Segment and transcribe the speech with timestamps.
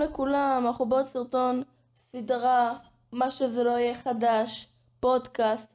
[0.00, 1.62] לכולם, אנחנו בעוד סרטון,
[2.12, 2.76] סדרה,
[3.12, 4.68] מה שזה לא יהיה חדש,
[5.00, 5.72] פודקאסט,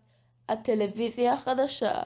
[0.49, 2.01] הטלוויזיה החדשה.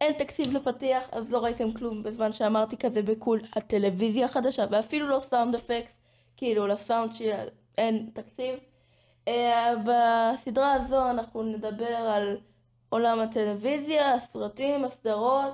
[0.00, 5.20] אין תקציב לפתיח, אז לא ראיתם כלום בזמן שאמרתי כזה בקול, הטלוויזיה החדשה, ואפילו לא
[5.20, 6.00] סאונד אפקס,
[6.36, 7.32] כאילו לסאונד שלי
[7.78, 8.54] אין תקציב.
[9.28, 9.32] Uh,
[9.84, 12.36] בסדרה הזו אנחנו נדבר על
[12.88, 15.52] עולם הטלוויזיה, הסרטים, הסדרות,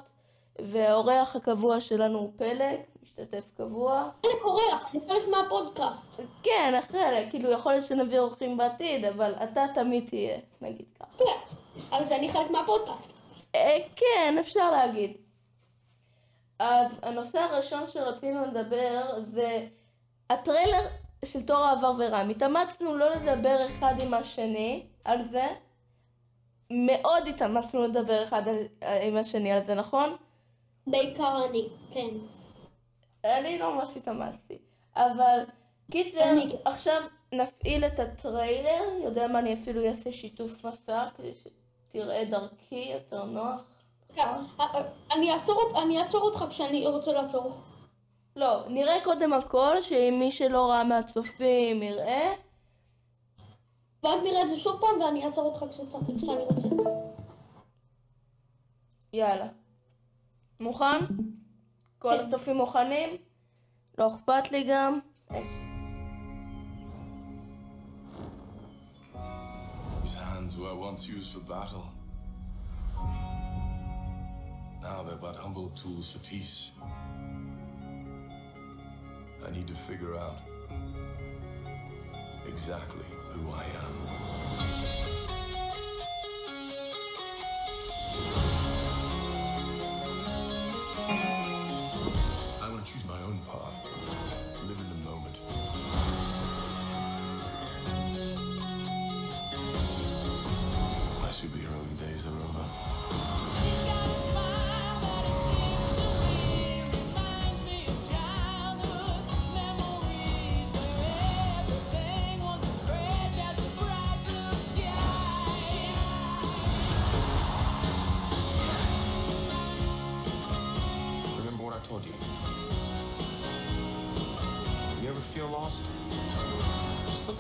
[0.59, 2.77] והאורח הקבוע שלנו הוא פלג,
[3.09, 4.11] משתתף קבוע.
[4.23, 6.21] חלק אורח, אני חלק מהפודקאסט.
[6.43, 11.19] כן, החלק, כאילו יכול להיות שנביא אורחים בעתיד, אבל אתה תמיד תהיה, נגיד ככה.
[11.19, 11.57] כן,
[11.91, 13.13] אבל אני חלק מהפודקאסט.
[13.55, 15.17] אה, כן, אפשר להגיד.
[16.59, 19.67] אז הנושא הראשון שרצינו לדבר זה
[20.31, 20.83] הטריילר
[21.25, 22.29] של תור העבר ורם.
[22.29, 25.47] התאמצנו לא לדבר אחד עם השני על זה.
[26.71, 28.57] מאוד התאמצנו לדבר אחד על,
[29.03, 30.17] עם השני על זה, נכון?
[30.87, 32.09] בעיקר אני, כן.
[33.25, 34.59] אני לא ממש התאמצתי.
[34.97, 35.39] אבל
[35.91, 42.25] קיצר, אני- עכשיו נפעיל את הטריילר, יודע מה, אני אפילו אעשה שיתוף מסע כדי שתראה
[42.25, 43.61] דרכי יותר נוח.
[44.15, 44.29] כן,
[45.13, 47.53] אני אעצור אני אעצור אותך כשאני רוצה לעצור.
[48.37, 52.33] לא, נראה קודם הכל, שאם מי שלא ראה מהצופים יראה.
[54.03, 55.75] ואז נראה את זה שוב פעם ואני אעצור אותך
[56.17, 56.69] כשאני רוצה.
[59.13, 59.49] יאללה.
[60.61, 60.99] מוכן?
[62.00, 62.26] כל כן.
[62.26, 63.10] הצופים מוכנים?
[63.98, 65.00] לא אכפת לי גם.
[70.04, 71.86] These hands were once used for battle.
[74.82, 76.72] Now they're but humble tools for peace.
[79.46, 80.40] I need to figure out
[82.52, 83.94] exactly who I am.
[91.10, 91.37] I
[93.29, 93.98] own path,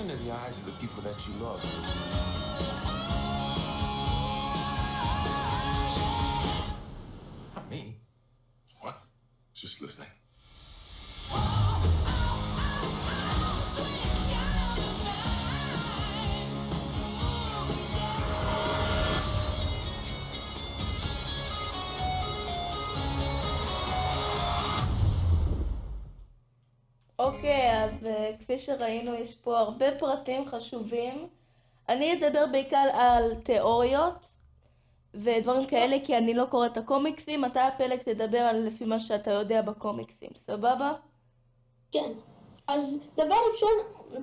[0.09, 2.38] Into the eyes of the people that you love.
[28.41, 31.28] כפי שראינו, יש פה הרבה פרטים חשובים.
[31.88, 34.28] אני אדבר בעיקר על תיאוריות
[35.15, 37.44] ודברים כאלה, כי אני לא קוראת את הקומיקסים.
[37.44, 40.93] אתה, הפלג, תדבר על לפי מה שאתה יודע בקומיקסים, סבבה?
[41.93, 42.12] כן.
[42.66, 44.22] אז דבר ראשון,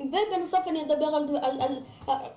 [0.00, 1.76] ובנוסף אני אדבר על, על, על,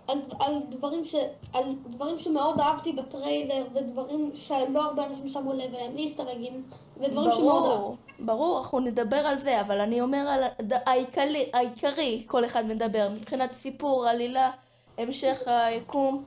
[0.07, 1.15] על, על, דברים ש,
[1.53, 6.63] על דברים שמאוד אהבתי בטריילר, ודברים שלא הרבה אנשים שמו לב אליהם, איסטרגים,
[6.97, 8.23] ודברים שמאוד אהבתי.
[8.23, 10.43] ברור, אנחנו נדבר על זה, אבל אני אומר על
[10.85, 14.51] העיקרי, העיקרי, כל אחד מדבר, מבחינת סיפור, עלילה,
[14.97, 16.25] המשך היקום.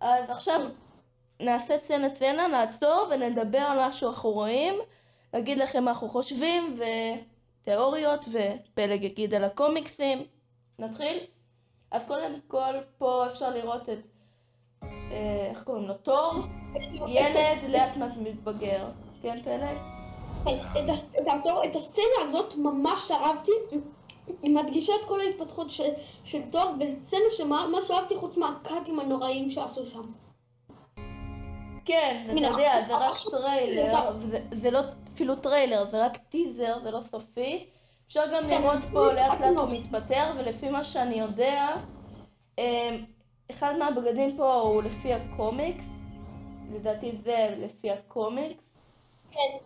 [0.00, 0.60] אז עכשיו
[1.40, 4.74] נעשה סצנה סצנה, נעצור ונדבר על מה שאנחנו רואים,
[5.34, 6.76] נגיד לכם מה אנחנו חושבים,
[7.62, 10.37] ותיאוריות, ופלג יגיד על הקומיקסים.
[10.78, 11.18] נתחיל?
[11.90, 13.98] אז קודם כל, פה אפשר לראות את,
[14.82, 15.94] אה, איך קוראים לו?
[15.94, 16.32] תור,
[17.08, 18.86] ילד לאט מעט מתבגר.
[19.22, 19.76] כן, פלג?
[21.64, 23.52] את, הסצנה הזאת ממש אהבתי,
[24.42, 25.88] היא מדגישה את כל ההתפתחות של,
[26.24, 30.12] של תור, וזו סצנה שממש אהבתי חוץ מהקאטים הנוראים שעשו שם.
[31.84, 34.12] כן, אתה יודע, זה רק טריילר,
[34.52, 34.80] זה לא
[35.14, 37.66] אפילו טריילר, זה רק טיזר, זה לא סופי.
[38.08, 39.60] אפשר גם כן, לראות פה לאט לאט לא.
[39.60, 41.76] הוא מתפטר, ולפי מה שאני יודע,
[42.58, 43.04] אמ,
[43.50, 45.84] אחד מהבגדים פה הוא לפי הקומיקס,
[46.74, 48.64] לדעתי זה לפי הקומיקס.
[49.30, 49.56] כן.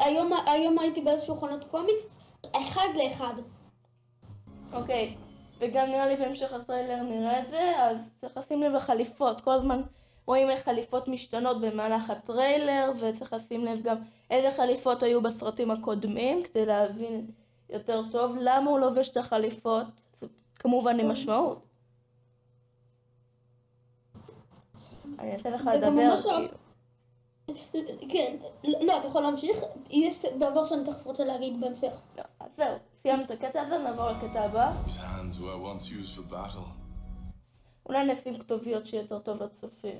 [0.00, 2.18] היום, היום הייתי באיזשהו חנות קומיקס,
[2.52, 3.34] אחד לאחד.
[4.72, 5.14] אוקיי,
[5.58, 9.82] וגם נראה לי בהמשך הטריילר נראה את זה, אז צריך לשים לב לחליפות, כל הזמן
[10.26, 13.96] רואים איך חליפות משתנות במהלך הטריילר, וצריך לשים לב גם
[14.30, 17.26] איזה חליפות היו בסרטים הקודמים, כדי להבין
[17.70, 19.86] יותר טוב למה הוא לובש את החליפות,
[20.20, 21.66] זה כמובן עם משמעות.
[25.18, 26.48] אני אתן לך לדבר, לא- כאילו.
[28.08, 29.58] כן, לא, אתה יכול להמשיך,
[29.90, 32.00] יש דבר שאני תכף רוצה להגיד בהמשך.
[32.16, 34.72] לא, אז זהו, סיימנו את הקטע הזה, נעבור לקטע הבא.
[34.86, 36.68] His hands were once used for battle.
[37.86, 39.98] אולי נשים כתוביות שיהיה יותר טוב לצופים.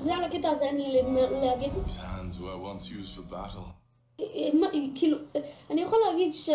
[0.00, 1.02] זה על הקטע הזה אין לי
[1.40, 1.72] להגיד.
[4.20, 6.54] אה, מה, כאילו, אה, אני יכול להגיד שהוא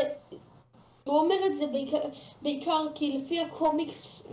[1.06, 2.00] אומר את זה בעיקר,
[2.42, 4.27] בעיקר כי לפי הקומיקס,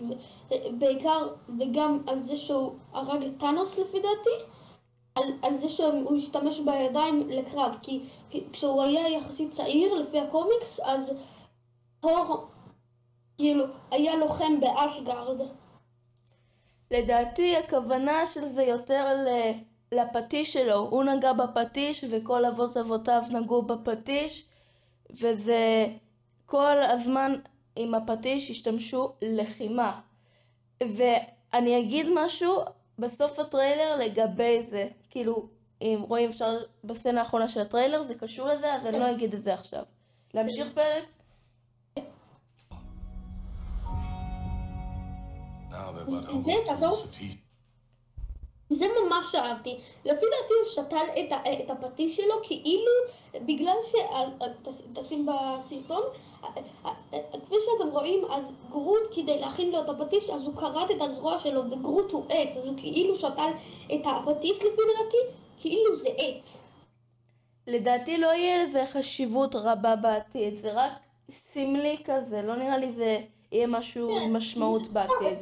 [0.52, 1.28] אה, בעיקר
[1.58, 4.44] וגם על זה שהוא הרג את טאנוס לפי דעתי,
[5.14, 8.00] על, על זה שהוא השתמש בידיים לקרב, כי,
[8.30, 11.12] כי כשהוא היה יחסית צעיר לפי הקומיקס, אז
[12.00, 12.46] תור
[13.38, 15.40] כאילו היה לוחם באשגרד.
[16.90, 19.28] לדעתי הכוונה של זה יותר ל...
[19.92, 20.76] לפטיש שלו.
[20.76, 24.44] הוא נגע בפטיש וכל אבות אבותיו נגעו בפטיש
[25.10, 25.86] וזה
[26.46, 27.34] כל הזמן
[27.76, 30.00] עם הפטיש השתמשו לחימה.
[30.80, 32.58] ואני אגיד משהו
[32.98, 34.88] בסוף הטריילר לגבי זה.
[35.10, 35.48] כאילו,
[35.82, 39.42] אם רואים אפשר בסצנה האחרונה של הטריילר, זה קשור לזה, אז אני לא אגיד את
[39.42, 39.82] זה עכשיו.
[40.34, 41.04] להמשיך פרק?
[46.06, 46.66] Is it?
[46.66, 47.49] That's all?
[48.70, 49.78] זה ממש אהבתי.
[50.04, 51.32] לפי דעתי הוא שתל את,
[51.64, 52.92] את הפטיש שלו כאילו,
[53.34, 53.94] בגלל ש...
[53.94, 56.02] ה- ה- תשים בסרטון,
[56.42, 60.56] ה- ה- ה- כפי שאתם רואים, אז גרוט כדי להכין לו את הפטיש, אז הוא
[60.56, 63.50] כרת את הזרוע שלו, וגרוט הוא עץ, אז הוא כאילו שתל
[63.94, 65.16] את הפטיש לפי דעתי,
[65.60, 66.62] כאילו זה עץ.
[67.66, 70.92] לדעתי לא יהיה לזה חשיבות רבה בעתיד, זה רק
[71.30, 73.20] סמלי כזה, לא נראה לי זה
[73.52, 75.38] יהיה משהו עם משמעות בעתיד.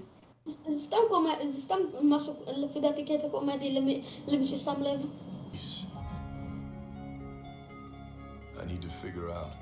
[0.48, 3.72] זה סתם comedy, זה סתם משהו, לפי דעתי קטע comedy
[4.26, 5.06] למי, ששם לב.
[8.56, 9.52] I need to figure out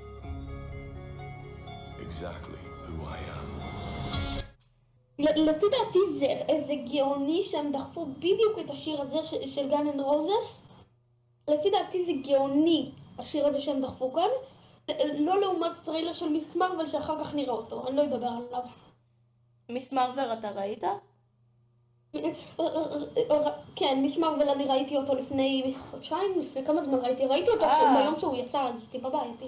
[2.05, 3.49] exactly who I am.
[5.19, 6.27] לפי דעתי זה,
[6.67, 10.61] זה גאוני שהם דחפו בדיוק את השיר הזה של Guns N' Roses.
[11.47, 14.29] לפי דעתי זה גאוני, השיר הזה שהם דחפו כאן.
[15.19, 16.55] לא לעומת טריילר של Ms.
[16.55, 18.63] Marvel שאחר כך נראה אותו, אני לא אדבר עליו.
[19.69, 19.93] Ms.
[19.93, 20.83] Marvel אתה ראית?
[23.75, 24.17] כן, Ms.
[24.17, 27.25] Marvel אני ראיתי אותו לפני חודשיים, לפני כמה זמן ראיתי?
[27.25, 28.01] ראיתי אותו אה.
[28.01, 29.45] ביום שהוא יצא, אז טיפה בעייתי.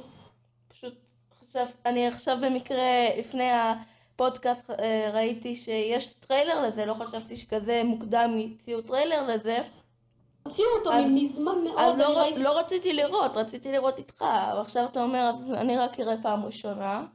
[0.68, 0.94] פשוט
[1.42, 8.38] עכשיו, אני עכשיו במקרה לפני הפודקאסט אה, ראיתי שיש טריילר לזה, לא חשבתי שכזה מוקדם
[8.38, 9.58] יוציאו טריילר לזה,
[10.44, 12.40] הוציאו אותו מזמן מאוד, אז לא, ראיתי...
[12.40, 14.26] לא רציתי לראות, רציתי לראות איתך,
[14.56, 17.06] ועכשיו אתה אומר, אז אני רק אראה פעם ראשונה,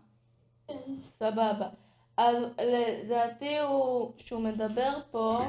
[0.69, 0.75] כן.
[1.19, 1.69] סבבה.
[2.17, 5.41] אז לדעתי הוא, שהוא מדבר פה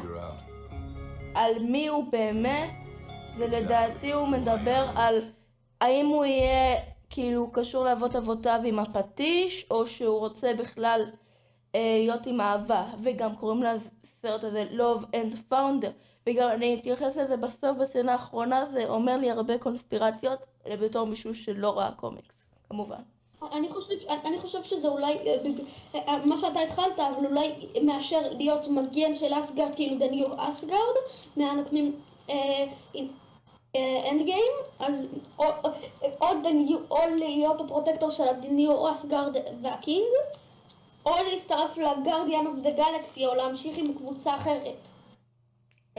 [1.35, 2.69] על מי הוא באמת,
[3.37, 5.21] ולדעתי הוא מדבר על
[5.81, 11.01] האם הוא יהיה כאילו קשור לאבות אבותיו עם הפטיש, או שהוא רוצה בכלל
[11.75, 15.91] אה, להיות עם אהבה, וגם קוראים לסרט הזה Love and Founder,
[16.27, 20.45] וגם אני אתייחס לזה בסוף בסצנה האחרונה, זה אומר לי הרבה קונספירציות,
[20.81, 22.35] בתור מישהו שלא ראה קומיקס,
[22.69, 23.01] כמובן.
[23.53, 23.93] אני חושב,
[24.25, 25.65] אני חושב שזה אולי, אה, בג-
[25.95, 27.51] אה, מה שאתה התחלת, אבל אולי
[27.81, 30.95] מאשר להיות מגן של אסגרד, כאילו New Asgard,
[31.35, 31.99] מהנוקמים
[34.11, 35.07] Endgame, אז
[35.39, 35.45] או,
[36.21, 40.05] או, new, או להיות ה protector של New Asgard וה king,
[41.05, 44.87] או להצטרף ל Guardian of the Galaxy, או להמשיך עם קבוצה אחרת.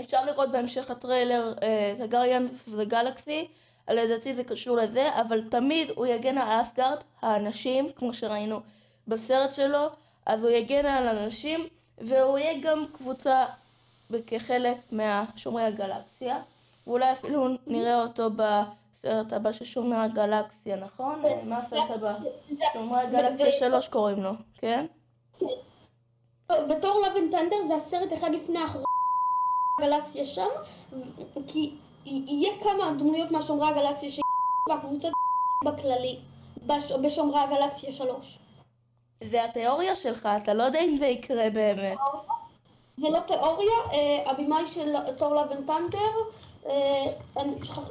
[0.00, 3.48] אפשר לראות בהמשך הטריילר אה, את הגריאנס וגלקסי,
[3.94, 8.60] לדעתי זה קשור לזה, אבל תמיד הוא יגן על אסגרד, האנשים, כמו שראינו
[9.08, 9.86] בסרט שלו,
[10.26, 11.66] אז הוא יגן על אנשים,
[11.98, 13.44] והוא יהיה גם קבוצה
[14.26, 16.42] כחלק מהשומרי הגלקסיה,
[16.86, 21.24] ואולי אפילו נראה אותו בסרט הבא של שומרי הגלקסיה, נכון?
[21.24, 22.16] אה, מה הסרט הבא?
[22.72, 24.86] שומרי הגלקסיה 3 קוראים לו, כן?
[26.50, 28.84] ותור לב טנדר זה הסרט אחד לפני האחרון
[29.82, 30.48] הגלקסיה שם,
[31.46, 31.74] כי
[32.06, 34.20] יהיה כמה דמויות מהשומרי הגלקסיה ש...
[34.68, 35.12] והקבוצות
[35.64, 36.18] בכללי,
[36.66, 36.92] בש...
[36.92, 38.38] בשומרי הגלקסיה שלוש.
[39.24, 41.98] זה התיאוריה שלך, אתה לא יודע אם זה יקרה באמת.
[42.96, 46.12] זה לא תיאוריה, אה, הבמאי של תור לבן טנדר,
[46.66, 47.04] אה,
[47.36, 47.90] אני שכח...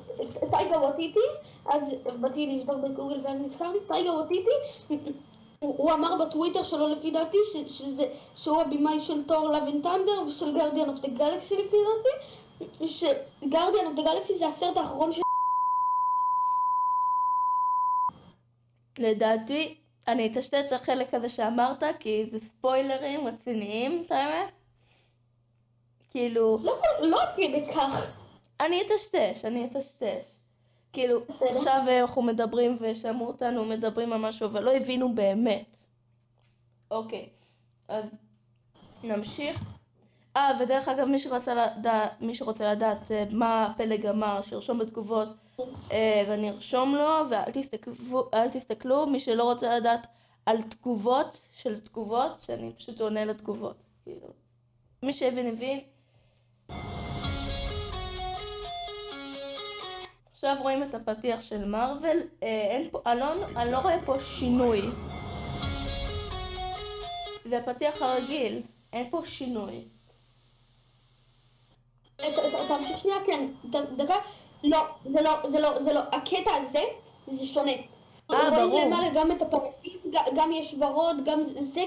[0.51, 1.19] טייגה ווטיטי,
[1.65, 4.50] אז באתי לבדוק בגוגל ואז נזכרתי, טייגה ווטיטי,
[5.60, 8.05] הוא, אמר בטוויטר שלו לפי דעתי שזה,
[8.36, 12.25] שהוא הבמאי של תור Love and Thunder ושל Guardian of the Galaxy לפי דעתי,
[12.86, 15.22] ש Guardian of the Galaxy זה הסרט האחרון של...
[19.00, 24.52] לדעתי, אני אטשטש החלק הזה שאמרת, כי זה ספוילרים רציניים, את האמת?
[26.10, 28.12] כאילו, לא, לא עד כדי כך.
[28.60, 30.36] אני אטשטש, אני אטשטש.
[30.94, 31.20] כאילו.
[31.42, 35.78] עכשיו אה, אנחנו מדברים ושמעו אותנו מדברים על משהו, אבל לא הבינו באמת.
[36.92, 37.30] אוקיי,
[37.88, 38.06] אז
[39.04, 39.75] נמשיך.
[40.38, 45.27] אה, ודרך אגב, מי שרצה לדעת, מי שרוצה לדעת אה, מה הפלג אמר, שירשום בתגובות
[45.92, 50.08] אה, ואני ארשום לו, ואל תסתכלו, תסתכלו, מי שלא רוצה לדעת
[50.46, 54.27] על תגובות של תגובות, שאני פשוט עונה לתגובות, כאילו.
[55.04, 55.80] מי שהבין הבין.
[60.32, 64.20] עכשיו רואים את הפתיח של מארוול, אה, אין פה, אני לא, אני לא רואה פה
[64.20, 64.82] שינוי.
[67.46, 68.62] זה הפתיח הרגיל,
[68.94, 69.86] אין פה שינוי.
[72.67, 73.48] תמשיך שנייה, כן,
[73.95, 74.15] דקה.
[74.63, 76.00] לא, זה לא, זה לא, זה לא.
[76.12, 76.84] הקטע הזה,
[77.27, 77.72] זה שונה.
[78.31, 78.81] אה, ברור.
[78.81, 80.00] למעלה גם את הפרסים,
[80.36, 81.81] גם יש ורוד, גם זה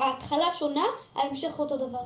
[0.00, 2.02] ההתחלה שונה, ההמשך אותו דבר.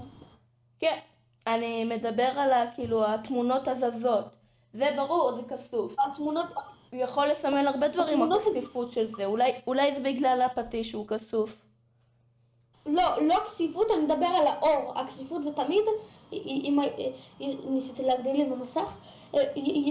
[0.80, 0.98] כן,
[1.46, 4.24] אני מדבר על כאילו התמונות הזזות.
[4.72, 5.96] זה ברור, זה כסוף.
[5.98, 6.46] התמונות,
[6.92, 9.24] הוא יכול לסמן הרבה דברים, הכסיפות של זה.
[9.24, 11.69] אולי, אולי זה בגלל הפטיש שהוא כסוף.
[12.87, 14.99] לא, לא כסיפות, אני מדבר על האור.
[14.99, 15.84] הכסיפות זה תמיד,
[16.32, 16.78] אם
[17.64, 18.96] ניסיתי להגדיל לי במסך,
[19.34, 19.40] אה,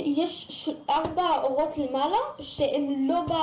[0.05, 3.34] יש ארבע אורות למעלה שהם לא ב...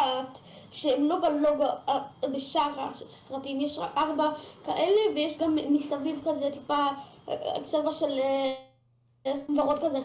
[0.70, 2.00] שהם לא בלוגו, אה,
[2.32, 4.30] בשאר הסרטים, יש ארבע
[4.64, 6.86] כאלה ויש גם מסביב כזה טיפה
[7.28, 8.20] אה, צבע של
[9.58, 9.98] ורוד כזה.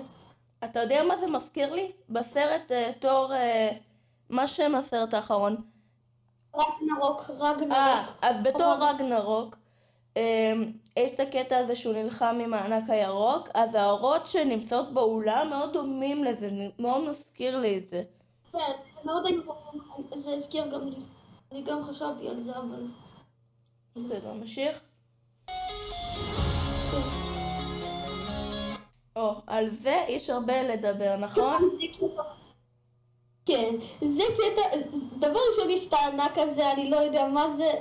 [0.63, 1.91] אתה יודע מה זה מזכיר לי?
[2.09, 3.31] בסרט תור...
[4.29, 5.55] מה שם הסרט האחרון?
[6.55, 8.17] רגנרוק, אה, רגנרוק.
[8.21, 9.55] אז בתור רגנרוק,
[10.17, 10.53] אה,
[10.97, 16.23] יש את הקטע הזה שהוא נלחם עם הענק הירוק, אז האורות שנמצאות באולם מאוד דומים
[16.23, 18.03] לזה, מאוד מזכיר לי את זה.
[18.51, 18.71] כן,
[19.03, 19.53] מאוד היינו,
[20.15, 20.95] זה הזכיר גם לי.
[21.51, 22.87] אני גם חשבתי על זה, אבל...
[23.95, 24.81] בסדר, נמשיך.
[29.15, 31.69] או, על זה יש הרבה לדבר, נכון?
[33.45, 34.77] כן, זה קטע,
[35.19, 37.71] דבר ראשון יש את הענק הזה, אני לא יודע מה זה,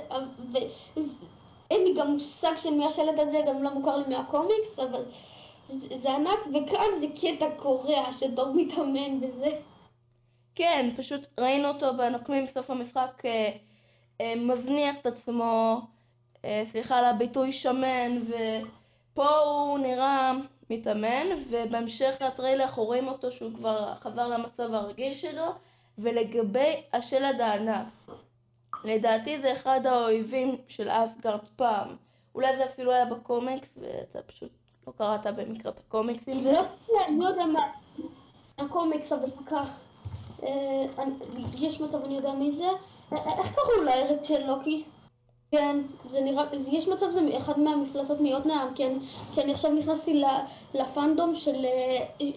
[0.53, 1.01] ו-
[1.71, 5.03] אין לי גם מושג של מי השלט הזה, גם לא מוכר לי מהקומיקס, אבל
[5.67, 9.49] זה זה ענק, וכאן זה קטע קורע שדור מתאמן בזה.
[10.55, 13.49] כן, פשוט ראינו אותו בנוקמים בסוף המשחק אה,
[14.21, 15.81] אה, מזניח את עצמו,
[16.45, 20.31] אה, סליחה על הביטוי שמן, ופה הוא נראה
[20.71, 25.45] מתאמן, ובהמשך הטריילר אנחנו רואים אותו שהוא כבר חזר למצב הרגיל שלו,
[25.97, 27.87] ולגבי השלד הענק,
[28.83, 31.95] לדעתי זה אחד האויבים של אסגרד פעם.
[32.35, 34.51] אולי זה אפילו היה בקומיקס, ואתה פשוט
[34.87, 36.43] לא קראת במקרה את הקומיקסים.
[36.43, 37.67] זה לא שאני יודע מה,
[38.57, 39.79] הקומיקס, אבל כך,
[40.43, 40.85] אה,
[41.53, 42.67] יש מצב אני יודע מי זה,
[43.13, 44.83] אה, איך קראו לארץ של לוקי?
[45.51, 45.77] כן,
[46.09, 48.97] זה נראה, זה- יש מצב זה אחד מהמפלצות מיודנהיים, כן,
[49.33, 50.25] כי אני עכשיו נכנסתי ל-
[50.73, 51.65] לפאנדום של,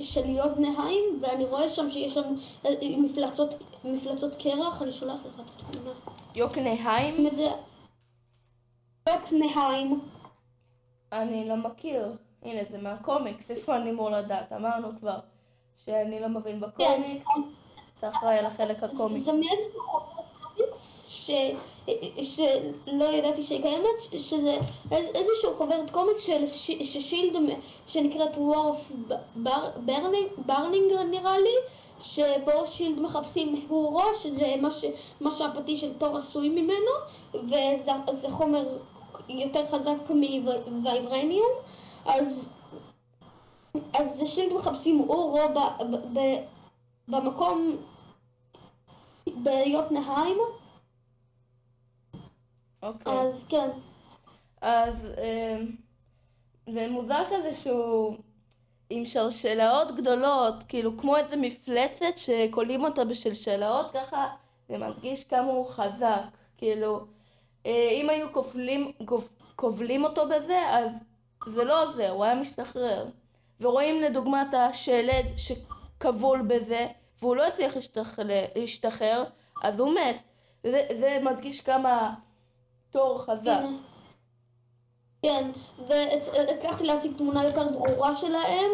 [0.00, 2.34] של יודנהיים, ואני רואה שם שיש שם
[2.66, 3.54] אה, מפלצות,
[3.84, 5.90] מפלצות קרח, אני שולח לך את התמונה.
[6.34, 7.26] יוקנהיים?
[7.26, 7.48] את זה,
[9.08, 10.00] יודנהיים,
[11.12, 12.12] אני לא מכיר.
[12.42, 14.52] הנה, זה מהקומיקס, איפה אני אמור לדעת?
[14.52, 15.18] אמרנו כבר
[15.84, 17.26] שאני לא מבין בקומיקס,
[17.98, 19.24] אתה אחראי על החלק הקומיקס.
[19.24, 21.30] זה מאיזה חוברת קומיקס ש...
[22.22, 24.56] שלא ידעתי שהיא קיימת, שזה
[24.90, 29.46] איז- איזשהו חוברת קומיקס של ש- ששילד מ- שנקראת War of
[30.48, 31.54] Burning נראה לי,
[32.00, 34.84] שבו שילד מחפשים הורו, שזה מה, ש...
[35.20, 36.90] מה שהפטיש של תור עשוי ממנו,
[37.34, 38.78] וזה זה חומר
[39.28, 40.10] יותר חזק
[40.66, 41.50] מווייברניום,
[42.06, 42.54] אז,
[43.94, 45.84] אז זה שילד מחפשים הורו ב...
[45.84, 46.18] ב...
[46.18, 46.36] ב...
[47.08, 47.76] במקום
[49.26, 50.38] ביוטנהיים,
[52.84, 53.12] אוקיי.
[53.12, 53.68] אז כן.
[54.60, 55.56] אז אה,
[56.70, 58.16] זה מוזר כזה שהוא
[58.90, 64.26] עם שלשלאות גדולות, כאילו כמו איזה מפלצת שכולאים אותה בשלשלאות, ככה
[64.68, 66.22] זה מדגיש כמה הוא חזק.
[66.58, 67.06] כאילו,
[67.66, 70.90] אה, אם היו כובלים, גוב- כובלים אותו בזה, אז
[71.46, 73.06] זה לא עוזר, הוא היה משתחרר.
[73.60, 76.86] ורואים לדוגמה את השלד שכבול בזה,
[77.22, 77.72] והוא לא הצליח
[78.56, 79.24] להשתחרר,
[79.62, 80.16] אז הוא מת.
[80.64, 82.14] וזה זה מדגיש כמה
[82.94, 83.46] תור חזק.
[83.46, 83.76] הנה.
[85.22, 85.50] כן,
[85.86, 88.70] והצלחתי להשיג תמונה יותר ברורה שלהם.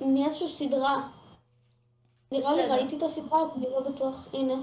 [0.00, 1.08] מאיזושהי סדרה.
[2.32, 2.66] נראה לי.
[2.66, 4.54] ראיתי את הסדרה, אני לא בטוח, הנה.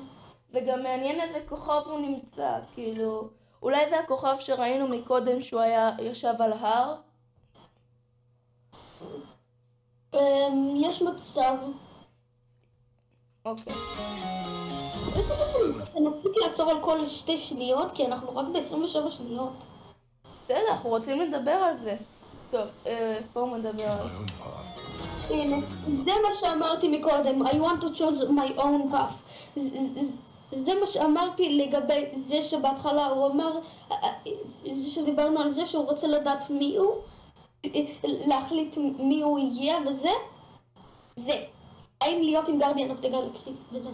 [0.50, 3.30] זה גם מעניין איזה כוכב הוא נמצא, כאילו,
[3.64, 6.96] אולי זה הכוכב שראינו מקודם שהוא היה ישב על הר?
[10.14, 11.56] אמ, יש מצב.
[13.46, 13.74] אוקיי.
[15.96, 19.54] נפסיק לעצור על כל שתי שניות, כי אנחנו רק ב-27 שניות.
[20.46, 21.96] בסדר, אנחנו רוצים לדבר על זה.
[22.52, 24.08] טוב, אה, הוא מדבר על...
[25.30, 25.58] הנה,
[26.04, 29.60] זה מה שאמרתי מקודם, I want to choose my own path.
[30.66, 33.60] זה מה שאמרתי לגבי זה שבהתחלה הוא אמר,
[33.92, 34.32] אה, אה,
[34.76, 36.96] זה שדיברנו על זה שהוא רוצה לדעת מי הוא,
[38.04, 40.12] להחליט מי הוא יהיה וזה,
[41.16, 41.44] זה.
[42.02, 43.90] האם להיות עם גרדיאן אוף דה גלקסי, וזה.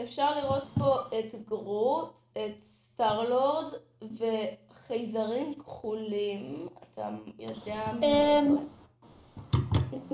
[0.00, 6.68] אפשר לראות פה את גרוט, את Star-Lord וחייזרים כחולים.
[6.94, 8.56] אתה יודע מי אמ?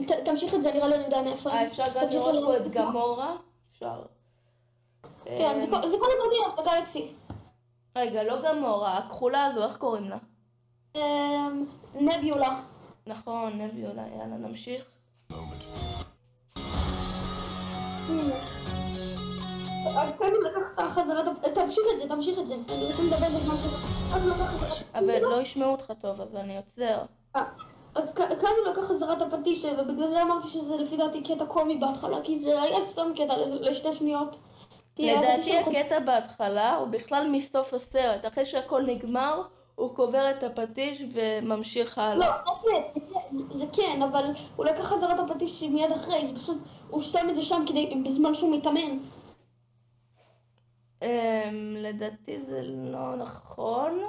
[0.06, 1.50] ת- תמשיך את זה, נראה לי אני יודע מאיפה.
[1.50, 2.72] אה, אפשר גם לראות פה את.
[2.72, 3.36] גמורה.
[3.72, 4.02] אפשר.
[5.24, 7.12] כן, זה אמ, כל ה Guardian of the Galaxy.
[7.96, 10.18] רגע, לא גמורה, הכחולה הזו, איך קוראים לה?
[10.96, 11.64] אמ,
[11.94, 12.62] נבולה.
[13.06, 14.84] נכון, נבולה, יאללה, נמשיך.
[19.98, 22.54] אז כאן הוא לקח חזרה, את- תמשיך את זה, תמשיך את זה.
[22.54, 23.76] אני רוצה לדבר בזמן כזה.
[24.14, 24.84] אז הוא לקח את זה.
[24.98, 26.98] אבל לא ישמעו אותך טוב, אז אני עוצר.
[27.36, 27.42] אה,
[27.94, 28.26] אז כאן
[28.64, 32.40] הוא לקח חזרה את הפטיש, ובגלל זה אמרתי שזה לפי דעתי קטע קומי בהתחלה, כי
[32.44, 34.38] זה היה סתם קטע לשתי שניות.
[34.98, 38.26] לדעתי הקטע בהתחלה הוא בכלל מסוף הסרט.
[38.26, 39.42] אחרי שהכל נגמר,
[39.76, 42.42] הוא קובר את הפטיש וממשיך לא, הלאה.
[42.62, 44.25] כן, זה כן, זה כן, אבל
[44.56, 46.56] הוא לקח חזרה את הפטיש מיד אחרי, זה פשוט,
[46.90, 48.99] הוא שם את זה שם כדי, בזמן שהוא מתאמן.
[51.02, 51.09] אמ,
[51.78, 54.02] לדעתי זה לא נכון,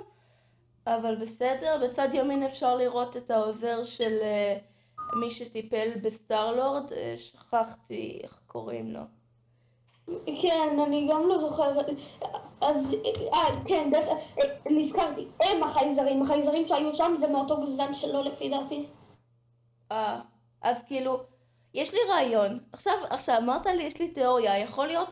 [0.88, 1.78] אבל בסדר.
[1.84, 4.58] בצד ימין אפשר לראות את העוזר של אה,
[5.20, 9.02] מי שטיפל בסטארלורד, אה, שכחתי איך קוראים לו.
[10.42, 11.86] כן, אני גם לא זוכרת.
[12.62, 12.96] אז,
[13.34, 14.08] אה, כן, דרך,
[14.40, 18.86] אה, נזכרתי, הם החייזרים, החייזרים שהיו שם זה מאותו גזען שלו לפי דעתי.
[19.92, 20.20] אה,
[20.62, 21.20] אז כאילו,
[21.74, 22.60] יש לי רעיון.
[22.74, 25.10] עכשיו, עכשיו, אמרת לי, יש לי תיאוריה, יכול להיות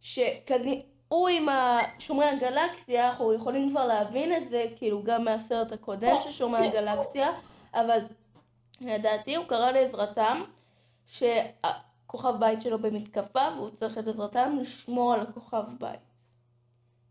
[0.00, 0.70] שכזה,
[1.08, 1.48] הוא עם
[1.98, 7.32] שומרי הגלקסיה, אנחנו יכולים כבר להבין את זה, כאילו, גם מהסרט הקודם של שומרי הגלקסיה,
[7.74, 7.98] אבל
[8.80, 10.42] לדעתי הוא קרא לעזרתם,
[12.12, 16.00] שהכוכב בית שלו במתקפה, והוא צריך את עזרתם לשמור על הכוכב בית.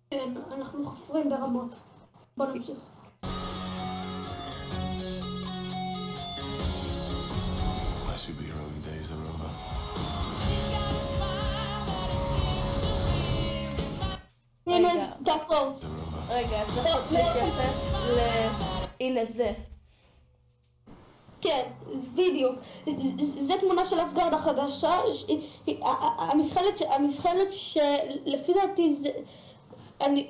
[0.09, 1.79] כן, אנחנו חופרים ברמות.
[2.37, 2.77] בוא נמשיך.
[8.27, 9.51] Superheroing days are over.
[14.67, 15.07] הנה, רגע.
[15.25, 15.79] תעצור.
[16.29, 18.19] רגע, צריך להתייחס ל...
[18.99, 19.53] הנה זה.
[21.41, 21.63] כן,
[22.13, 22.55] בדיוק.
[23.19, 24.91] זו תמונה של אסגרד החדשה.
[25.13, 29.09] ש- היא- ה- ה- המזחלת, ש- המזחלת שלפי דעתי זה...
[30.01, 30.27] אני...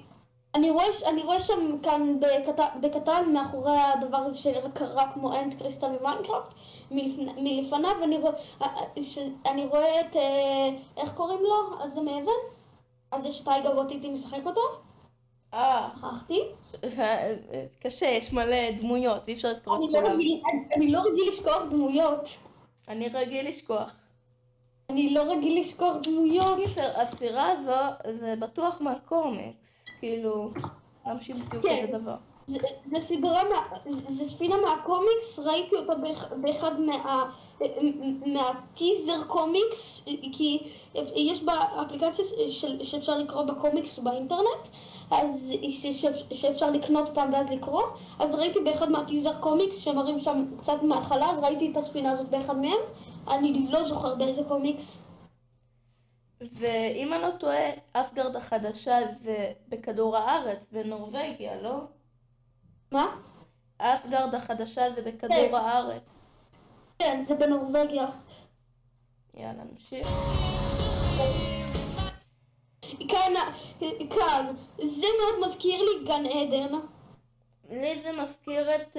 [0.56, 5.88] אני רואה, אני רואה שם כאן בקטן, בקטן מאחורי הדבר הזה שקרה כמו אנד קריסטל
[5.88, 6.54] ממיינקראפט
[6.91, 8.34] מלפני- מלפניו אני רואה,
[9.45, 11.84] אני רואה את, אה, איך קוראים לו?
[11.84, 12.32] אז זה מאבן?
[13.12, 14.62] אז יש טייגר ווטיטי משחק אותו?
[15.54, 16.40] אה, שכחתי.
[17.80, 20.20] קשה, יש מלא דמויות, אי אפשר לזכור את לא כולם.
[20.76, 22.30] אני- לא רגיל לשכוח דמויות.
[22.90, 23.96] אני רגיל לשכוח.
[24.90, 26.58] אני לא רגיל לשכוח דמויות.
[26.64, 29.76] קיצר, הסירה הזו, זה בטוח מהקומיקס.
[30.00, 30.52] כאילו,
[31.08, 31.88] גם שהמציאו כן.
[31.88, 32.16] כזה דבר.
[32.47, 32.58] זה,
[32.99, 33.41] סדרה,
[34.10, 37.30] זה ספינה מהקומיקס, ראיתי אותה באח- באחד מה,
[38.25, 40.01] מהטיזר קומיקס,
[40.32, 40.60] כי
[41.15, 42.25] יש בה אפליקציה
[42.82, 44.67] שאפשר לקרוא בקומיקס באינטרנט,
[45.12, 45.54] אז
[46.32, 47.84] שאפשר לקנות אותם ואז לקרוא,
[48.19, 52.58] אז ראיתי באחד מהטיזר קומיקס שמראים שם קצת מההתחלה, אז ראיתי את הספינה הזאת באחד
[52.58, 52.80] מהם,
[53.27, 55.01] אני לא זוכר באיזה קומיקס.
[56.41, 61.73] ואם אני לא טועה, אסגרד החדשה זה בכדור הארץ, בנורבגיה, לא?
[62.91, 63.08] מה?
[63.77, 65.56] אסגרד החדשה זה בכדור כן.
[65.56, 66.01] הארץ.
[66.99, 68.06] כן, זה בנורבגיה.
[69.34, 70.08] יאללה, נמשיך.
[73.10, 73.34] כאן,
[74.10, 76.75] כאן, זה מאוד מזכיר לי גן עדן.
[77.69, 78.97] לי זה מזכיר את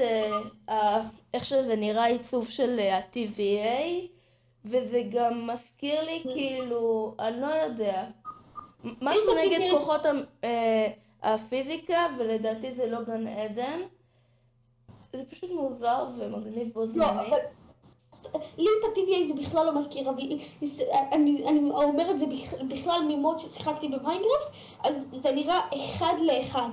[0.70, 1.00] ה-
[1.35, 4.07] איך שזה נראה עיצוב של אה, ה-TVA,
[4.64, 8.05] וזה גם מזכיר לי כאילו, אני לא יודע,
[8.85, 9.70] משהו נגד?
[9.70, 10.11] כוחות ה-
[10.44, 10.88] אה,
[11.23, 13.81] הפיזיקה, ולדעתי זה לא גן עדן.
[15.13, 17.27] זה פשוט מוזר ומגניב בו לא, זמנית.
[17.29, 17.39] אבל...
[18.59, 20.19] לי את ה-TVA זה בכלל לא מזכיר, אבל
[21.13, 24.47] אני, אני אומר את זה בכ- בכלל ממוד ששיחקתי במיינקראפט,
[24.85, 26.69] אז זה נראה אחד לאחד.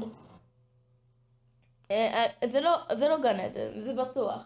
[1.91, 4.39] אה, אה, זה לא, זה לא גן עדן, זה בטוח.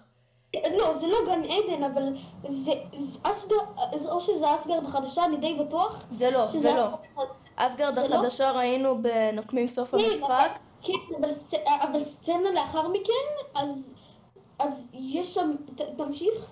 [0.78, 2.04] לא, זה לא גן עדן, אבל
[2.50, 3.60] זה, זה אסגרד,
[4.06, 6.06] או שזה אסגרד החדשה, אני די בטוח.
[6.18, 6.86] זה לא, זה לא.
[6.86, 7.43] החדשה.
[7.56, 8.16] אסגרד לא?
[8.16, 10.60] החדשה ראינו בנוקמים סוף כן, המשחק.
[10.82, 13.94] כן, אבל, סצ- אבל סצנה לאחר מכן, אז,
[14.60, 15.52] אז יש שם,
[15.98, 16.52] תמשיך.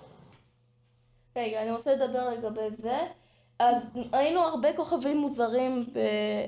[1.36, 2.98] רגע, אני רוצה לדבר לגבי זה.
[3.58, 3.74] אז
[4.12, 5.80] ראינו הרבה כוכבים מוזרים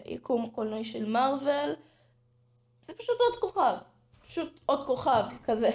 [0.05, 1.75] ביקום קולנועי של מארוול.
[2.88, 3.75] זה פשוט עוד כוכב.
[4.27, 5.71] פשוט עוד כוכב כזה.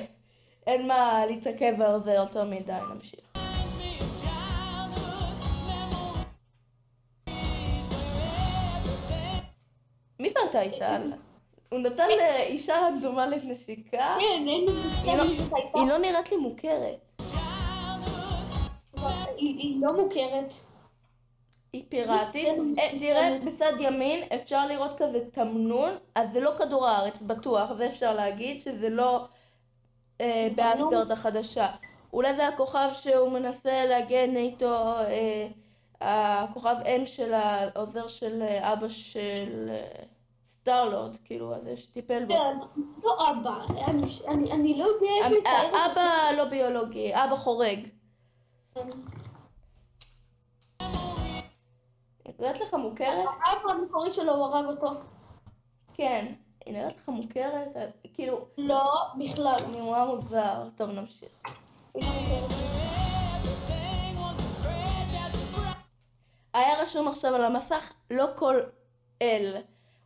[0.68, 3.20] אין מה להתעכב על זה יותר מדי, נמשיך.
[10.68, 10.98] אתה איתה?
[11.70, 14.18] הוא נתן לאישה רנדומלית נשיקה?
[14.22, 14.72] כן, אין לי
[15.04, 15.24] היא לא-
[15.56, 15.80] הייתה.
[15.88, 17.22] לא נראית לי מוכרת.
[19.38, 20.54] היא לא מוכרת.
[21.74, 22.48] היא פיראטית.
[22.80, 27.88] אה, תראה, בצד ימין אפשר לראות כזה תמנון, אז זה לא כדור הארץ, בטוח, זה
[27.88, 29.26] אפשר להגיד, שזה לא
[30.22, 31.68] אה, באסגרד החדשה.
[32.14, 35.48] אולי זה הכוכב שהוא מנסה להגן איתו, אה,
[36.02, 40.04] הכוכב אם של העוזר של אה, אבא של אה,
[40.62, 42.34] סטארלורד, כאילו, הזה שטיפל בו.
[42.34, 42.58] כן,
[43.04, 45.86] לא אבא, אני- אני אני לא יודע איך לתאר את זה.
[45.92, 47.80] אבא לא ביולוגי, אבא חורג.
[52.40, 53.26] נראית לך מוכרת?
[53.46, 54.88] האבא המקורי שלו הוא הרג אותו.
[55.94, 56.34] כן.
[56.66, 57.68] היא נראית לך מוכרת?
[58.14, 59.56] כאילו, לא, בכלל.
[59.72, 60.64] נראה מוזר.
[60.76, 61.30] טוב, נמשיך.
[66.54, 68.56] היה רשום עכשיו על המסך לא כל
[69.22, 69.58] אל.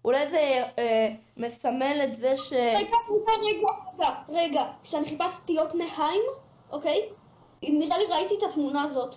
[0.06, 2.54] אולי זה אה, מסמל את זה ש...
[2.54, 6.22] רגע, רגע, רגע, רגע, רגע, כשאני חיפשתי יוטנהיים,
[6.72, 7.10] אוקיי?
[7.64, 9.16] נראה לי ראיתי את התמונה הזאת.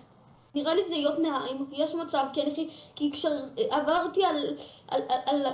[0.54, 2.68] נראה לי זה יוטנהיים, יש מצב, כי אני...
[2.94, 4.56] כי כשעברתי על...
[4.88, 5.02] על...
[5.08, 5.20] על...
[5.26, 5.52] על...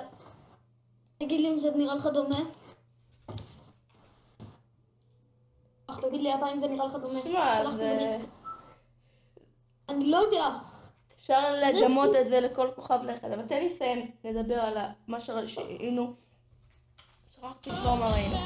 [1.18, 2.40] תגיד לי אם זה נראה לך דומה.
[6.00, 7.20] תגיד לי אם זה נראה לך דומה.
[7.34, 8.18] הלכתי זה...
[9.88, 10.48] אני לא יודע.
[11.22, 13.24] אפשר לדמות את זה לכל כוכב לכת.
[13.24, 16.14] אבל תן לי לסיים לדבר על מה שראינו.
[17.34, 18.36] שכחתי כבר מה ראינו.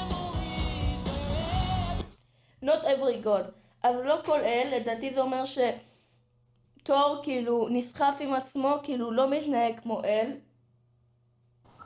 [2.62, 3.50] Not every God.
[3.82, 9.80] אז לא כל אל, לדעתי זה אומר שתור כאילו נסחף עם עצמו, כאילו לא מתנהג
[9.80, 10.32] כמו אל.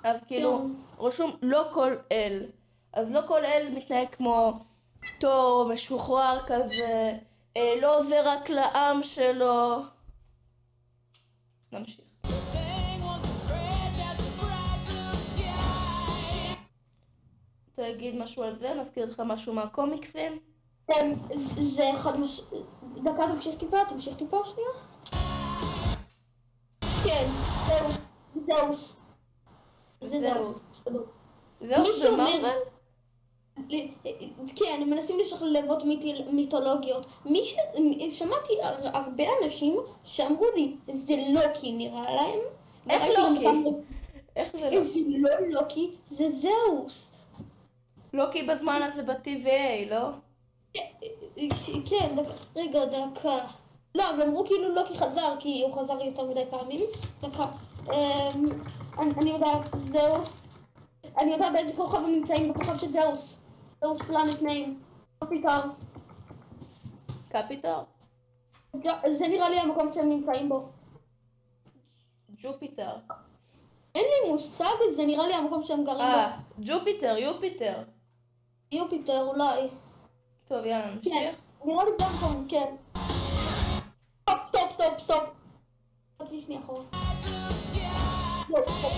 [0.05, 1.05] אז כאילו כן.
[1.05, 2.47] רשום לא כל אל.
[2.93, 4.53] אז לא כל אל מתנהג כמו
[5.21, 7.19] תור, משוחרר כזה,
[7.57, 9.83] אה, לא עוזר רק לעם שלו.
[11.73, 12.05] נמשיך.
[17.69, 18.75] רוצה להגיד משהו על זה?
[18.81, 20.39] מזכיר לך משהו מהקומיקסים?
[20.87, 21.15] כן,
[21.61, 22.41] זה- אחד מש...
[23.05, 24.71] דקה, תמשיך טיפה, תמשיך טיפה שנייה.
[27.05, 27.29] כן,
[27.67, 27.89] זהו,
[28.47, 28.97] זהוס.
[30.01, 30.55] זה זהו.
[31.61, 32.47] זהו, זה מרוויל?
[34.57, 37.07] כן, הם מנסים לשלבות מיתי- מיתולוגיות.
[37.25, 37.55] מי ש...
[38.19, 42.39] שמעתי הר- הרבה אנשים שאמרו לי, זה לוקי נראה להם.
[42.91, 43.47] איך לוקי?
[43.47, 43.63] אותם-
[44.37, 44.83] איך זה לא?
[44.85, 47.13] זה לא לוקי, זה זהוס.
[48.13, 50.09] לוקי בזמן הזה ב-TVA, לא?
[51.91, 53.39] כן, דקה, רגע, דקה.
[53.95, 56.81] לא, אבל אמרו כאילו לוקי חזר, כי הוא חזר יותר מדי פעמים.
[57.23, 57.47] דקה.
[57.93, 58.47] אמ,
[58.99, 60.37] אני אני יודעת, זהוס.
[61.19, 63.39] אני יודעת באיזה כוכב הם נמצאים, בכוכב של זהוס.
[63.81, 64.81] זהוס פלנט נעים.
[65.29, 65.61] פיטר.
[67.29, 67.85] קפיטור?
[69.11, 70.69] זה נראה לי המקום שהם נמצאים בו.
[72.43, 72.97] ג'ופיטר.
[73.95, 74.65] אין לי מושג,
[74.97, 77.75] זה נראה לי המקום שהם גרים אה, ג'ופיטר, יופיטר.
[77.77, 78.77] בו.
[78.77, 79.69] יופיטר אולי.
[80.49, 81.37] טוב, יאללה, כן, נמשיך.
[81.65, 82.77] נראה לי זה המקום, כן.
[84.21, 85.25] stop, stop, stop, stop.
[86.23, 86.85] חצי שנייה אחורה.
[88.51, 88.93] לא, stop.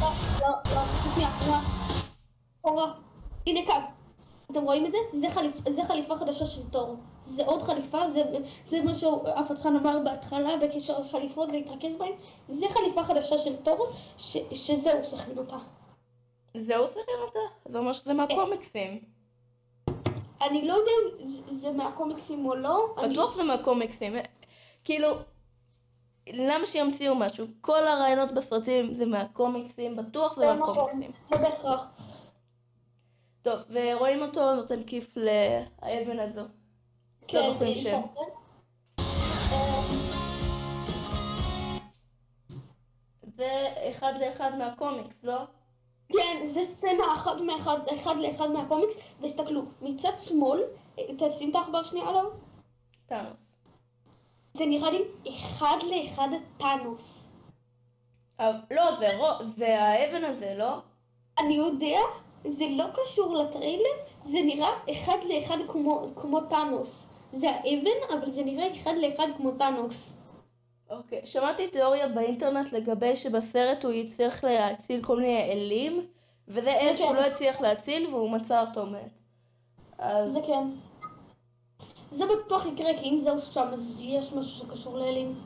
[0.00, 1.30] לא, לא, לא, חצי שנייה
[2.60, 3.09] אחורה.
[3.46, 3.84] הנה כאן.
[4.52, 4.98] אתם רואים את זה?
[5.12, 6.96] זה, חליפ, זה חליפה חדשה של תור.
[7.22, 8.22] זה עוד חליפה, זה,
[8.68, 12.12] זה מה שאפתחן אמר בהתחלה בקשר לחליפות להתרכז בהם.
[12.48, 13.86] זה חליפה חדשה של תור,
[14.18, 15.56] ש, שזהו, סכן אותה.
[16.56, 17.38] זהו שיחק אותה?
[17.68, 19.00] זה אומר שזה מהקומיקסים.
[20.42, 20.90] אני לא יודע
[21.22, 22.94] אם זה- מהקומיקסים או לא.
[22.98, 24.16] אני- בטוח זה מהקומיקסים.
[24.84, 25.08] כאילו,
[26.32, 27.46] למה שימציאו משהו?
[27.60, 31.12] כל הרעיונות בסרטים זה מהקומיקסים, בטוח זה נכון, מהקומיקסים.
[31.32, 31.90] לא בהכרח.
[33.42, 36.40] טוב, ורואים אותו נותן כיף לאבן הזו.
[37.32, 38.00] לא זוכרים זה- שם.
[38.18, 39.82] אה,
[43.22, 43.50] זה
[43.90, 45.38] אחד לאחד מהקומיקס, לא?
[46.12, 50.62] כן, זה סצנה אחת מאחד, אחד לאחד מהקומיקס, והסתכלו, מצד שמאל,
[50.98, 52.24] אה, תשים את העכבר שנייה עליו,
[53.06, 53.50] טאנוס.
[54.54, 57.28] זה נראה לי אחד לאחד טאנוס.
[58.38, 59.08] אבל- לא, זה
[59.56, 60.78] זה האבן הזה, לא?
[61.38, 61.98] אני יודע,
[62.44, 67.06] זה לא קשור לטריילר, זה נראה אחד לאחד כמו, כמו טאנוס.
[67.32, 70.16] זה האבן, אבל זה נראה אחד לאחד כמו טאנוס.
[70.90, 71.20] אוקיי.
[71.24, 76.06] שמעתי תיאוריה באינטרנט לגבי שבסרט הוא יצטרך להציל כל מיני אלים,
[76.48, 76.96] וזה אל כן.
[76.96, 79.10] שהוא לא הצליח להציל והוא מצא אותו מת.
[79.98, 80.70] אז זה כן.
[82.10, 85.40] זה בטוח יקרה, כי אם זהו שם, אז יש משהו שקשור לאלים.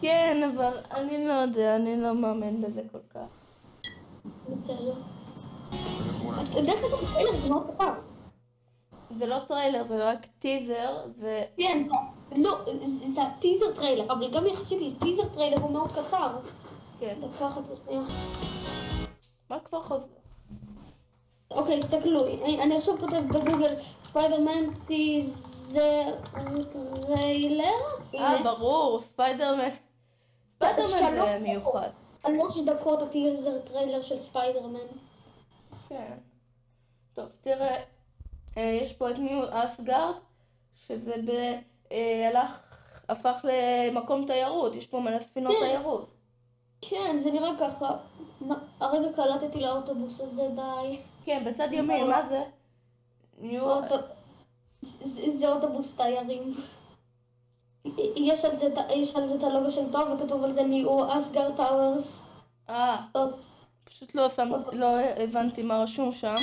[0.00, 3.26] כן, אבל אני לא יודע, אני לא מאמין בזה כל כך.
[4.48, 4.94] בסדר.
[6.64, 7.92] דרך אגב, הטריילר זה מאוד קצר.
[9.18, 11.40] זה לא טריילר, זה רק טיזר, ו...
[11.56, 11.92] כן, זה,
[12.36, 12.58] לא,
[13.14, 16.28] זה- הטיזר טריילר, אבל גם יחסית לטיזר טריילר הוא מאוד קצר.
[17.00, 17.14] כן.
[17.20, 18.02] דקה אחת ושנייה.
[19.50, 20.06] מה כבר חוזר?
[21.50, 25.32] אוקיי, תסתכלו, אני אני עכשיו כותב בגוגל ספיידרמן טיזר טריילר.
[28.14, 29.68] אה, ברור, ספיידרמן.
[30.56, 30.86] ספיידרמן
[31.32, 31.88] זה מיוחד.
[32.26, 34.78] שלוש דקות הטיזר טריילר של ספיידרמן.
[35.92, 36.14] כן.
[37.14, 37.82] טוב, תראה,
[38.56, 40.14] אה, יש פה את New Asgard,
[40.74, 41.30] שזה ב...
[41.92, 42.78] אה, הלך,
[43.08, 45.66] הפך למקום תיירות, יש פה מלא ספינות כן.
[45.66, 46.10] תיירות.
[46.80, 47.96] כן, זה נראה ככה.
[48.80, 50.98] הרגע קלטתי לאוטובוס הזה, די.
[51.24, 52.42] כן, בצד ימין, מה זה?
[53.38, 53.80] New...
[55.38, 56.54] זה אוטובוס תיירים.
[58.16, 60.62] יש על זה את ה- יש על זה את הלוגו של תור וכתוב על זה
[60.62, 62.22] New Asgard Tours.
[62.68, 63.06] אה,
[63.92, 66.36] פשוט לא, שם, לא הבנתי מה רשום שם,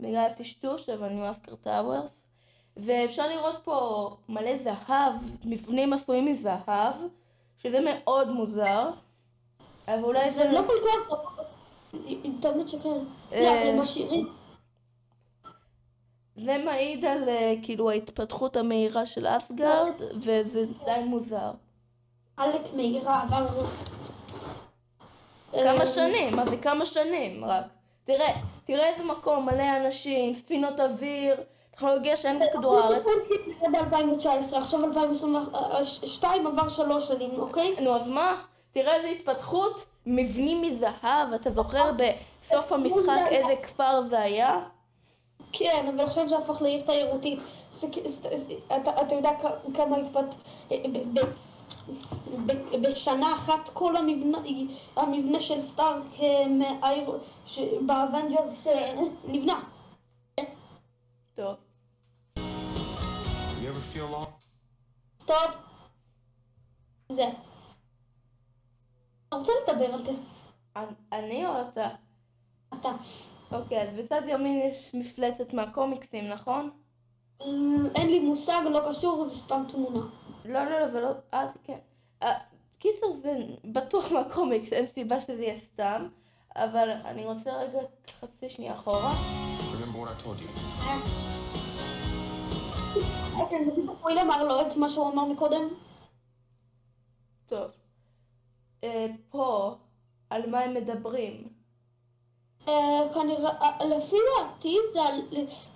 [0.00, 2.10] בגלל הטשטוש, אבל New Asgard Tours.
[2.76, 5.14] ואפשר לראות פה מלא זהב,
[5.44, 6.94] מבנים עשויים מזהב,
[7.58, 8.90] שזה מאוד מוזר.
[9.88, 11.16] אבל אולי זה לא כל כך...
[12.40, 12.88] תמיד שכן.
[13.32, 13.42] אה.
[13.42, 14.20] לא, אבל.
[16.36, 21.50] זה מעיד על אה, כאילו ההתפתחות המהירה של אסגרד, וזה די מוזר.
[22.36, 23.64] עלק מהירה עבר...
[25.64, 27.64] כמה אה, שנים, מה זה כמה שנים רק.
[28.04, 28.32] תראה,
[28.64, 31.36] תראה איזה מקום, מלא אנשים, ספינות אוויר,
[31.70, 33.04] טכנולוגיה שאין בכדור הארץ.
[33.04, 33.10] זה
[33.72, 37.74] ב-2019, עכשיו 2022 עבר שלוש שנים, אוקיי?
[37.80, 38.42] נו, אז מה?
[38.72, 44.60] תראה איזה התפתחות, מבנים מזהב, אתה זוכר בסוף המשחק איזה כפר זה היה?
[45.52, 47.38] כן, אבל עכשיו זה הפך לעיר תיירותית.
[48.76, 49.30] אתה יודע
[49.74, 50.34] כמה התפת...
[52.82, 54.38] בשנה אחת כל המבנה,
[54.96, 56.44] המבנה של סטארק אה,
[57.86, 58.94] ב Avengers אה,
[59.24, 59.60] נבנה.
[61.34, 61.56] טוב.
[65.20, 65.54] Stop.
[67.08, 67.24] זה.
[69.28, 70.12] אתה רוצה לדבר על זה?
[70.76, 71.88] אני- אני או אתה?
[72.74, 72.88] אתה.
[73.52, 76.70] אוקיי, אז בצד ימין יש מפלצת מהקומיקסים, נכון?
[77.42, 80.00] אמ, אין לי מושג, לא קשור, זה סתם תמונה.
[80.48, 81.10] לא, לא, לא, זה לא...
[81.34, 81.78] אה, כן.
[82.22, 82.38] אה,
[82.78, 86.08] קיצור, זה בטוח מהקומיקס, אין סיבה שזה יהיה סתם.
[86.56, 87.78] אבל אני רוצה רגע
[88.20, 89.12] חצי שנייה אחורה.
[89.12, 90.68] I told you?
[93.40, 95.68] אוקיי, תספרי למרלו את מה שהוא אמר מקודם.
[97.46, 97.70] טוב.
[98.84, 99.74] אה, פה,
[100.30, 101.55] על מה הם מדברים.
[102.68, 105.00] אה, כנראה, אה, לפי דעתי, זה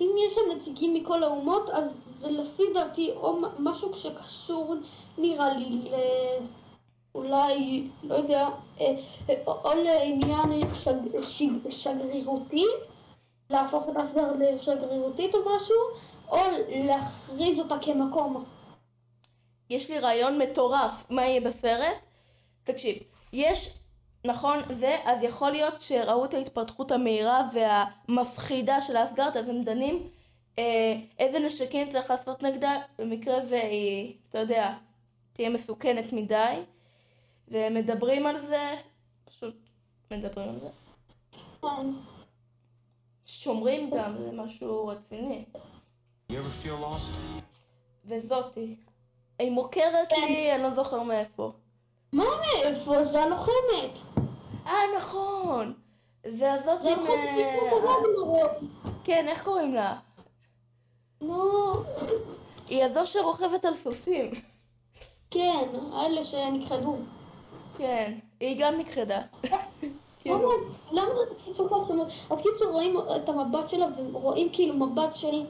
[0.01, 4.75] אם יש שם נציגים מכל האומות, אז זה לפי דעתי או משהו שקשור,
[5.19, 5.95] נראה לי, ל...
[7.15, 8.49] אולי, לא יודע,
[8.81, 8.95] אה,
[9.47, 12.67] או, לעניין שג, שג, שגרירותי,
[13.51, 15.77] להפוך את אסגרד לשגרירותית או משהו,
[16.29, 18.45] או להכריז אותה כמקום.
[19.71, 22.07] יש לי רעיון מטורף, מה יהיה בסרט?
[22.65, 22.97] תקשיב,
[23.33, 23.80] יש,
[24.25, 30.09] נכון זה, אז יכול להיות שראו את ההתפתחות המהירה והמפחידה של אסגרד, אז הם דנים
[30.59, 34.75] אה, איזה נשקים צריך לעשות נגדה במקרה והיא, אתה יודע,
[35.33, 36.55] תהיה מסוכנת מדי,
[37.49, 38.75] ומדברים על זה,
[39.25, 39.57] פשוט
[40.11, 40.69] מדברים על זה.
[41.63, 41.91] כן.
[43.25, 45.45] שומרים גם, זה משהו רציני.
[48.05, 48.77] וזאתי,
[49.39, 51.53] היא מוכרת לי, אני לא זוכר מאיפה.
[52.13, 53.03] מה מאיפה?
[53.03, 53.99] זה הלוחמת.
[54.67, 55.75] אה, נכון!
[56.27, 57.07] זה הזאת עם...
[57.07, 58.71] אה, ברוג.
[59.05, 59.97] כן, איך קוראים לה?
[61.21, 61.73] נו,
[62.69, 64.31] היא הזו שרוכבת על סוסים.
[65.31, 66.97] כן, אלה שנכחדו.
[67.77, 69.21] כן, היא גם נכחדה.
[70.27, 70.49] למה,
[70.93, 71.85] למה זה קיצור
[72.31, 75.47] אז קיצור רואים את המבט שלה ורואים כאילו מבט של...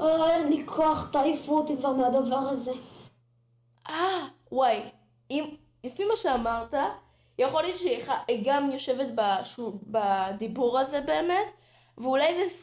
[0.00, 2.72] אה, אין לי כוח, תעיפו אותי כבר מהדבר הזה.
[3.88, 4.80] אה, וואי,
[5.30, 5.44] אם,
[5.84, 6.74] לפי מה שאמרת,
[7.38, 8.04] יכול להיות שהיא
[8.44, 11.46] גם יושבת בשו- בדיבור הזה באמת,
[11.98, 12.56] ואולי זה...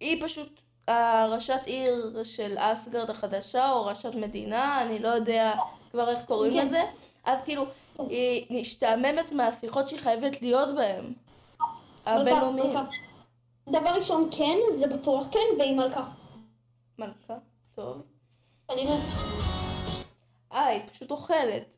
[0.00, 5.54] היא פשוט הראשת עיר של אסגרד החדשה, או ראשת מדינה, אני לא יודע
[5.90, 6.66] כבר איך קוראים כן.
[6.66, 6.82] לזה,
[7.24, 7.64] אז כאילו,
[7.98, 11.12] היא משתעממת מהשיחות שהיא חייבת להיות בהן.
[12.06, 12.66] הבינלאומיים.
[12.66, 12.82] מלכה,
[13.66, 13.80] מלכה.
[13.80, 16.04] דבר ראשון כן, זה בטוח כן, והיא מלכה.
[16.98, 17.34] מלכה,
[17.74, 18.02] טוב.
[18.68, 18.96] כנראה,
[20.52, 21.76] אה, היא פשוט אוכלת.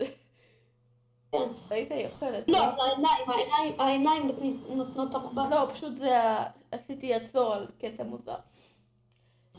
[1.33, 1.49] כן.
[1.71, 2.45] ראית, היא אוכלת.
[2.49, 4.29] לא, העיניים, העיניים, העיניים
[4.69, 5.51] נותנות המבט.
[5.51, 6.51] לא, פשוט זה ה...
[6.73, 8.37] עשיתי עצור על קטע מוזר.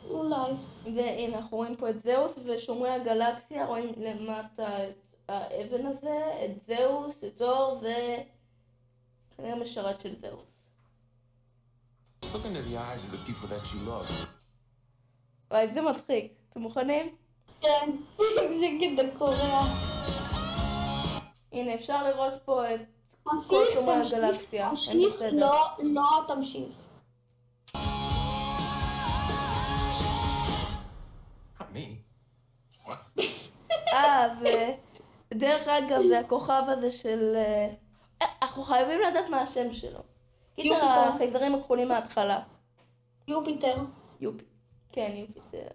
[0.09, 0.51] אולי.
[0.83, 4.95] והנה, אנחנו רואים פה את זהוס ושומרי הגלקסיה, רואים למטה את
[5.27, 7.85] האבן הזה, את זהוס, את אור ו...
[9.37, 10.47] כנראה משרת של זהוס.
[15.51, 16.33] וואי, זה מצחיק.
[16.49, 17.15] אתם מוכנים?
[17.61, 17.89] כן,
[18.59, 19.63] זה כזה קורע.
[21.51, 22.79] הנה, אפשר לראות פה את
[23.23, 25.31] תמשיך, כלשהו תמשיך, מהגלקסיה, הם תמשיך, בסדר.
[25.39, 26.85] לא, לא תמשיך.
[31.59, 31.87] Not me.
[32.85, 33.21] What?
[33.93, 34.27] אה,
[35.31, 37.35] ודרך אגב, זה הכוכב הזה של...
[37.35, 37.69] אה,
[38.41, 39.99] אנחנו חייבים לדעת מה השם שלו.
[40.55, 41.09] קיצר, יופיטר.
[41.15, 42.39] החייזרים הכחולים מההתחלה.
[43.27, 43.75] יופיטר.
[44.19, 44.45] יופי.
[44.91, 45.67] כן, יופיטר.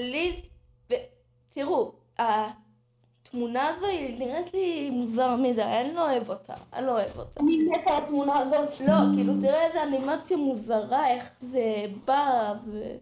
[0.00, 0.40] לי...
[1.48, 6.54] תראו, התמונה הזו היא נראית לי מוזר מדי, אני לא אוהב אותה.
[6.72, 7.40] אני לא אוהב אותה.
[7.40, 8.80] אני מתה על התמונה הזאת.
[8.86, 12.96] לא, כאילו, תראה איזה אנימציה מוזרה, איך זה בא, ו...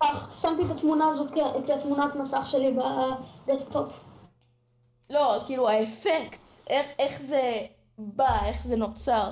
[0.00, 1.32] אך, שמתי את התמונה הזאת
[1.66, 2.76] כתמונת מסך שלי
[3.46, 3.92] ב desktop.
[5.10, 7.60] לא, כאילו, האפקט, איך, איך זה
[7.98, 9.30] בא, איך זה נוצר.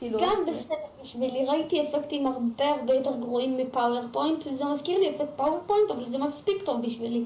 [0.00, 4.98] כאילו, גם זה- בסדר בשבילי, ראיתי אפקטים הרבה הרבה יותר גרועים מ PowerPoint, זה מזכיר
[4.98, 7.24] לי אפקט PowerPoint, אבל זה מספיק טוב בשבילי.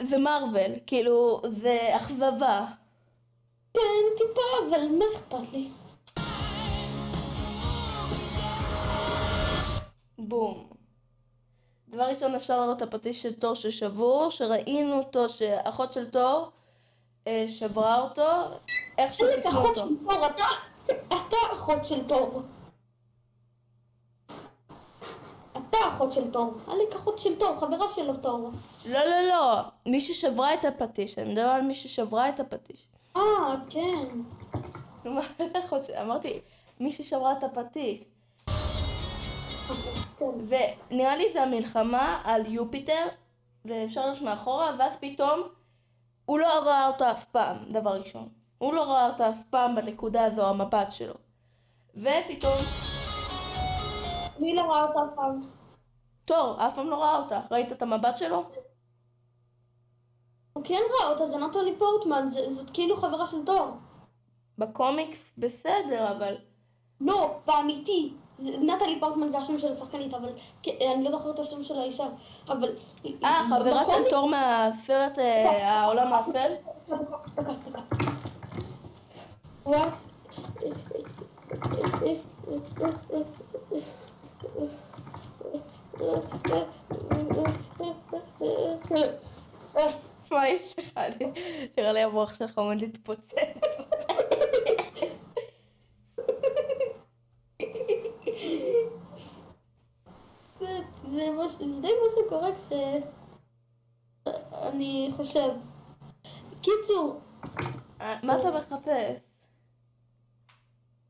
[0.00, 2.66] זה מארוול, כאילו, זה אכזבה.
[3.74, 3.80] כן,
[4.18, 4.40] טיפה,
[4.76, 5.68] אבל מה אכפת לי?
[10.18, 10.66] בום.
[11.88, 16.50] דבר ראשון אפשר לראות את הפטיש של תור ששבור, שראינו אותו, שאחות של תור
[17.26, 18.22] אה, שברה אותו,
[18.98, 20.44] איכשהו תיקנו אחות אותו.
[20.90, 22.42] אתה, אחות של תור.
[25.52, 26.54] אתה אחות של תור.
[26.66, 28.50] עלק אחות של תור, חברה של תור.
[28.86, 32.88] לא, לא, לא, מי ששברה את הפטיש, אני מדבר על מי ששברה את הפטיש.
[33.16, 33.22] אה,
[33.70, 34.20] כן.
[35.04, 35.20] מה,
[35.64, 36.40] אחות אמרתי,
[36.80, 38.04] מי ששברה את הפטיש.
[40.20, 43.06] ונראה לי זה המלחמה על יופיטר,
[43.64, 45.40] ואפשר לראות מאחורה, ואז פתאום
[46.24, 48.37] הוא לא ראה אותה אף פעם, דבר ראשון.
[48.58, 51.14] הוא לא ראה אותה אף פעם בנקודה הזו, המבט שלו.
[51.94, 52.52] ופתאום,
[54.38, 55.42] מי לא ראה אותה אף פעם?
[56.24, 57.40] תור, אף פעם לא ראה אותה.
[57.50, 58.44] ראית את המבט שלו?
[60.52, 63.66] הוא כן ראה אותה, זה נטלי פורטמן, זה- זאת כאילו חברה של תור.
[64.58, 66.34] בקומיקס בסדר, אבל...
[67.00, 68.12] לא, באמיתי.
[68.38, 72.06] נטלי פורטמן זה השם של השחקנית, אבל כן, אני לא זוכרת את השם של האישה,
[72.48, 72.68] אבל...
[73.24, 76.52] אה, חברה של תור מהסרט אה, העולם האפל?
[79.68, 79.92] What?
[90.30, 91.00] מה יש לך?
[91.76, 93.34] נראה לי המוח שלך עומד להתפוצץ.
[101.04, 101.26] זה
[101.80, 102.72] די מה שקורה כש...
[104.52, 105.50] אני חושב.
[106.62, 107.20] קיצור,
[108.00, 109.27] אה, מה אתה מחפש?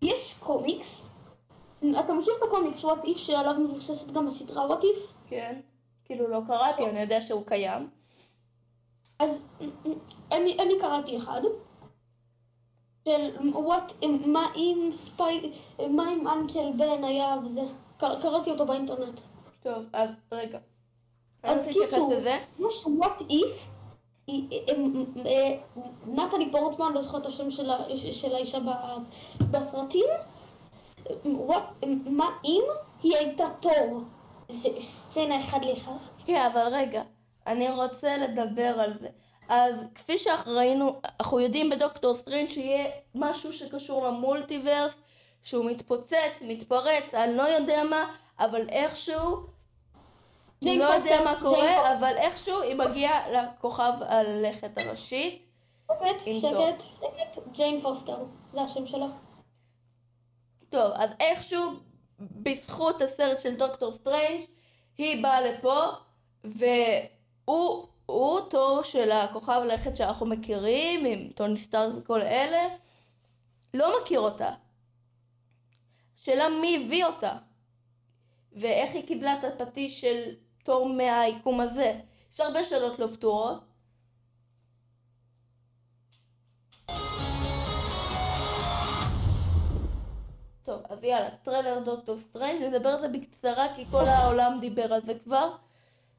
[0.02, 1.06] יש קומיקס.
[1.78, 5.12] אתה מכיר את הקומיקס וואט איף שעליו מבוססת גם הסדרה וואט איף?
[5.28, 5.60] כן.
[6.04, 7.90] כאילו לא קראתי, אני יודע שהוא קיים.
[9.18, 9.48] אז
[10.32, 11.40] אני, אני קראתי אחד.
[13.08, 13.92] של וואט,
[14.26, 15.52] מה אם ספיי,
[15.90, 17.62] מה אם אנקל בן היה וזה.
[17.98, 19.20] קר, קראתי אותו באינטרנט.
[19.62, 20.58] טוב, אז רגע.
[21.42, 22.38] אז קיצור, לזה.
[22.58, 23.68] יש What If.
[26.06, 27.50] נטלי פורטמן, לא זוכרת את השם
[28.12, 28.58] של האישה
[29.40, 30.06] בסרטים.
[32.06, 32.62] מה אם
[33.02, 34.00] היא הייתה תור?
[34.48, 35.92] זה סצנה אחד לאחד.
[36.24, 37.02] כן, אבל רגע.
[37.46, 39.08] אני רוצה לדבר על זה.
[39.48, 44.94] אז כפי שראינו, אנחנו יודעים בדוקטור סטרנג' שיהיה משהו שקשור ל multiverse,
[45.42, 49.36] שהוא מתפוצץ, מתפרץ, אני לא יודע מה, אבל איכשהו,
[50.62, 51.98] לא יודע מה קורה.
[51.98, 55.44] אבל איכשהו היא מגיעה לכוכב הלכת הראשית.
[55.92, 59.06] שקט, שקט, שקט, ג'יין פוסטר, זה השם שלה.
[60.70, 61.70] טוב, אז איכשהו,
[62.18, 64.40] בזכות הסרט של דוקטור סטרנג',
[64.98, 65.84] היא באה לפה,
[66.44, 72.68] והוא, הוא תור של הכוכב לכת שאנחנו מכירים, עם טוני סטארק וכל אלה,
[73.74, 74.50] לא מכיר אותה.
[76.20, 77.36] השאלה מי הביא אותה,
[78.52, 80.34] ואיך היא קיבלה את הפטיש של
[80.68, 81.92] תור מהיקום הזה.
[82.34, 83.58] יש הרבה שאלות לא פתורות.
[90.64, 95.00] טוב, אז יאללה, טריילר דוקטור סטרנג', נדבר על זה בקצרה כי כל העולם דיבר על
[95.02, 95.50] זה כבר.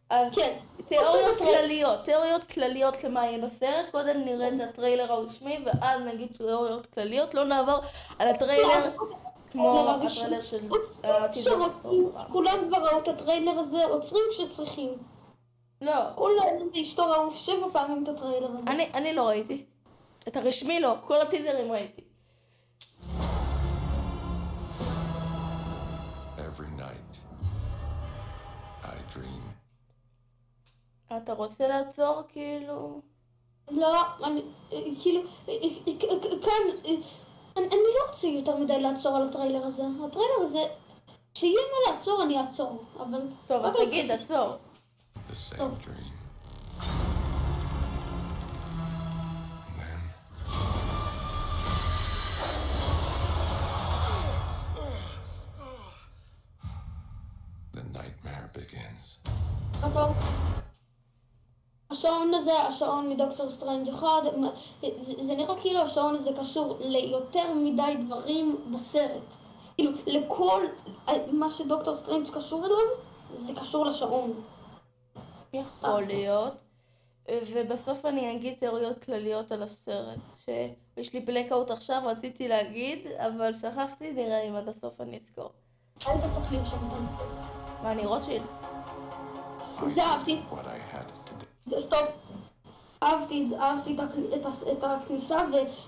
[0.09, 0.57] אז כן.
[0.87, 6.31] תיאוריות הטריילר- כלליות, תיאוריות כלליות למה יהיה בסרט, קודם נראה את הטריילר הרשמי ואז נגיד
[6.37, 7.79] תיאוריות כלליות, לא נעבור
[8.19, 8.95] על הטריילר
[9.51, 10.69] כמו הטריילר של
[11.31, 12.15] כשרוצים, טוב.
[12.29, 14.89] כולם כבר ראו את הטריילר הזה, עוצרים כשצריכים.
[15.81, 18.71] לא, כולם ואשתו ראו שבע פעמים את הטריילר הזה.
[18.71, 19.65] אני, אני לא ראיתי.
[20.27, 22.01] את הרשמי לא, כל הטיזרים ראיתי.
[26.37, 27.15] Every night,
[28.83, 29.49] I dream.
[31.17, 33.01] אתה רוצה לעצור כאילו?
[33.71, 34.41] לא, אני,
[35.03, 35.21] כאילו,
[36.41, 36.91] כאן,
[37.57, 39.83] אני, אני לא רוצה יותר מדי לעצור על הטריילר הזה.
[40.07, 40.63] הטריילר הזה,
[41.33, 43.21] כשיהיה מה לעצור אני אעצור, אבל...
[43.47, 44.55] טוב, אז אבל- תגיד, עצור.
[62.29, 64.21] השעון הזה, השעון מדוקטור סטרנג' אחד,
[64.81, 69.35] זה, זה נראה כאילו השעון הזה קשור ליותר מדי דברים בסרט.
[69.75, 70.65] כאילו, לכל
[71.31, 72.77] מה שדוקטור סטרנג' קשור אליו,
[73.31, 74.41] זה קשור לשעון.
[75.53, 76.53] יכול להיות.
[77.53, 80.19] ובסוף אני אגיד תיאוריות כלליות על הסרט.
[80.45, 85.51] שיש לי blackout עכשיו, רציתי להגיד, אבל שכחתי, נראה אם עד הסוף אני אזכור.
[86.05, 87.05] היית צריך לרשום אותם.
[87.83, 88.45] מה, אני רוטשילד?
[89.85, 90.41] זה אהבתי.
[91.79, 92.09] סטופ.
[93.03, 93.99] אהבתי, אהבתי את,
[94.33, 95.37] את, את הכניסה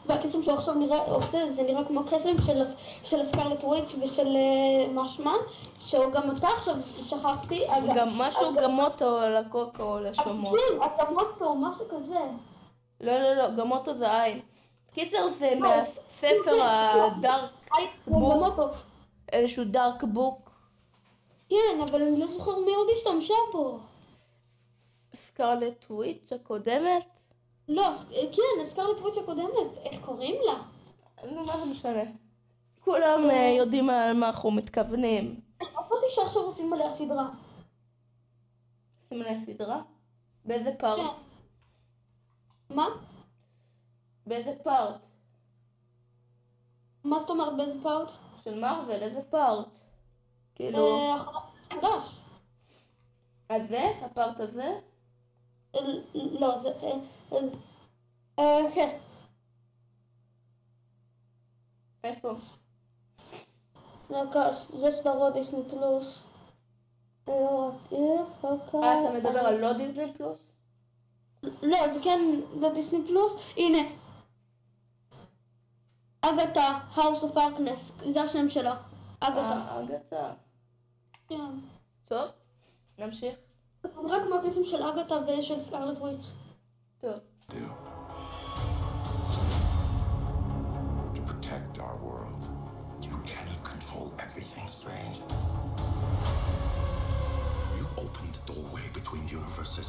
[0.06, 2.62] והקסם שהוא עכשיו נראה, עושה, זה נראה כמו קסם של,
[3.04, 5.34] של הסקרלט וויץ' ושל אה, מה שמה,
[5.80, 7.64] שהוא גם אתה עכשיו שכחתי.
[7.96, 10.60] גם משהו גמוטו לקוקו או לשומות.
[10.60, 12.20] כן, הגמוטו, משהו כזה.
[13.02, 14.40] לא, לא, לא, גמוטו זה עין.
[14.94, 18.12] קיצר זה מהספר הדארק, היי, זה
[18.56, 18.72] בוק.
[19.32, 20.52] איזשהו דארק בוק.
[21.50, 23.80] כן, אבל אני לא זוכר מי עוד השתמשה בו.
[25.16, 27.06] סקרלט וויץ' הקודמת?
[27.68, 30.62] לא, ס- כן, הסקרלט וויץ' הקודמת, איך קוראים לה?
[31.32, 32.04] נו, מה זה משנה?
[32.84, 35.40] כולם אה, יודעים על מה אנחנו מתכוונים.
[35.64, 37.30] חשבתי שעכשיו עושים עליה סדרה.
[39.10, 39.82] סימני סדרה?
[40.46, 41.00] באיזה פארט?
[41.00, 41.08] כן.
[42.76, 42.86] מה?
[44.28, 44.96] באיזה פארט?
[47.04, 48.12] מה זאת אומרת באיזה פארט?
[48.44, 49.68] של מארוול, איזה פארט?
[50.56, 51.16] כאילו, אה,
[51.70, 52.20] חדש.
[53.50, 53.92] הזה?
[54.02, 54.80] הפארט הזה?
[55.76, 55.80] אה,
[56.14, 56.70] לא, זה...
[56.84, 56.94] אה,
[57.38, 57.56] אז-
[58.40, 58.98] אה, כן.
[62.04, 62.34] איפה?
[64.10, 66.24] זה הכ- זה סדרות דיסני פלוס.
[67.28, 68.80] לא, איך, אוקיי.
[68.84, 70.38] אה, אתה מדבר על לא דיסני פלוס?
[71.44, 72.20] לא, זה כן
[72.62, 73.36] בדיסני פלוס.
[73.58, 73.78] הנה.
[76.22, 78.82] אגתה, House of Darkness, זה השם שלה.
[79.20, 79.40] אגתה.
[79.42, 80.34] אה, אגתה.
[81.28, 81.60] כן.
[82.08, 82.30] טוב,
[82.98, 83.36] נמשיך.
[83.85, 86.33] רק מהקסם של אגתה ושל סקרלט וויץ'.
[87.01, 87.13] טוב.
[87.49, 87.55] Do.
[91.15, 92.43] To protect our world.
[93.03, 95.19] You cannot control everything, Strange.
[97.79, 99.89] You opened the doorway between universes.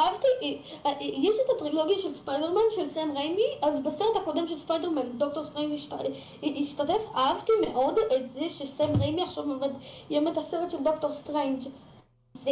[0.00, 0.48] אהבתי, אה,
[0.86, 5.44] אה, יש את הטרילוגיה של ספיידרמן של סם ריימי, אז בסרט הקודם של ספיידרמן, דוקטור
[5.44, 5.94] סטרנג' השת-
[6.60, 9.68] השתתף, אהבתי מאוד את זה שסם ריימי עכשיו עובד,
[10.10, 11.60] יהיה את הסרט של דוקטור סטרנג'.
[12.34, 12.50] זה,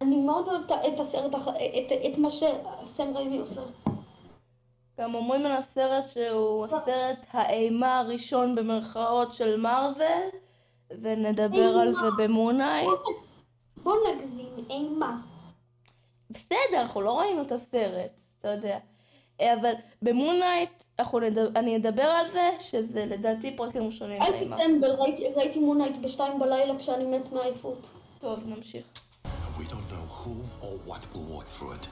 [0.00, 3.60] אני מאוד אוהבת את הסרט, את, את מה שסם ריימי עושה.
[5.00, 10.28] גם אומרים על הסרט שהוא הסרט האימה הראשון במרכאות של מארוול,
[11.02, 12.88] ונדבר על זה במונייט.
[13.82, 15.16] בוא נגזים, אימה.
[16.30, 18.10] בסדר, אנחנו לא ראינו את הסרט,
[18.40, 18.78] אתה יודע.
[19.40, 19.72] אה, אבל
[20.02, 24.56] במונייט נדבר, אני אדבר על זה, שזה לדעתי פרקים ראשונים אל באימה.
[24.56, 27.90] טמבל, ראיתי, ראיתי מונייט בשתיים בלילה כשאני מת מעייפות.
[28.20, 28.84] טוב, נמשיך.
[29.58, 31.88] We don't know who or what will walk through it.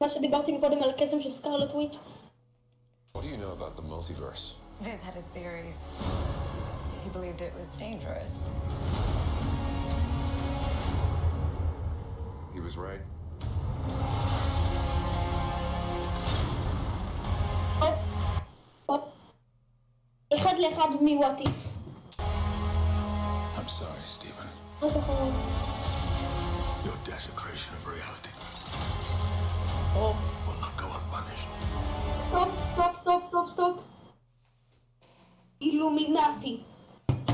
[0.00, 1.98] מה שדיברתי מקודם על הקסם של סקרלט וויץ'.
[3.16, 4.54] what do you know about the multiverse?
[4.82, 5.80] Viz had his theories.
[7.05, 8.33] He believed it was dangerous.
[12.53, 13.01] He was right.
[17.79, 17.99] הופ,
[18.85, 19.01] הופ.
[20.35, 21.67] אחד לאחד מוואט איף.
[23.57, 24.47] I'm sorry, Stephen.
[26.85, 28.31] Your desecration of reality
[29.95, 30.13] או,
[30.47, 31.47] will not go unpunished.
[32.29, 33.77] סטופ, סטופ, סטופ, סטופ, סטופ.
[35.61, 36.63] אילומינטי.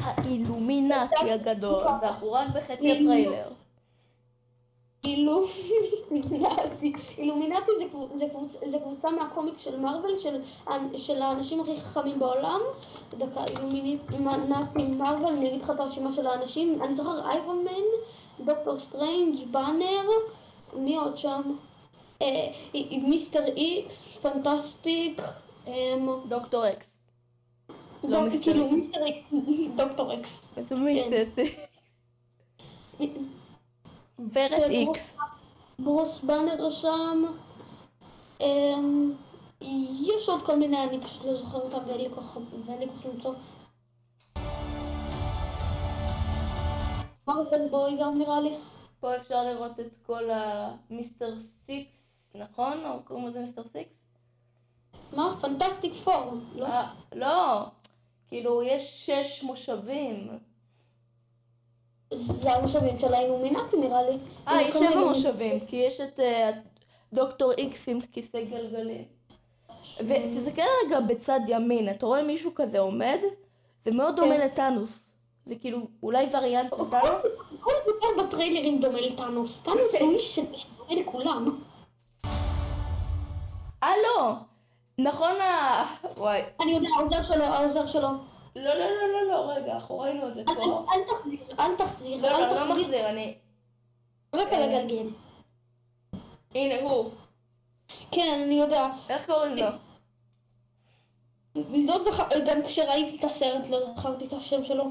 [0.02, 0.94] האילומינטי
[1.30, 3.48] הגדול, ואנחנו רק בחצי הטריילר.
[5.04, 6.92] אילומינטי.
[7.18, 11.76] אילומינטי זה, קבוצ, זה, קבוצ, זה קבוצה מהקומיקס של מארוול, של, האנ- של האנשים הכי
[11.80, 12.60] חכמים בעולם.
[13.18, 14.16] דקה, אילומינטי
[14.98, 16.82] מארוול, אני אגיד לך את הרשימה של האנשים.
[16.82, 17.84] אני זוכר איירון מן,
[18.44, 20.08] דוקטור סטרנג', באנר,
[20.74, 21.42] מי עוד שם?
[22.22, 22.46] אה,
[23.02, 25.22] מיסטר איקס, פנטסטיק,
[25.66, 26.91] אמ, דוקטור אקס.
[28.04, 28.68] לא דוק- מיסטר כאילו.
[28.70, 29.28] מיסטר איקס,
[29.76, 30.42] דוקטור אקס.
[30.56, 31.36] איזה מיסטס.
[34.18, 35.16] ורד איקס.
[35.78, 37.24] ברוס באנר שם.
[38.40, 39.12] אמ,
[40.06, 42.36] יש עוד כל מיני, אני פשוט לא זוכרת אותם ואין לי כוח
[42.66, 43.34] ואין לי כוח למצוא.
[47.28, 48.56] מארוול בוי גם נראה לי.
[49.00, 51.34] פה אפשר לראות את כל המיסטר
[51.66, 51.96] סיקס,
[52.34, 52.84] נכון?
[52.86, 53.96] או קוראים לזה מיסטר סיקס?
[55.12, 55.34] מה?
[55.40, 56.32] Fantastic Four.
[56.54, 56.66] לא?
[56.66, 57.62] אה, לא,
[58.32, 60.28] כאילו יש שש מושבים.
[62.14, 64.18] זה המושבים של האילומינטי נראה לי.
[64.48, 66.50] אה, יש שבע מושבים, כי יש את אה,
[67.12, 69.04] דוקטור איקס עם כיסא גלגלים.
[70.00, 73.18] ותסתכל רגע בצד ימין, אתה רואה מישהו כזה עומד?
[73.84, 74.40] זה מאוד דומה כן.
[74.40, 75.00] לטאנוס.
[75.46, 77.22] זה כאילו אולי וריאנט של טאנוס?
[77.60, 79.62] כל דבר בטריילרים דומה לטאנוס.
[79.62, 81.60] טאנוס הוא איש שדומה לכולם.
[83.82, 84.34] אה לא!
[85.02, 85.84] נכון ה...
[86.16, 86.42] וואי.
[86.60, 88.08] אני יודע, העוזר שלו, העוזר שלו.
[88.56, 90.84] לא, לא, לא, לא, לא, רגע, אנחנו ראינו את זה אל- פה.
[90.94, 92.82] אל אל תחזיר, אל תחזיר, לא, לא, אל לא תחזיר.
[92.86, 93.34] מחזיר, אני...
[94.34, 95.06] רק על הגלגל.
[96.54, 97.10] הנה הוא.
[98.10, 98.86] כן, אני יודע.
[99.08, 99.66] איך קוראים לו?
[101.68, 104.84] לא זכר, גם כשראיתי את הסרט לא זכרתי את השם שלו.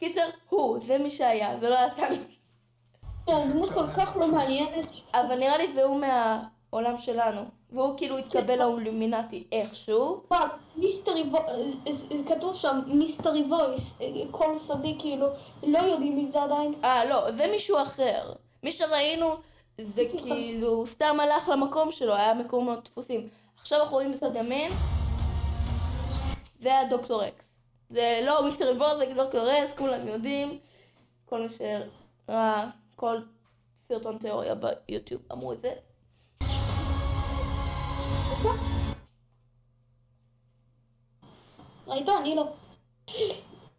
[0.00, 2.40] קיצר, הוא, זה מי שהיה, זה לא היה טאנוס.
[3.26, 4.86] כן, דמות כל כך לא מעניינת.
[5.14, 7.40] אבל נראה לי זה הוא מהעולם שלנו.
[7.74, 10.22] והוא כאילו התקבל לאילומינטי איכשהו.
[10.76, 13.94] mystery voice, כתוב שם mystery voice,
[14.30, 15.26] כל סודי כאילו,
[15.62, 16.74] לא יודעים מי זה עדיין.
[16.84, 18.32] אה, לא, זה מישהו אחר.
[18.62, 19.34] מי שראינו
[19.78, 23.28] זה כאילו סתם הלך למקום שלו, היה מקומות דפוסים.
[23.60, 24.72] עכשיו אנחנו רואים בצד ימין,
[26.60, 27.44] זה הדוקטור אקס.
[27.90, 30.58] זה לא מיסטר ריבור, זה דוקטור אקס, כולם יודעים.
[31.24, 33.20] כל מי שראה כל
[33.88, 35.72] סרטון תיאוריה ביוטיוב אמרו את זה.
[41.86, 42.08] ראית?
[42.08, 42.46] אני לא.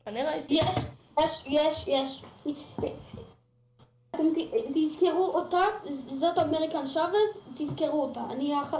[0.08, 0.54] אני ראיתי.
[0.54, 0.76] יש,
[1.20, 2.24] יש, יש, יש.
[4.74, 5.62] תזכרו אותה,
[6.08, 7.20] זאת אמריקן שווה,
[7.56, 8.24] תזכרו אותה.
[8.32, 8.74] אני אח-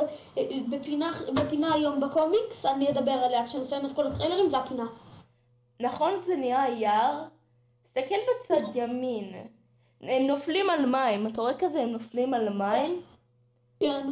[0.70, 4.86] בפינה, בפינה היום בקומיקס, אני אדבר עליה כשנסיים את כל הטריילרים, זה הפינה.
[5.80, 7.24] נכון זה נראה יער?
[7.84, 9.34] תסתכל בצד ימין.
[10.02, 13.02] הם נופלים על מים, אתה רואה כזה הם נופלים על מים?
[13.80, 14.08] כן.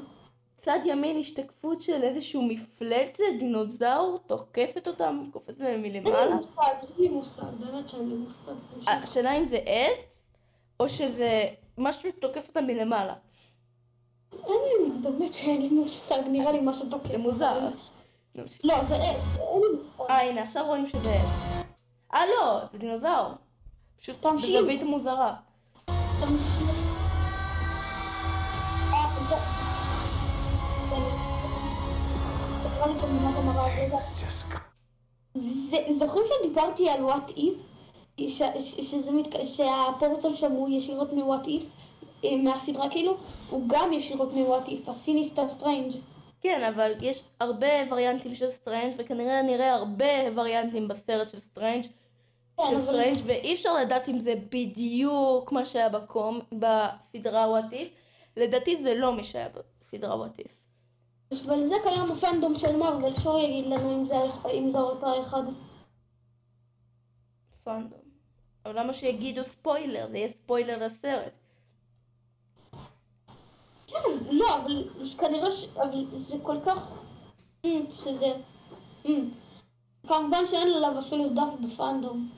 [0.64, 6.36] צד ימין השתקפות של איזשהו מפלצת, דינוזאור, תוקפת אותם, קופצת להם אין לי מלמעלה.
[6.36, 6.50] מושג,
[6.82, 8.52] אין לי מושג, באמת שאין לי מושג.
[8.88, 10.24] השאלה אם זה עץ,
[10.80, 11.44] או שזה
[11.78, 13.14] משהו שתוקף אותם מלמעלה.
[14.34, 17.12] אין לי, באמת שאין לי מושג, נראה לי משהו תוקף.
[17.12, 17.70] זה מוזר.
[18.64, 20.10] לא, זה עץ, אין לי מושג.
[20.10, 21.66] אה, הנה, עכשיו רואים שזה עץ.
[22.14, 23.32] אה, לא, זה דינוזאור.
[23.98, 24.26] פשוט.
[24.26, 25.36] בזווית מוזרה.
[25.86, 26.73] תמשיך.
[32.88, 33.98] נראה לי המראה, רגע.
[35.92, 37.74] זוכרים שדיברתי על What If?
[39.44, 41.64] שהפורטל שם הוא ישירות מ What If?
[42.24, 43.18] אה, מהסדרה כאילו?
[43.50, 45.92] הוא גם ישירות מ What If, ה Sinister Strange.
[46.42, 50.06] כן, אבל יש הרבה וריאנטים של סטרנג' וכנראה נראה הרבה
[50.36, 51.84] וריאנטים בסרט של סטרנג'
[52.58, 57.90] כן, של סטרנג' ואי אפשר לדעת אם זה בדיוק מה שהיה בקום, בסדרה What If.
[58.38, 59.48] לדעתי זה לא מי שהיה
[59.82, 60.63] בסדרה What If.
[61.42, 64.16] אבל זה קיים בפאנדום של מרוויל, שהוא יגיד לנו אם זה,
[64.54, 65.44] אם זה אותו אחד.
[67.64, 68.00] פאנדום.
[68.66, 70.08] אבל למה שיגידו ספוילר?
[70.12, 71.34] זה יהיה ספוילר לסרט.
[73.88, 73.98] כן,
[74.32, 75.66] לא, אבל כנראה ש...
[75.76, 77.00] אבל זה כל כך...
[77.66, 78.34] אה, שזה...
[79.06, 79.12] אה.
[80.08, 82.30] כמובן שאין עליו אפילו דף בפנדום.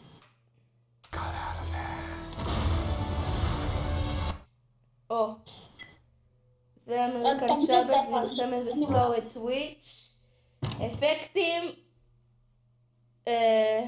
[5.10, 5.28] או.
[5.28, 5.65] זה
[6.88, 8.40] אמריקן תגיד את שבט זה, אבל- מלחמת
[8.74, 10.12] אני- בסקארט טוויץ'.
[10.66, 11.64] אפקטים.
[13.28, 13.84] אה,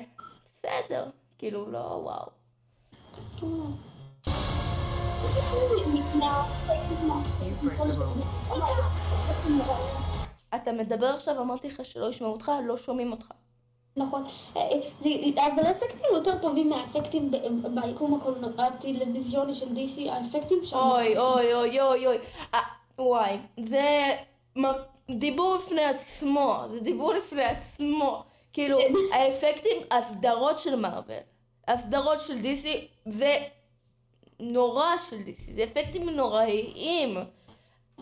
[0.46, 1.06] בסדר.
[1.38, 2.26] כאילו לא וואו.
[10.56, 13.26] אתה מדבר עכשיו, אמרתי לך שלא ישמעו אותך, לא שומעים אותך.
[13.98, 14.24] נכון.
[14.56, 14.62] אה,
[15.38, 17.32] אה, אבל האפקטים יותר טובים מהאפקטים
[17.86, 18.20] ביקום
[18.58, 20.78] הטלוויזיוני של DC, האפקטים שם.
[20.78, 22.18] אוי, אוי, אוי, אוי, אוי.
[23.00, 24.16] וואי, זה
[25.12, 28.24] דיבור בפני עצמו, זה דיבור בפני עצמו.
[28.54, 28.80] כאילו,
[29.12, 31.16] האפקטים, הסדרות של מארוול,
[31.68, 32.68] הסדרות של DC,
[33.06, 33.38] זה
[34.40, 37.18] נורא של DC, זה אפקטים נוראיים.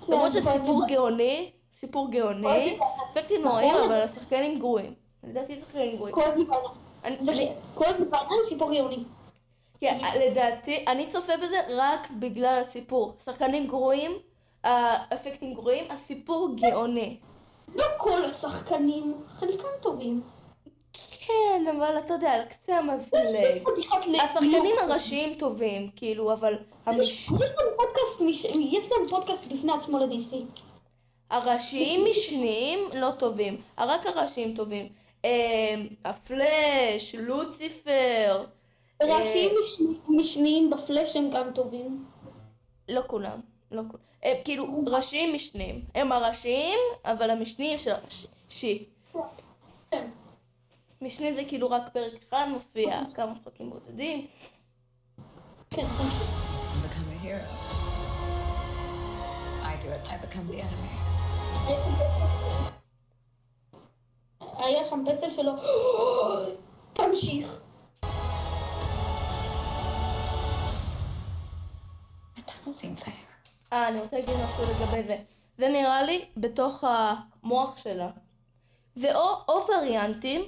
[0.08, 0.96] למרות זה כואב שסיפור לי.
[0.96, 2.80] גאוני, סיפור גאוני, לי.
[3.12, 3.84] אפקטים נוראים, נכון.
[3.84, 4.94] אבל השחקנים גרועים.
[5.24, 6.16] לדעתי שחקנים גרועים.
[7.98, 9.04] לי בעיניים סיפור יוני.
[9.80, 13.14] כן, לדעתי, אני צופה בזה רק בגלל הסיפור.
[13.26, 14.12] שחקנים גרועים,
[14.66, 17.18] האפקטים גרועים, הסיפור גאוני.
[17.76, 20.22] לא כל השחקנים, חלקם טובים.
[21.28, 23.64] כן, אבל אתה יודע, על קצה המזלג.
[24.24, 26.54] השחקנים הראשיים טובים, כאילו, אבל
[26.88, 27.30] יש
[28.92, 30.36] לנו פודקאסט, בפני עצמו ל-DC.
[31.30, 34.88] הראשיים משניים לא טובים, רק הראשיים טובים.
[35.24, 35.30] אמ,
[36.06, 38.44] הפלאש, לוציפר,
[39.04, 42.06] ראשים משני- משניים בפלאש הם גם טובים.
[42.90, 43.40] לא כולם,
[43.72, 44.04] לא כולם.
[44.24, 45.82] הם כאילו ראשיים משניים.
[45.96, 48.86] הם הראשיים, אבל המשניים של הראשי.
[51.02, 54.28] משני זה כאילו רק פרק אחד מופיע כמה פרקים בודדים.
[55.70, 56.04] כן, כן.
[56.72, 57.50] To become a hero.
[59.64, 60.96] I do it, I become the enemy.
[64.58, 65.54] היה שם פסל שלו,
[66.94, 67.62] תמשיך.
[72.38, 73.35] It doesn't seem fair.
[73.76, 75.18] אה, אני רוצה להגיד משהו לגבי זה.
[75.58, 78.10] זה נראה לי בתוך המוח שלה.
[78.96, 80.42] זה או, או וריאנטים,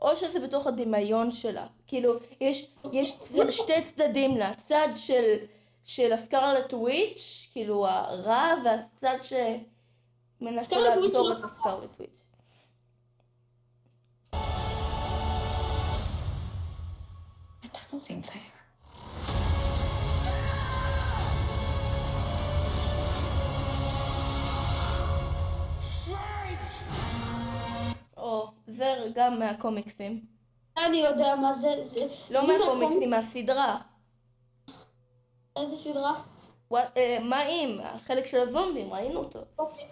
[0.00, 1.66] או שזה בתוך הדמיון שלה.
[1.86, 3.18] כאילו, יש, יש
[3.50, 4.54] שתי צדדים לה.
[4.54, 5.34] צד של,
[5.84, 12.24] של הסקרלט וויץ', כאילו הרע, והצד שמנסה לעצור לא את הסקרלט וויץ'.
[17.64, 18.47] It doesn't seem fair.
[28.68, 30.20] זה גם מהקומיקסים.
[30.86, 32.06] אני יודע מה זה, זה...
[32.30, 33.76] לא מהקומיקסים, מהסדרה.
[35.56, 36.14] איזה סדרה?
[36.74, 37.78] אה, מה אם?
[37.82, 39.38] החלק של הזומבים, ראינו אותו.
[39.58, 39.84] אוקיי.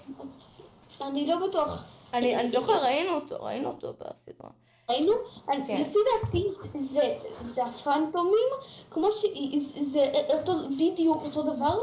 [1.01, 1.85] אני לא בטוח.
[2.15, 4.51] אני זוכר, ראינו אותו, ראינו אותו בסדרה.
[4.91, 5.13] ראינו?
[5.47, 5.81] כן.
[5.81, 6.45] לפי דעתי
[6.79, 7.17] זה-
[7.63, 8.49] הפנטומים,
[8.91, 11.79] כמו שזה אותו, בדיוק אותו דבר,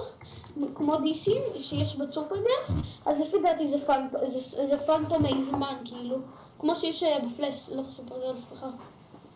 [0.75, 3.67] כמו דיסים שיש בסופרמן, אז לפי דעתי
[4.67, 6.17] זה פנטומי זמן, כאילו,
[6.63, 8.67] כמו שיש אה, בפלאש, לא סופרגרל, סליחה.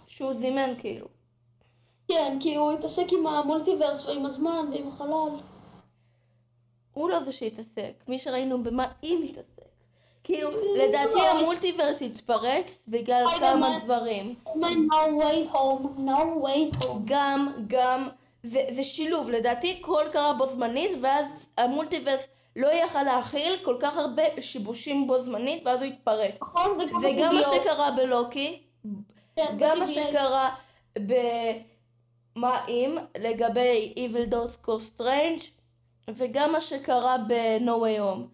[0.07, 1.07] שהוא זימן כאילו.
[2.07, 5.41] כן, כאילו הוא התעסק עם המולטיברס ועם הזמן ועם החלל.
[6.93, 9.67] הוא לא זה שהתעסק, מי שראינו במה היא מתעסק.
[10.23, 13.77] כאילו, לדעתי המולטיברס התפרץ בגלל כמה?
[13.83, 14.35] דברים.
[14.45, 16.97] Man, no way home, no way home.
[17.05, 18.07] גם, גם,
[18.43, 21.25] זה, זה שילוב, לדעתי הכל קרה בו זמנית, ואז
[21.57, 22.27] המולטיברס
[22.57, 26.33] לא יכל להכיל כל כך הרבה שיבושים בו זמנית, ואז הוא התפרץ.
[26.41, 26.71] נכון?
[26.71, 27.43] וגם וגם מה.
[27.43, 28.63] שקרה בלוקי,
[29.35, 29.87] כן, גם מה.
[29.87, 30.55] שקרה
[30.97, 35.43] במה אם לגבי Evil Doctor Strange
[36.09, 38.27] וגם מה שקרה ב-No Way Home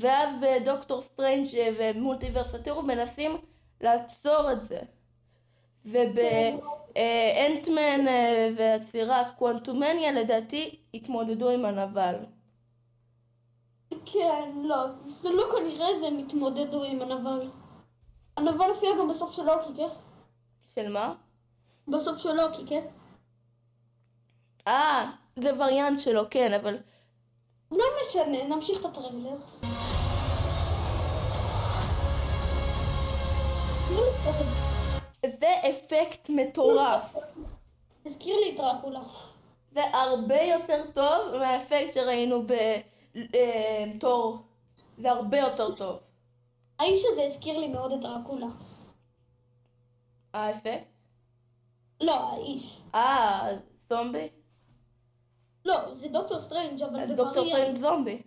[0.00, 1.46] ואז בדוקטור סטרנג'
[1.78, 3.36] ומולטיברס הטירוף מנסים
[3.80, 4.78] לעצור את זה
[5.84, 6.46] ובאנטמן
[8.56, 12.14] והצירה קוונטומניה לדעתי התמודדו עם הנבל
[14.06, 14.76] כן, לא,
[15.20, 17.50] זה לא כנראה זה הם התמודדו עם הנבל.
[18.36, 19.88] הנבל הופיע גם בסוף של לוקי, כן?
[20.74, 21.14] של מה?
[21.88, 22.86] בסוף של לוקי, כן?
[24.68, 26.76] אה, זה וריאנט שלו, כן, אבל
[27.70, 29.36] לא משנה, נמשיך את הטריילר.
[33.90, 34.52] לא זה.
[35.70, 37.16] אפקט מטורף
[38.06, 39.00] הזכיר לי את דרקולה.
[39.72, 42.42] זה הרבה יותר טוב מהאפקט שראינו
[43.14, 44.38] בתור.
[44.98, 45.98] זה הרבה יותר טוב.
[46.78, 48.46] האיש הזה הזכיר לי מאוד את דרקולה.
[50.34, 50.86] האפקט?
[52.00, 52.80] לא, האיש.
[52.94, 53.48] אה,
[53.90, 54.28] זומבי?
[55.64, 57.64] לא, זה דוקטור סטרנג' אבל זה דוקטור וריאנט.
[57.64, 58.22] פרנק זומבי.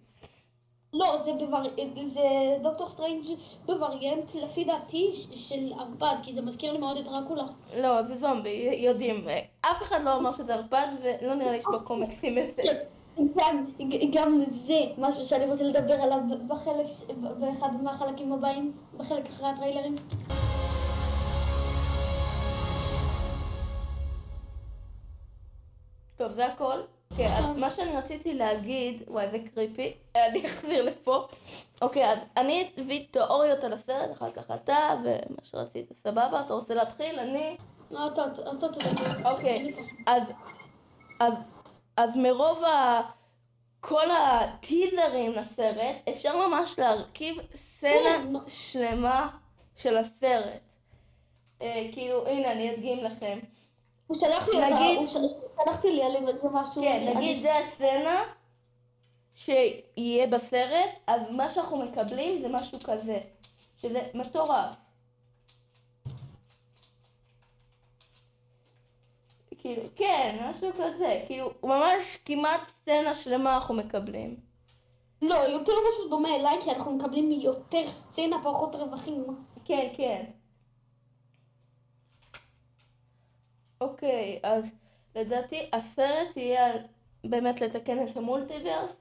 [0.94, 1.64] לא, זה, בבר...
[2.06, 2.22] זה
[2.62, 3.26] דוקטור סטרנג'
[3.66, 7.44] בווריאנט לפי דעתי של ערפד, כי זה מזכיר לי מאוד את דרקולה.
[7.78, 9.28] לא, זה זומבי, יודעים.
[9.62, 12.62] אף אחד לא אמר שזה ערפד, ולא נראה לי שבקומיקסים איזה.
[12.64, 12.78] כן,
[13.18, 13.66] גם,
[14.14, 16.86] גם זה משהו שאני רוצה לדבר עליו בחלק,
[17.40, 19.96] באחד מהחלקים הבאים, בחלק אחרי הטריילרים.
[26.18, 26.80] טוב, זה הכל?
[27.18, 29.94] כן, אז מה שאני רציתי להגיד, וואי, זה קריפי,
[30.32, 31.28] אני אחזיר לפה.
[31.82, 36.42] אוקיי, אז אני אביא תיאוריות על הסרט, אחר כך אתה, ומה שרצית, סבבה?
[36.46, 37.20] אתה רוצה להתחיל?
[37.20, 37.58] אני...
[37.92, 39.32] לא, אתה, אתה אתה.
[39.32, 39.74] אוקיי,
[40.08, 40.24] אז,
[41.20, 41.34] אז,
[41.98, 43.02] אז מרוב ה...
[43.80, 48.18] כל הטיזרים לסרט, אפשר ממש להרכיב סצנה
[48.48, 49.30] שלמה
[49.76, 50.62] של הסרט.
[51.62, 53.40] אה, כאילו, הנה, אני אדגים לכם.
[54.08, 55.20] הוא שלח לי אותה, נגיד- הוא של-
[55.66, 56.82] שלחתי לי על איזה משהו.
[56.82, 58.24] כן, אני- נגיד זה הסצנה
[59.36, 63.20] שיהיה בסרט, אז מה שאנחנו מקבלים זה משהו כזה,
[63.82, 64.76] שזה מטורף.
[69.66, 74.36] כאילו, כן, משהו כזה, כאילו, ממש כמעט סצנה שלמה אנחנו מקבלים.
[75.22, 79.26] לא, יותר משהו דומה אליי, כי אנחנו מקבלים יותר סצנה, פחות רווחים.
[79.66, 80.24] כן, כן.
[83.82, 84.72] אוקיי, אז
[85.16, 86.80] לדעתי הסרט יהיה על
[87.24, 88.96] באמת לתקן את המולטיברס.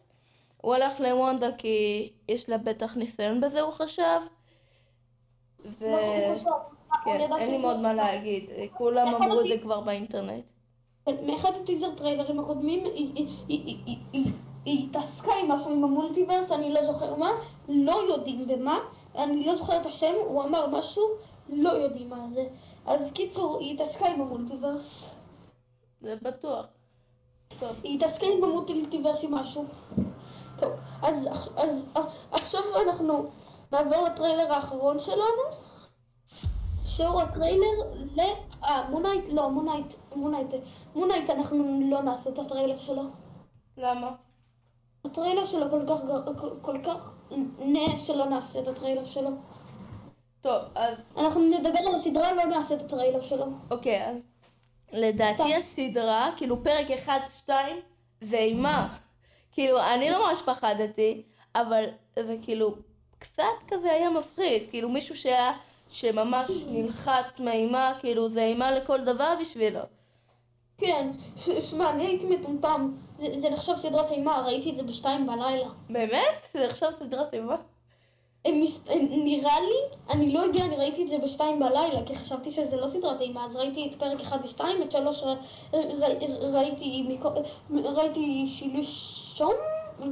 [0.56, 4.20] הוא הלך לוונדה כי יש לה בטח ניסיון בזה, הוא חשב.
[5.64, 5.86] ו...
[6.44, 6.52] לא,
[7.04, 10.53] כן, אין לי מאוד מה להגיד, כולם אמרו את זה כבר באינטרנט.
[11.09, 14.32] מאחד הטיזר טריילרים הקודמים, היא-
[14.66, 17.30] התעסקה עם משהו עם המולטיברס, אני לא זוכר מה,
[17.68, 18.78] לא יודעים במה,
[19.14, 21.02] אני לא זוכר את השם, הוא אמר משהו,
[21.48, 22.46] לא יודעים מה זה.
[22.86, 25.11] אז קיצור, היא התעסקה עם המולטיברס.
[26.00, 26.66] זה בטוח.
[27.61, 29.64] טוב, היא התעסקה עם המולטיברס עם משהו.
[30.59, 30.70] טוב,
[31.02, 33.24] אז, אז, אז עכשיו אנחנו
[33.72, 35.42] נעבור לטריילר האחרון שלנו,
[36.97, 38.20] שהוא הטריילר ל...
[38.64, 40.55] אה, מון נייט, לא, מון נייט, מון נייט,
[40.95, 43.03] מונייט, אנחנו לא נעשה את הטריילר שלו.
[43.76, 44.11] למה?
[45.05, 46.01] הטריילר שלו כל כך,
[46.62, 47.14] כל כך
[47.59, 49.30] נה שלא נעשה את הטריילר שלו.
[50.40, 53.47] טוב, אז אנחנו נדבר על הסדרה, לא נעשה את הטריילר שלו.
[53.70, 54.16] אוקיי, אז
[54.92, 55.47] לדעתי טוב.
[55.59, 56.86] הסדרה, כאילו פרק
[57.47, 57.51] 1-2
[58.20, 58.97] זה אימה.
[59.53, 61.22] כאילו, אני לא ממש פחדתי,
[61.55, 61.84] אבל
[62.18, 62.74] זה כאילו
[63.18, 64.62] קצת כזה היה מפחיד.
[64.70, 65.53] כאילו מישהו שהיה,
[65.95, 69.80] שממש נלחץ מהאימה, כאילו זה אימה לכל דבר בשבילו.
[70.78, 71.11] כן,
[71.61, 72.92] שמע, אני הייתי מטומטם.
[73.18, 75.68] זה, זה נחשב סדרת אימה, ראיתי את זה בשתיים בלילה.
[75.90, 76.36] באמת?
[76.55, 77.57] זה עכשיו סדרת אימה?
[78.49, 78.80] מס...
[79.11, 82.88] נראה לי, אני לא יודע, אני ראיתי את זה בשתיים בלילה, כי חשבתי שזה לא
[82.88, 85.34] סדרת אימה, אז ראיתי את פרק אחד ושתיים, את שלוש ר...
[85.74, 85.76] ר...
[86.53, 87.30] ראיתי, מקו...
[87.70, 89.55] ראיתי שלשום,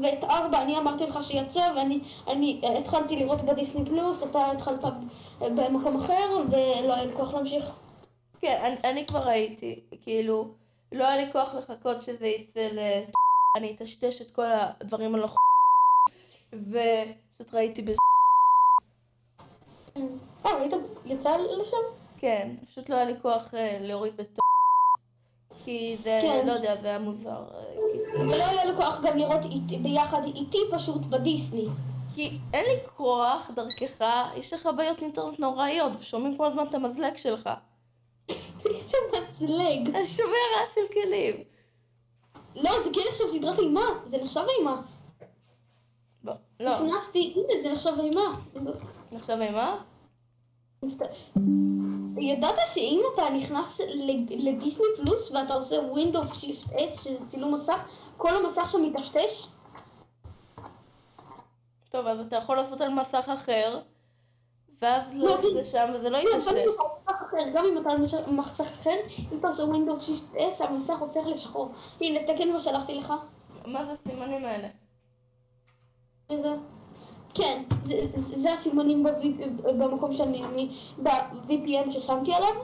[0.02, 4.84] ואת ארבע אני אמרתי לך שיצא, ואני אני התחלתי לראות בדיסני פלוס, אתה התחלת
[5.40, 7.72] במקום אחר, ולא היה לי כוח להמשיך.
[8.40, 10.48] כן, אני, אני כבר ראיתי, כאילו,
[10.92, 12.78] לא היה לי כוח לחכות שזה יצא ל...
[13.56, 15.28] אני אטשטש את כל הדברים הלא...
[16.52, 17.96] ופשוט ראיתי בזה...
[20.46, 20.72] אה, ראית?
[21.04, 21.76] יצא לשם?
[22.18, 24.51] כן, פשוט לא היה לי כוח אה, להוריד בטוב.
[25.64, 26.46] כי זה, כן.
[26.46, 27.30] לא יודע, זה היה מוזר.
[27.54, 29.40] אה, כי זה- ולא היה לי כוח גם לראות
[29.82, 31.66] ביחד איתי פשוט בדיסני.
[32.14, 34.04] כי אין לי כוח דרכך,
[34.36, 37.50] יש לך בעיות אינטרנט נוראיות, ושומעים כל הזמן את המזלג שלך.
[38.64, 39.94] איזה מצלג.
[39.96, 40.28] אני שומע
[40.60, 41.34] רעש של כלים.
[42.56, 44.80] לא, זה כן נחשב סדרת אימה, זה נחשב אימה.
[46.24, 46.32] לא,
[46.86, 48.34] נכנסתי, הנה, זה נחשב אימה.
[49.12, 49.76] נחשב אימה?
[52.18, 53.80] ידעת שאם אתה נכנס
[54.30, 57.84] לדיסני פלוס ואתה עושה Windows Shift S, שזה צילום מסך,
[58.16, 59.46] כל המסך שם מטשטש?
[61.90, 63.80] טוב, אז אתה יכול לעשות על מסך אחר,
[64.82, 66.52] ואז לא, ללכת לשם וזה לא כן, יטשטש.
[67.54, 68.96] גם אם אתה על מסך אחר,
[69.32, 71.72] אם אתה עושה Windows Shift S, המסך הופך לשחור.
[72.00, 73.12] הנה, תסתכל מה שלחתי לך.
[73.66, 74.68] מה זה הסימנים האלה?
[76.30, 76.54] איזה?
[77.34, 79.06] כן, זה, זה הסימנים
[79.64, 80.68] במקום שאני, אני,
[81.02, 82.54] ב-VPN ששמתי עליו.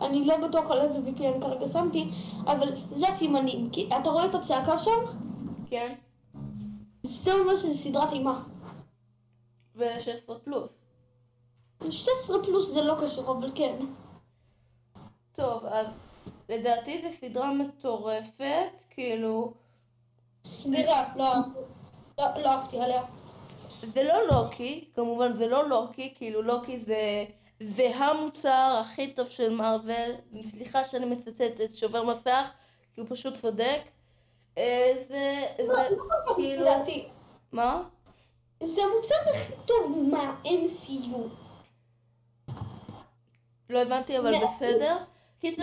[0.00, 2.10] אני לא בטוח על איזה VPN כרגע שמתי,
[2.46, 3.70] אבל זה הסימנים.
[3.70, 5.00] כי אתה רואה את הצעקה שם?
[5.70, 5.94] כן?
[7.02, 8.42] זה אומר שזה סדרת אימה.
[9.76, 10.70] ול-16 פלוס.
[11.90, 13.76] 16 פלוס זה לא קשור, אבל כן.
[15.36, 15.86] טוב, אז
[16.48, 19.52] לדעתי זו סדרה מטורפת, כאילו,
[20.44, 21.34] סבירה, לא,
[22.18, 23.02] לא, לא אהבתי עליה.
[23.94, 27.24] זה לא לוקי, כמובן זה לא לוקי, כאילו לוקי זה,
[27.60, 30.10] זה המוצר הכי טוב של מארוול,
[30.50, 32.50] סליחה שאני מצטטת שובר מסך,
[32.94, 33.80] כי הוא פשוט צודק.
[34.58, 35.72] אה, זה, זה,
[36.36, 37.08] כאילו, לדעתי,
[37.52, 37.82] מה?
[38.62, 41.18] זה המוצר הכי טוב מה-MCU.
[43.70, 44.96] לא הבנתי, אבל מה- בסדר.
[45.40, 45.62] קיצר,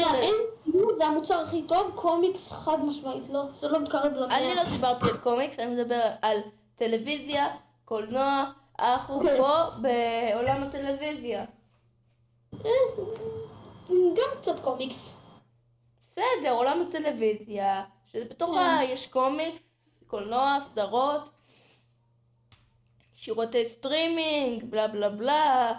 [0.97, 4.38] זה המוצר הכי טוב, קומיקס חד משמעית לא, זה לא מתקרב למאה.
[4.38, 6.38] אני לא דיברתי על קומיקס, אני מדבר על
[6.76, 7.47] טלוויזיה,
[7.86, 9.38] קולנוע, אנחנו כן.
[9.38, 11.45] פה בעולם הטלוויזיה.
[13.89, 15.13] גם קצת קומיקס.
[16.11, 21.29] בסדר, עולם הטלוויזיה, שבתוכה יש קומיקס, קולנוע, סדרות,
[23.15, 25.73] שירותי סטרימינג, בלה בלה בלה,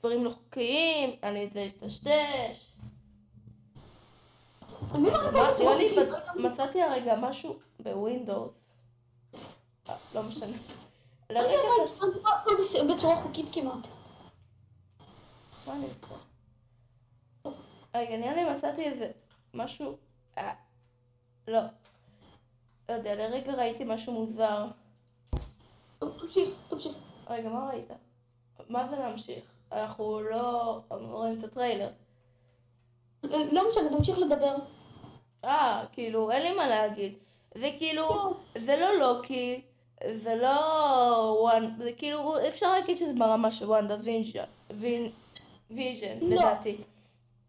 [0.00, 2.72] דברים לא חוקיים, אני את זה אטשטש.
[4.94, 8.50] אני לא מצאתי הרגע משהו בווינדוס.
[9.88, 10.56] אה, לא משנה.
[11.30, 13.86] לרגע רואה הכל בס- בצורה חוקית כמעט.
[15.66, 17.56] מה אני עושה?
[17.94, 19.10] רגע, נראה לי מצאתי איזה
[19.54, 19.96] משהו...
[20.38, 20.54] אה,
[21.48, 21.60] לא.
[22.88, 24.66] לא יודע, לרגע ראיתי משהו מוזר.
[25.98, 26.94] תמשיך, תמשיך.
[27.30, 27.88] רגע, מה ראית?
[28.68, 29.44] מה זה להמשיך?
[29.72, 31.88] אנחנו לא רואים את הטריילר.
[33.22, 34.56] לא משנה, תמשיך לדבר.
[35.44, 37.14] אה, כאילו, אין לי מה להגיד.
[37.54, 39.62] זה כאילו, זה לא לוקי,
[40.14, 46.36] זה לא זה כאילו, אפשר להגיד שזה ברמה של וונדה-ויז'ן, לא.
[46.36, 46.76] לדעתי.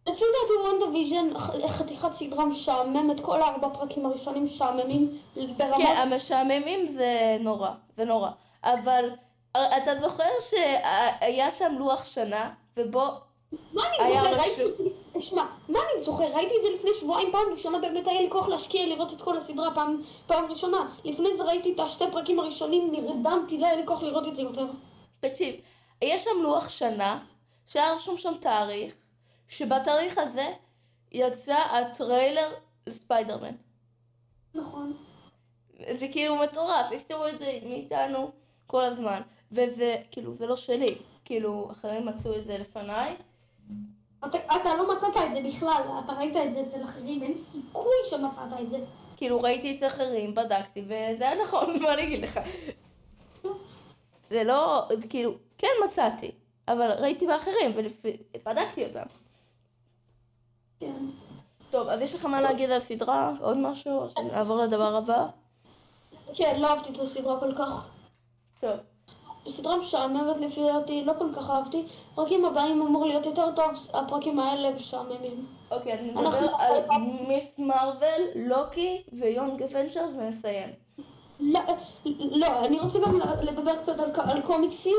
[0.07, 5.77] לפי דעתי וונדה-ויז'ן חתיכת סדרה משעממת, כל הארבע פרקים הראשונים משעממים ברמות...
[5.77, 8.29] כן, המשעממים זה נורא, זה נורא.
[8.63, 9.09] אבל
[9.55, 13.07] אה, אתה זוכר שהיה שם לוח שנה, ובו
[13.51, 14.35] מה אני זוכר?
[14.35, 14.83] ראיתי את זה,
[15.19, 16.23] שמע, מה אני זוכר?
[16.23, 19.37] ראיתי את זה לפני שבועיים פעם ראשונה, באמת היה לי כוח להשקיע לראות את כל
[19.37, 20.95] הסדרה פעם, פעם ראשונה.
[21.03, 24.41] לפני זה ראיתי את השתי פרקים הראשונים, נרדמתי, לא היה לי כוח לראות את זה
[24.41, 24.65] יותר.
[25.19, 25.55] תקשיב,
[26.01, 27.19] יש שם לוח שנה,
[27.67, 28.93] שהיה רשום שם תאריך,
[29.47, 30.53] שבתאריך הזה
[31.11, 32.49] יצא הטריילר
[32.87, 33.55] לספיידרמן.
[34.55, 34.93] נכון.
[35.99, 38.31] זה כאילו מטורף, הסתירו את זה מאיתנו
[38.67, 39.21] כל הזמן.
[39.51, 40.97] וזה, כאילו, זה לא שלי.
[41.25, 43.15] כאילו, אחרים מצאו את זה לפניי.
[44.25, 47.95] אתה, אתה לא מצאת את זה בכלל, אתה ראית את זה אצל אחרים, אין סיכוי
[48.09, 48.77] שמצאת את זה.
[49.17, 52.39] כאילו, ראיתי אצל אחרים, בדקתי, וזה היה נכון, מה אני אגיד לך?
[54.29, 56.31] זה לא, זה כאילו, כן מצאתי,
[56.67, 59.05] אבל ראיתי באחרים, ובדקתי אותם.
[60.79, 61.05] כן.
[61.69, 63.31] טוב, אז יש לך מה להגיד על הסדרה?
[63.41, 64.01] עוד משהו?
[64.01, 65.25] או שנעבור לדבר הבא?
[66.33, 67.89] כן, לא אהבתי את הסדרה כל כך.
[68.59, 68.79] טוב.
[69.49, 71.83] סדרה משעממת לפי דעתי, לא כל כך אהבתי.
[72.13, 75.45] הפרקים הבאים אמור להיות יותר טוב, הפרקים האלה משעממים.
[75.71, 76.47] אוקיי, אז נדבר
[76.89, 80.69] על מיס מרוויל, לוקי ויונג אבנצ'רס ונסיים.
[81.39, 81.59] לא,
[82.19, 84.95] לא, אני רוצה גם לדבר קצת על, על קומיקסים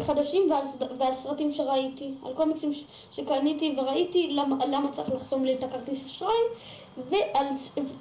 [0.00, 0.64] חדשים ועל,
[0.98, 2.14] ועל סרטים שראיתי.
[2.26, 6.34] על קומיקסים ש- שקניתי וראיתי, למה, למה צריך לחסום לי את הכרטיס אשראי,
[6.96, 7.46] ועל,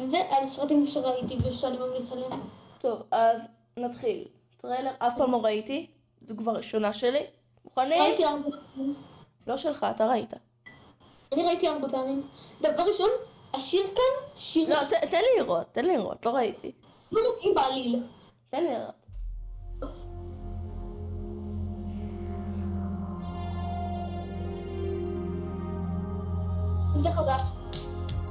[0.09, 2.39] ועל סרטים שראיתי ושאני ממליץ עליהם.
[2.81, 3.41] טוב, אז
[3.77, 4.23] נתחיל.
[4.61, 5.87] טריילר, אף פעם לא ראיתי,
[6.25, 7.19] זו כבר ראשונה שלי.
[7.65, 8.01] מוכנים?
[8.01, 8.95] ראיתי ארבע פעמים.
[9.47, 10.33] לא שלך, אתה ראית.
[11.33, 12.27] אני ראיתי ארבע פעמים.
[12.61, 13.09] דבר ראשון,
[13.53, 16.71] השיר כאן, שיר לא, ת- תן לי לראות, תן לי לראות, לא ראיתי.
[17.11, 18.03] לא מתאים בעליל.
[18.49, 18.95] תן לי לראות.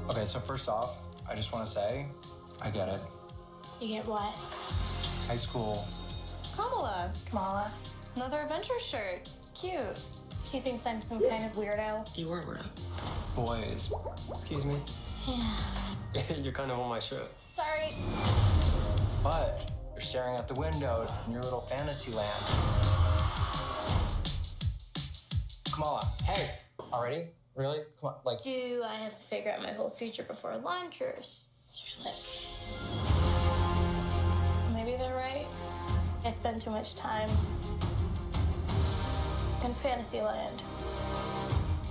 [0.08, 0.90] Okay, so first off,
[1.28, 2.06] I just want to say,
[2.60, 3.00] I get it.
[3.80, 4.34] You get what?
[5.28, 5.78] High school,
[6.54, 7.12] Kamala.
[7.28, 7.72] Kamala.
[8.16, 9.28] Another adventure shirt.
[9.54, 9.98] Cute.
[10.44, 12.16] She thinks I'm some kind of weirdo.
[12.16, 12.64] You were weird.
[13.36, 13.92] boys.
[14.30, 14.78] Excuse me.
[15.26, 16.22] Yeah.
[16.36, 17.30] you're kind of on my shirt.
[17.46, 17.94] Sorry.
[19.22, 22.44] But you're staring out the window in your little fantasy land.
[25.72, 26.50] Kamala, hey!
[26.92, 27.26] Already?
[27.54, 27.80] Really?
[28.00, 31.14] Come on, like, Do I have to figure out my whole future before lunch, or
[31.20, 32.14] is there like...
[34.72, 35.46] Maybe they're right.
[36.22, 37.30] I spend too much time
[39.64, 40.62] in Fantasyland.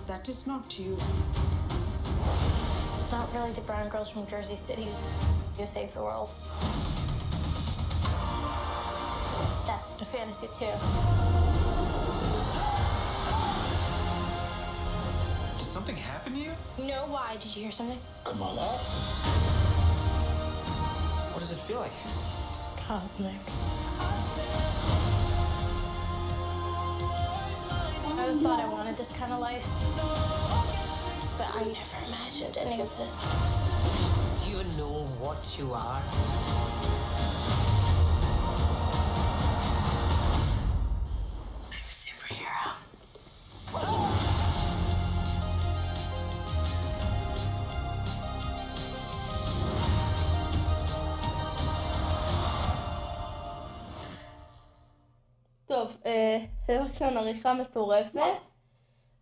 [0.07, 0.95] That is not you.
[2.99, 4.87] It's not really the brown girls from Jersey City
[5.57, 6.29] who save the world.
[9.65, 10.65] That's a fantasy too.
[15.57, 16.51] Did something happen to you?
[16.77, 17.37] No, why?
[17.41, 17.99] Did you hear something?
[18.23, 18.67] Kamala?
[21.33, 21.91] What does it feel like?
[22.89, 23.35] Cosmic.
[28.03, 29.67] I always thought I wanted this kind of life,
[31.37, 33.13] but I never imagined any of this.
[34.43, 36.01] Do you know what you are?
[56.09, 58.19] טוב, אה, בבקשה עריכה מטורפת.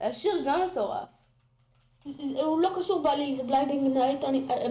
[0.01, 1.07] השיר גם מטורף.
[2.43, 4.23] הוא לא קשור בעליל, זה Blinding Night,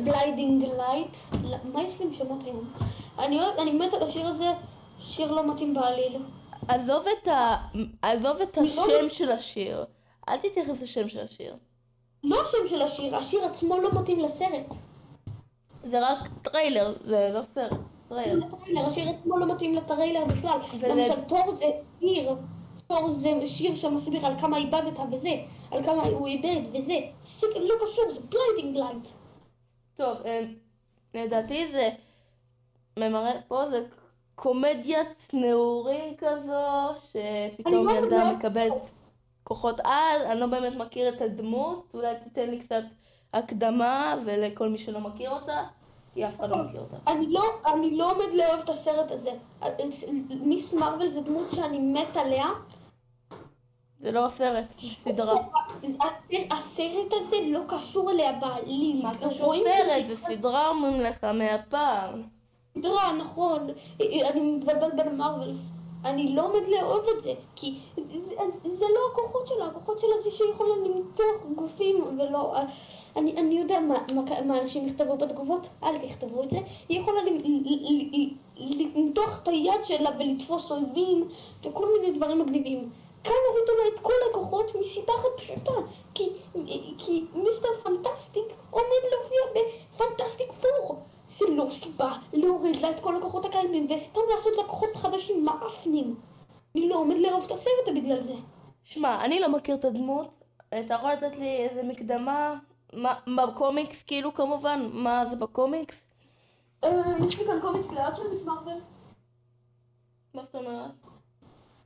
[0.04, 1.16] Blinding Light,
[1.64, 2.72] מה יש לי עם שמות היום?
[3.18, 4.46] אני אני מת על השיר הזה,
[5.00, 6.22] שיר לא מתאים בעליל.
[6.68, 7.56] עזוב את, ה...
[8.02, 9.84] עזוב את אני לא- השם של השיר.
[10.28, 11.56] אל תתייחס לשם של השיר.
[12.24, 14.74] לא השם של השיר, השיר עצמו לא מתאים לסרט.
[15.84, 17.80] זה רק טריילר, זה לא סרט.
[18.08, 18.46] טריילר.
[18.46, 20.58] הטריילר, השיר עצמו לא מתאים לטריילר בכלל.
[20.88, 21.64] למשל, תור זה
[22.00, 22.34] שיר,
[22.86, 25.30] תור זה שיר שמסביר על כמה איבדת וזה,
[25.70, 26.94] על כמה הוא איבד וזה.
[27.22, 29.08] זה לא קשור, זה Blinding Light.
[29.96, 30.40] טוב, אה,
[31.14, 31.88] לדעתי זה
[32.98, 33.86] ממראה פה זה
[34.34, 38.32] קומדיית נעורים כזו, שפתאום לא ילדה.
[38.32, 38.90] מקבלת
[39.44, 42.82] כוחות על, אני לא באמת מכיר את הדמות, אולי תיתן לי קצת
[43.32, 45.64] הקדמה ולכל מי שלא מכיר אותה,
[46.16, 47.10] כי אף אחד לא מכיר אותה.
[47.10, 49.30] אני לא, אני לא עומד לאהוב את הסרט הזה.
[50.28, 52.46] מיס מרוויל זה דמות שאני מת עליה.
[53.98, 55.34] זה לא סרט, זה סדרה.
[56.50, 59.02] הסרט הזה לא קשור אליה בעליל.
[59.02, 60.06] מה קשור סרט?
[60.06, 62.22] זה סדרה אומרים לך מהפעם.
[62.78, 63.68] סדרה, נכון.
[64.00, 65.70] אני מתבלבל בין המרווילס.
[66.06, 68.34] אני לא עומד לאהוב את זה, כי זה,
[68.64, 72.54] זה לא הכוחות שלה, הכוחות שלה זה שהיא יכולה למתוח גופים ולא...
[73.16, 76.58] אני, אני יודע מה, מה, מה אנשים יכתבו בתגובות, אל תכתבו את זה.
[76.88, 77.20] היא יכולה
[78.96, 81.28] למתוח את היד שלה ולתפוס אויבים
[81.64, 82.90] וכל מיני דברים מגניבים.
[83.24, 85.72] כאן הורידו לה את כל הכוחות מסיבה אחת פשוטה,
[86.14, 86.28] כי,
[86.98, 89.62] כי מיסטר פנטסטיק עומד להופיע
[89.94, 90.96] בפנטסטיק פור.
[91.26, 96.14] זה לא סיבה להוריד לה את כל הכוחות הקיימים וסתם לעשות לה כוחות חדשים מאפנים.
[96.74, 98.34] אני לא עומד לאהוב את הסרט בגלל זה.
[98.84, 100.44] שמע, אני לא מכיר את הדמות.
[100.68, 102.58] אתה יכול לתת לי איזה מקדמה?
[102.92, 103.14] מה,
[103.46, 106.04] בקומיקס, כאילו כמובן, מה זה בקומיקס?
[106.84, 106.90] אה,
[107.26, 108.78] יש לי כאן קומיקס ליד של מיס מרוויל.
[110.34, 110.90] מה זאת אומרת?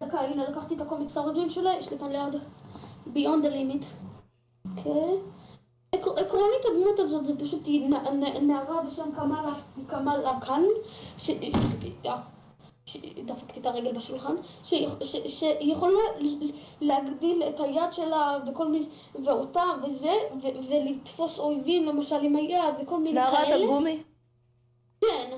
[0.01, 2.35] דקה, הנה לקחתי את הקומיקס ה origin שלה, יש לי כאן ליד
[3.07, 3.85] Beyond the Limit.
[4.77, 5.19] אוקיי.
[5.95, 7.69] עקרונית הדמות הזאת זה פשוט
[8.43, 9.11] נערה בשם
[9.89, 10.63] קמאלה קאן,
[12.05, 12.15] אה,
[13.25, 14.35] דפקתי את הרגל בשולחן,
[14.65, 18.87] שהיא- ש- שהיא יכולה ל- להגדיל את היד שלה וכל מיני,
[19.25, 20.13] ואותה וזה,
[20.69, 23.65] ולתפוס אויבים למשל עם היד וכל מיני נערת כאלה.
[23.65, 24.03] הגומי?
[25.01, 25.31] כן.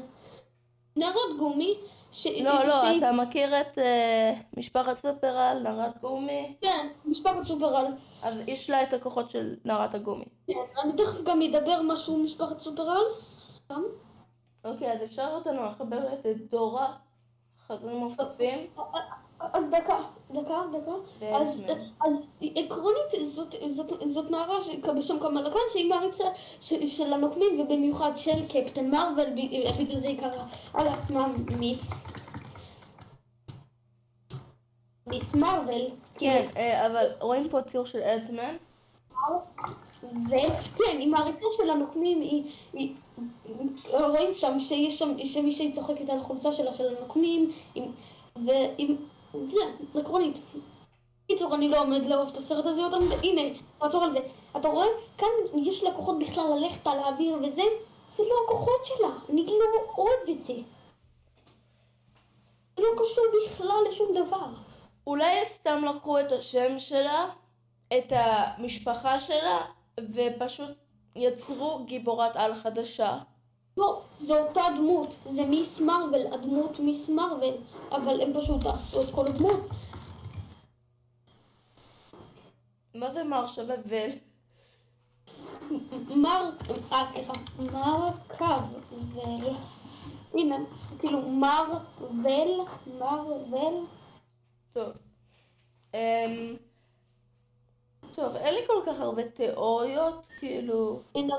[0.96, 1.74] נערת גומי.
[2.12, 6.54] ש- לא, לא, אתה מכיר את אה, משפחת סופרל, נערת גומי?
[6.60, 7.84] כן, משפחת סופרל.
[8.22, 10.24] אז יש לה את הכוחות של נערת הגומי.
[10.82, 13.04] אני תכף גם אדבר משהו משפחת סופרל.
[14.64, 16.92] אוקיי, אז אפשר אותנו לחבר את דורה,
[17.66, 18.66] חזרים נוספים.
[19.40, 20.92] אז דקה, דקה, דקה.
[21.36, 21.64] אז.
[22.06, 24.58] אז עקרונית זאת, זאת, זאת נערה
[24.96, 26.24] בשם קמאלה קאן שהיא מעריצה
[26.60, 29.30] ש- של הנוקמים ובמיוחד של קפטן מרוויל
[29.80, 30.44] בגלל זה היא קראה
[30.74, 31.26] על עצמה
[31.58, 31.90] מיס.
[35.06, 35.90] מיס מרוויל.
[36.22, 38.56] כן, אה, אבל רואים פה ציור של אדמן.
[40.26, 42.44] וכן, עם העריצה של הנוקמים,
[43.90, 47.92] רואים שם שיש שם, שמישהי צוחקת על החולצה שלה של הנוקמים, עם,
[48.46, 48.96] ועם,
[49.48, 49.60] זה,
[49.94, 50.38] עקרונית.
[51.24, 54.18] בקיצור, אני לא עומד לאהוב את הסרט הזה יותר מדי, הנה, נעצור על זה.
[54.56, 54.86] אתה רואה?
[55.18, 57.62] כאן יש לה כוחות בכלל ללכת על האוויר וזה,
[58.08, 60.54] זה לא הכוחות שלה, אני לא אוהב את זה.
[62.76, 64.71] זה לא קשור בכלל לשום דבר.
[65.06, 67.26] אולי סתם לקחו את השם שלה,
[67.98, 69.60] את המשפחה שלה,
[70.00, 70.70] ופשוט
[71.16, 73.18] יצרו גיבורת על חדשה.
[73.76, 77.54] לא, זו אותה דמות, זה מיס מרוויל, הדמות מיס מרוויל,
[77.92, 79.60] אבל הם פשוט עשו את כל הדמות.
[82.94, 84.10] מה זה מר שווה ול?
[86.16, 86.50] מר,
[86.92, 88.60] אה סליחה, מרכב,
[89.14, 89.54] ול,
[90.34, 90.56] הנה,
[90.98, 92.60] כאילו מרוויל,
[92.98, 93.84] מרוויל,
[94.72, 94.92] טוב.
[95.94, 96.56] אמ...
[98.14, 101.00] טוב, אין לי כל כך הרבה תיאוריות, כאילו...
[101.14, 101.34] הנה,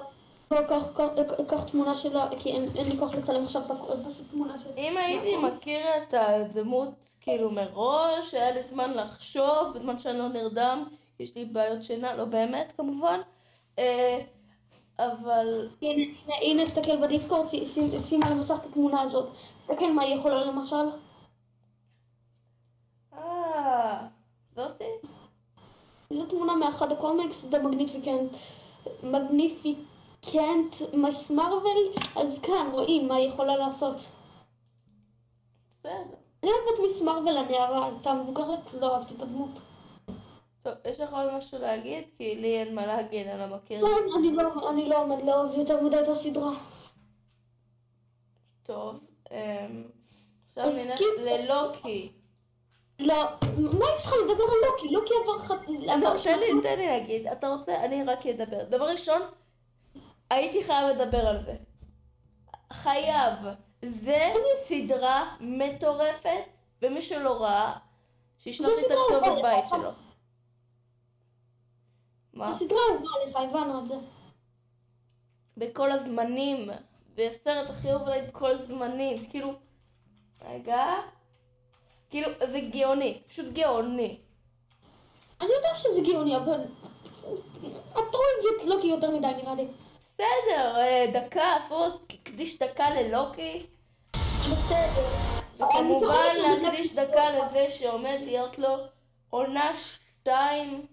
[0.49, 0.99] קח,
[1.47, 3.61] קח תמונה שלה, כי אין לי כוח לצלם עכשיו,
[4.05, 4.73] פשוט תמונה שלה.
[4.77, 10.85] אם הייתי מכיר את הדמות כאילו מראש, היה לי זמן לחשוב, בזמן שאני לא נרדם,
[11.19, 13.19] יש לי בעיות שינה, לא באמת כמובן,
[13.79, 14.19] אה,
[14.99, 17.47] אבל הנה, הנה, הנה, תסתכל בדיסקורד,
[17.99, 19.29] שים על המסך את התמונה הזאת.
[19.59, 20.85] תסתכל מה היא יכולה למשל.
[23.13, 24.07] אה,
[24.55, 24.83] זאתי?
[26.09, 28.35] זו תמונה מאחד הקומיקס, The Magnificent,
[29.03, 33.95] Magnificent Miss Marvel, אז כאן רואים מה היא יכולה לעשות.
[35.79, 35.93] בסדר.
[36.43, 39.59] אני אוהבת מיס מרוויל הנערה, הייתה מבוגרת, לא אהבתי את הדמות.
[40.63, 42.03] טוב, יש לך עוד משהו להגיד?
[42.17, 43.81] כי לי אין מה להגיד, אני לא מכיר.
[43.81, 43.89] לא,
[44.19, 46.51] אני לא, אני לא עומד לאהוב יותר מדי את הסדרה.
[48.63, 48.99] טוב,
[49.31, 49.83] אמ,
[50.49, 52.11] עכשיו נלך קיצור- ללוקי.
[52.99, 53.23] לא,
[53.57, 54.87] מה יש לך לדבר על לוקי?
[54.91, 55.51] לוקי עבר ח...
[55.51, 57.85] עבר לא, תן לי, תן לי להגיד, אתה רוצה?
[57.85, 58.63] אני רק אדבר.
[58.63, 59.21] דבר ראשון,
[60.29, 61.55] הייתי חייב לדבר על זה.
[62.73, 63.37] חייב.
[63.85, 64.33] זה
[64.63, 66.43] סדרה מטורפת,
[66.81, 67.73] ומי שלא ראה,
[68.37, 69.69] שישלח לי את סדרה הכתובת אהובה בית לך.
[69.69, 69.89] שלו.
[72.33, 72.49] מה?
[72.49, 73.95] הסדרה עברה לך, הבנו את זה.
[75.57, 76.69] בכל הזמנים,
[77.15, 79.53] והסרט הכי אהוב עליי בכל הזמנים, כאילו,
[80.41, 80.85] רגע,
[82.13, 84.17] כאילו, זה גאוני, פשוט גאוני.
[85.41, 86.61] אני יודע שזה גאוני, אבל...
[87.93, 89.67] את לוקי יותר מדי נראה לי.
[89.99, 93.65] בסדר, אה, דקה, אסור להקדיש דקה ללוקי,
[94.11, 95.07] בסדר.
[95.55, 98.75] וכמובן להקדיש דקה לזה שעומד להיות לו
[99.29, 100.85] עונה שתיים.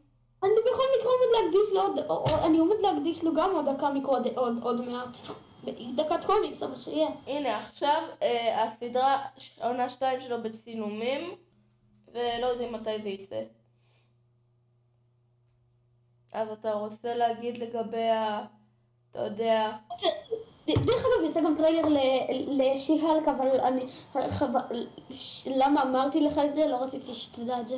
[0.42, 4.26] אני בכל מקרה עומד להקדיש לו עוד, אני עומד להקדיש לו גם עוד דקה מקוד,
[4.36, 5.18] עוד, עוד מעט.
[5.96, 7.08] דקת קומיקס, אבל שיהיה.
[7.26, 9.26] הנה עכשיו אה, הסדרה,
[9.60, 11.36] העונה שתיים שלו בצילומים,
[12.12, 13.42] ולא יודעים מתי זה יצא.
[16.32, 18.46] אז אתה רוצה להגיד לגבי ה...
[19.10, 19.76] אתה יודע...
[20.66, 21.84] דרך אגב, יצא גם טריילר
[22.48, 23.86] לשי-הלק, אבל אני...
[25.46, 26.66] למה אמרתי לך את זה?
[26.66, 27.76] לא רציתי שתדע את זה.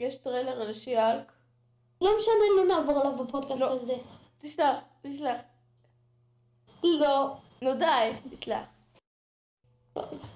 [0.00, 1.32] יש טריילר לשי-הלק.
[2.00, 3.72] לא משנה, לא נעבור עליו בפודקאסט לא.
[3.72, 3.94] הזה.
[4.38, 5.40] תשלח, תשלח.
[7.00, 7.30] לא.
[7.62, 8.58] נו די, תשלח.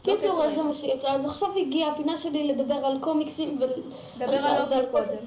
[0.03, 0.55] קיצור, אז אוקיי.
[0.55, 1.11] זה מה שיצא.
[1.11, 3.71] אז עכשיו הגיעה הפינה שלי לדבר על קומיקסים ול...
[4.17, 5.27] דבר על אוקיי קודם.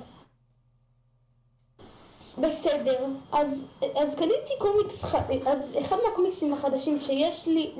[2.37, 3.65] בסדר, אז,
[3.95, 5.05] אז קניתי קומיקס,
[5.45, 7.71] אז אחד מהקומיקסים החדשים שיש לי,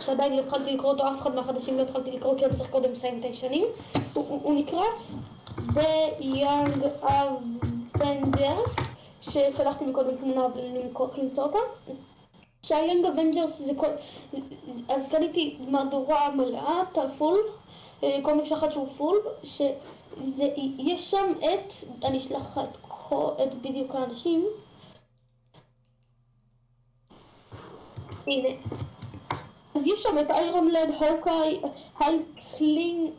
[0.00, 2.92] שעדיין לא התחלתי לקרוא אותו, אף אחד מהחדשים לא התחלתי לקרוא כי אני צריך קודם
[2.92, 3.66] לסיים את הישנים,
[4.12, 4.84] הוא, הוא, הוא נקרא
[5.56, 8.82] The Young Avengers,
[9.20, 11.58] ששלחתי מקודם תמונה אבל אני מוכרח למצוא אותה.
[12.66, 13.86] שה Young Avengers זה כל...
[14.88, 16.98] אז קניתי מהדורה מלאה, את
[18.22, 20.48] קומיקס אחד שהוא full, שזה...
[20.78, 21.72] יש שם את...
[22.04, 22.78] אני אשלח לך את,
[23.42, 24.46] את בדיוק האנשים.
[28.26, 28.48] הנה.
[29.74, 31.60] אז יש שם את איירון לד, הוקאי,
[31.98, 33.10] הלקלינג,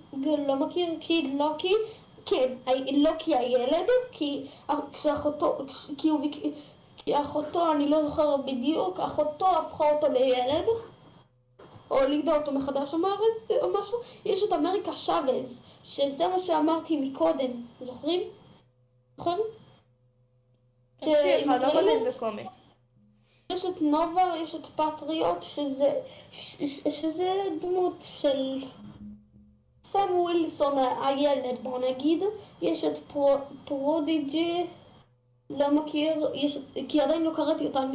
[0.48, 1.74] לא מכיר, קיד לוקי,
[2.26, 2.54] כן,
[2.94, 4.44] לוקי הילד, כי
[4.94, 6.22] כשאחותו, כש- כי הוא,
[7.04, 10.66] כי אחותו, אני לא זוכר בדיוק, אחותו הפכה אותו לילד,
[11.92, 13.00] או הולידה אותו מחדש או
[13.82, 17.52] משהו, יש את אמריקה שבז, שזה מה שאמרתי מקודם,
[17.82, 18.22] זוכרים?
[19.18, 19.40] זוכרים?
[21.00, 22.50] תמשיך, שעם אני לא בקומיקס.
[23.52, 26.02] יש את נובה, יש את פטריוט, שזה,
[26.32, 28.64] ש, ש, שזה דמות של
[29.86, 32.24] סם ווילסון הילד, בוא נגיד.
[32.62, 33.36] יש את פרו,
[33.66, 34.66] פרודיג'י,
[35.50, 37.92] לא מכיר, יש, כי עדיין לא קראתי אותם.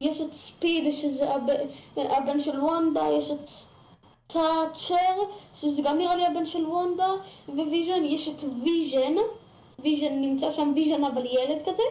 [0.00, 1.42] יש את ספיד, שזה הב,
[1.96, 3.50] הבן של וונדה, יש את
[4.26, 5.22] טאצ'ר,
[5.54, 7.10] שזה גם נראה לי הבן של וונדה,
[7.48, 9.14] וויז'ן, יש את ויז'ן,
[9.78, 11.82] ויז'ן נמצא שם ויז'ן אבל ילד כזה,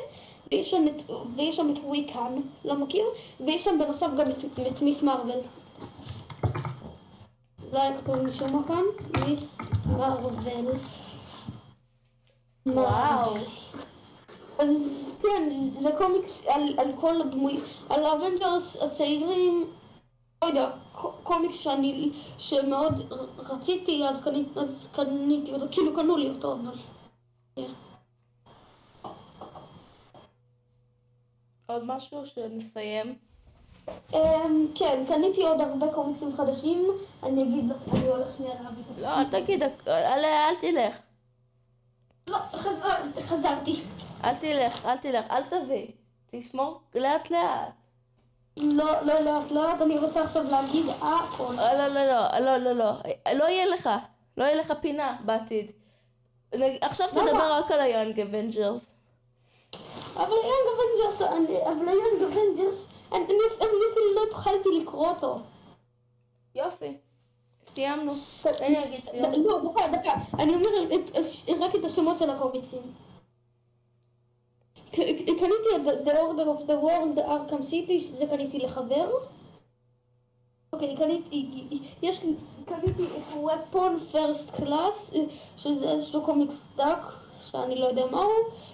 [0.52, 1.04] ויש שם את,
[1.36, 3.06] ויש שם את וויקן, לא מכיר,
[3.40, 5.40] ויש שם בנוסף גם את, את מיס מרוויל.
[7.74, 8.84] לא היה כתוב משום מקום,
[9.28, 10.66] מיס מרוויל.
[12.66, 13.36] וואו.
[14.60, 15.50] אז כן,
[15.80, 17.60] זה קומיקס על, על כל הדמוי,
[17.90, 19.72] על האבנג'רס הצעירים,
[20.42, 20.72] לא יודע,
[21.24, 26.78] קומיקס שאני, שמאוד רציתי, אז, קני, אז קניתי אותו, כאילו קנו לי אותו, אבל...
[27.56, 27.72] כן.
[31.66, 33.16] עוד משהו שנסיים?
[34.14, 36.88] אמ, כן, קניתי עוד הרבה קומיקסים חדשים,
[37.24, 41.11] אני אגיד לך, אני הולך שנייה להביא את לא, אל תגיד, אל אל תלך.
[42.30, 43.84] לא, חזר- חזרתי.
[44.24, 45.88] אל תלך, אל תלך, אל תביא.
[46.32, 47.72] תשמור לאט לאט.
[48.58, 51.54] לא, לא, לאט לאט, אני רוצה עכשיו להגיד הכל.
[51.58, 52.92] לא, לא, לא, לא, לא, לא.
[53.36, 53.90] לא יהיה לך.
[54.38, 55.72] לא יהיה לך פינה בעתיד.
[56.82, 57.08] עכשיו?
[57.12, 58.88] תדבר רק על ה Young Avengers.
[60.16, 63.24] אבל ה Young Avengers, אבל ה Young Avengers, אני
[63.92, 65.40] אפילו לא התחלתי לקרוא אותו.
[67.76, 68.14] סיימנו.
[68.42, 69.44] תן לי להגיד סיימנו.
[69.44, 70.14] לא, דקה, דקה.
[70.40, 70.70] אני אומר
[71.60, 72.82] רק את השמות של הקומיקסים.
[74.92, 79.12] קניתי את The Order of the World, Arkham City, שזה קניתי לחבר.
[80.74, 81.68] אוקיי, קניתי,
[82.02, 82.34] יש לי,
[82.66, 85.16] קניתי את Weapon First Class,
[85.58, 87.04] שזה איזשהו קומיקס דק,
[87.42, 88.30] שאני לא יודע מהו.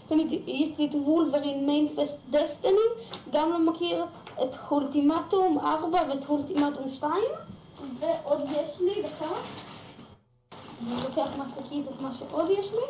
[0.09, 2.87] קניתי, יש לי את וולברין מיינפסט דסטיני,
[3.31, 4.05] גם לא מכיר
[4.43, 7.11] את אולטימטום 4 ואת אולטימטום 2.
[7.99, 9.29] ועוד יש לי, דקה.
[10.87, 12.81] אני לוקח מהשקית את מה שעוד יש לי.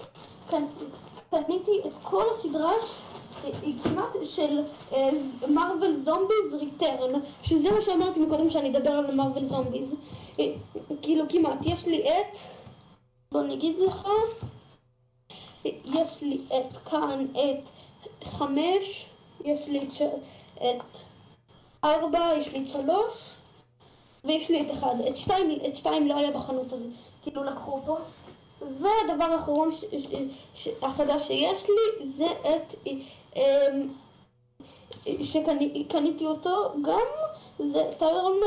[0.49, 0.95] קנ-
[1.31, 2.71] קניתי את כל הסדרה
[3.83, 4.59] כמעט של
[5.47, 9.95] מרוויל זומביז ריטרן, שזה מה שאמרתי מקודם שאני אדבר על מרוויל זומביז.
[10.39, 10.53] אה,
[11.01, 12.37] כאילו כמעט, יש לי את,
[13.31, 14.07] בוא נגיד לך,
[15.65, 17.69] יש לי את כאן את
[18.23, 19.05] חמש,
[19.45, 19.87] יש לי.
[20.57, 20.97] את
[21.83, 23.33] ארבע, יש לי את שלוש,
[24.27, 26.89] ויש לי את אחד, את שתיים, את שתיים לא היה בחנות הזאת,
[27.21, 27.97] כאילו לקחו אותו.
[28.61, 30.07] והדבר האחרון ש, ש,
[30.53, 32.75] ש, החדש שיש לי זה את,
[33.35, 33.89] אמ,
[35.23, 37.05] שקניתי אותו גם,
[37.59, 38.37] זה טיירון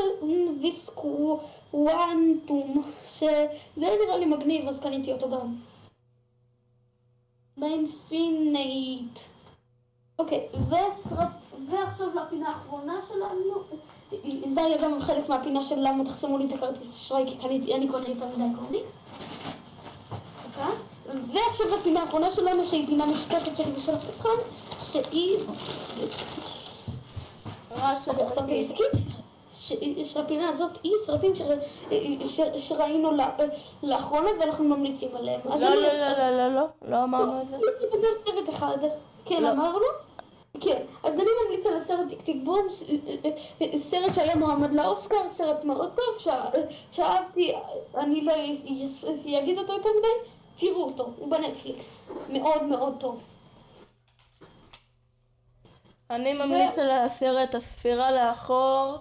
[0.61, 3.47] ויסקוואנטום, שזה
[3.77, 5.55] נראה לי מגניב אז קניתי אותו גם.
[7.57, 9.19] באינפינט.
[10.19, 10.47] אוקיי,
[11.69, 13.63] ועכשיו לפינה האחרונה שלנו,
[14.53, 17.87] זה היה גם חלק מהפינה של למה תחסמו לי את הכרטיס אשראי כי קניתי, אני
[17.87, 18.91] קונה יותר מדי קומיקס.
[20.45, 20.75] אוקיי?
[21.05, 24.29] ועכשיו לפינה האחרונה שלנו שהיא פינה משותפת שלי ושל הפצחן,
[24.91, 25.37] שהיא...
[27.71, 28.11] רעש של
[30.05, 31.31] שהפינה הזאת היא סרטים
[32.57, 33.11] שראינו
[33.83, 35.41] לאחרונה ואנחנו ממליצים עליהם.
[35.45, 37.55] לא, לא, לא, לא, לא, לא, לא אמרנו את זה.
[37.55, 38.77] אני מדבר סרט אחד.
[39.25, 39.51] כן, לא.
[39.51, 39.85] אמרנו?
[40.59, 40.83] כן.
[41.03, 42.83] אז אני ממליץ על הסרט טיק טיק בום, ס-
[43.89, 46.33] סרט שהיה מועמד לאוסקר, סרט מאוד טוב,
[46.91, 47.53] שאהבתי,
[47.95, 48.33] אני לא
[49.39, 52.01] אגיד אותו יותר מדי, תראו אותו, הוא בנטפליקס.
[52.29, 53.23] מאוד מאוד טוב.
[56.09, 58.97] אני ממליץ על הסרט הספירה לאחור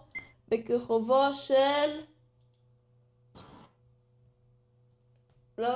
[0.48, 2.00] בכיכובו של...
[5.58, 5.68] לא,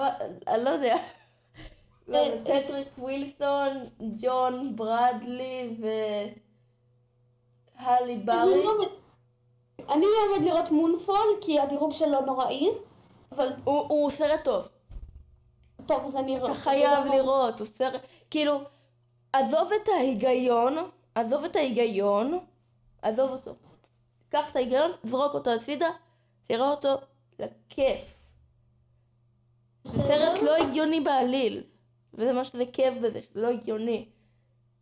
[0.48, 0.96] אני לא יודע.
[2.08, 3.72] לא, אה, פטריק ווילסון,
[4.16, 5.76] ג'ון ברדלי
[7.78, 8.42] והלי ברי.
[8.42, 8.88] אני לא עומד-
[9.90, 12.68] אני לא עומד לראות מונפול כי הדירוג שלו נוראי,
[13.32, 14.68] אבל הוא הוא סרט טוב.
[15.86, 16.60] טוב אז אני אראה אתה.
[16.60, 17.06] חייב.
[17.06, 18.00] לראות, הוא סרט...
[18.30, 18.60] כאילו,
[19.32, 20.76] עזוב את ההיגיון,
[21.14, 22.38] עזוב את ההיגיון,
[23.02, 23.54] עזוב אותו.
[24.28, 25.90] קח את ההיגיון, זרוק אותו הצידה,
[26.46, 26.88] תראה אותו
[27.38, 28.14] לכיף.
[29.84, 31.62] זה סרט לא הגיוני בעליל.
[32.14, 34.08] וזה מה שזה כיף בזה, שזה לא הגיוני.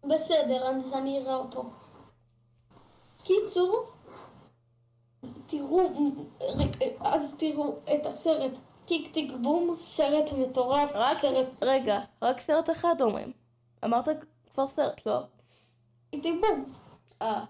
[0.05, 1.65] בסדר, אז אני אראה אותו.
[3.25, 3.87] קיצור,
[5.47, 5.81] תראו,
[7.01, 13.01] אז תראו את הסרט טיק טיק בום, סרט מטורף, רק, סרט רגע, רק סרט אחד
[13.01, 13.33] אומרים.
[13.85, 14.09] אמרת
[14.55, 15.21] כבר סרט, לא?
[16.11, 16.73] טיק טיק בום.
[17.23, 17.45] אה,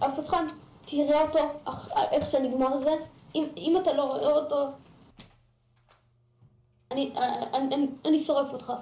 [0.00, 0.46] הפצחן,
[0.86, 1.38] תראה אותו,
[2.10, 2.96] איך שנגמר זה.
[3.34, 4.66] אם, אם אתה לא רואה אותו,
[6.90, 7.12] אני,
[7.52, 8.72] אני, אני, אני שורף אותך.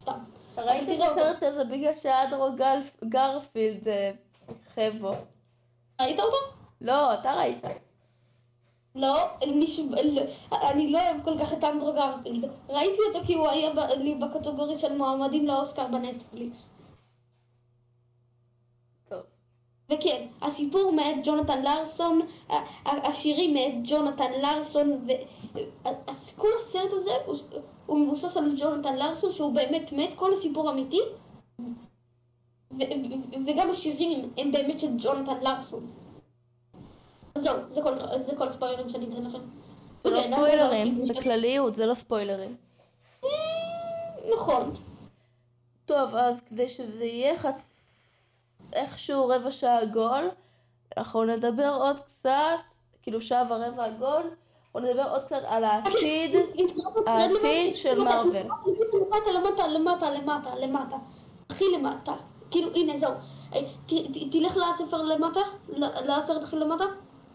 [0.00, 0.18] סתם.
[0.56, 1.02] ראיתי את.
[1.02, 2.48] הסרט הזה בגלל שאדרו
[3.04, 4.10] גרפילד אה,
[4.46, 5.12] כיכב בו.
[6.00, 6.36] ראית אותו?
[6.80, 7.64] לא, אתה ראית.
[8.94, 9.88] לא, מישהו,
[10.52, 12.50] אני לא אוהב כל כך את אנדרו גרפילד.
[12.68, 16.70] ראיתי אותו כי הוא היה לי בקטגוריה של מועמדים לאוסקר בנטפליקס.
[19.08, 19.22] טוב.
[19.92, 22.20] וכן, הסיפור מאת ג'ונתן לארסון,
[22.86, 25.06] השירים מאת ג'ונתן לארסון,
[25.82, 27.36] וכל הסרט הזה הוא,
[27.86, 31.00] הוא מבוסס על ג'ונתן לארסון שהוא באמת מת, כל הסיפור אמיתי,
[32.70, 32.82] ו-
[33.46, 35.86] וגם השירים הם באמת של ג'ונתן לארסון.
[37.38, 39.38] זהו, זה כל, זה כל הספוילרים שאני אתן לכם.
[40.04, 41.10] זה לא וכן, ספוילרים, אנחנו-
[41.74, 42.56] זה לא ספוילרים.
[44.34, 44.74] נכון.
[45.86, 47.77] טוב, אז כדי שזה יהיה חצ...
[48.72, 50.28] איכשהו רבע שעה עגול,
[50.96, 52.58] אנחנו נדבר עוד קצת,
[53.02, 54.22] כאילו שעה ורבע עגול,
[54.64, 56.34] אנחנו נדבר עוד קצת על העתיד,
[57.06, 58.36] העתיד של מארוול.
[58.36, 60.96] למטה, למטה, למטה, למטה, למטה.
[61.50, 62.12] הכי למטה.
[62.50, 63.10] כאילו, הנה, זהו.
[63.54, 63.60] אה,
[64.32, 65.40] תלך לספר למטה,
[66.04, 66.84] לסרט הכי למטה,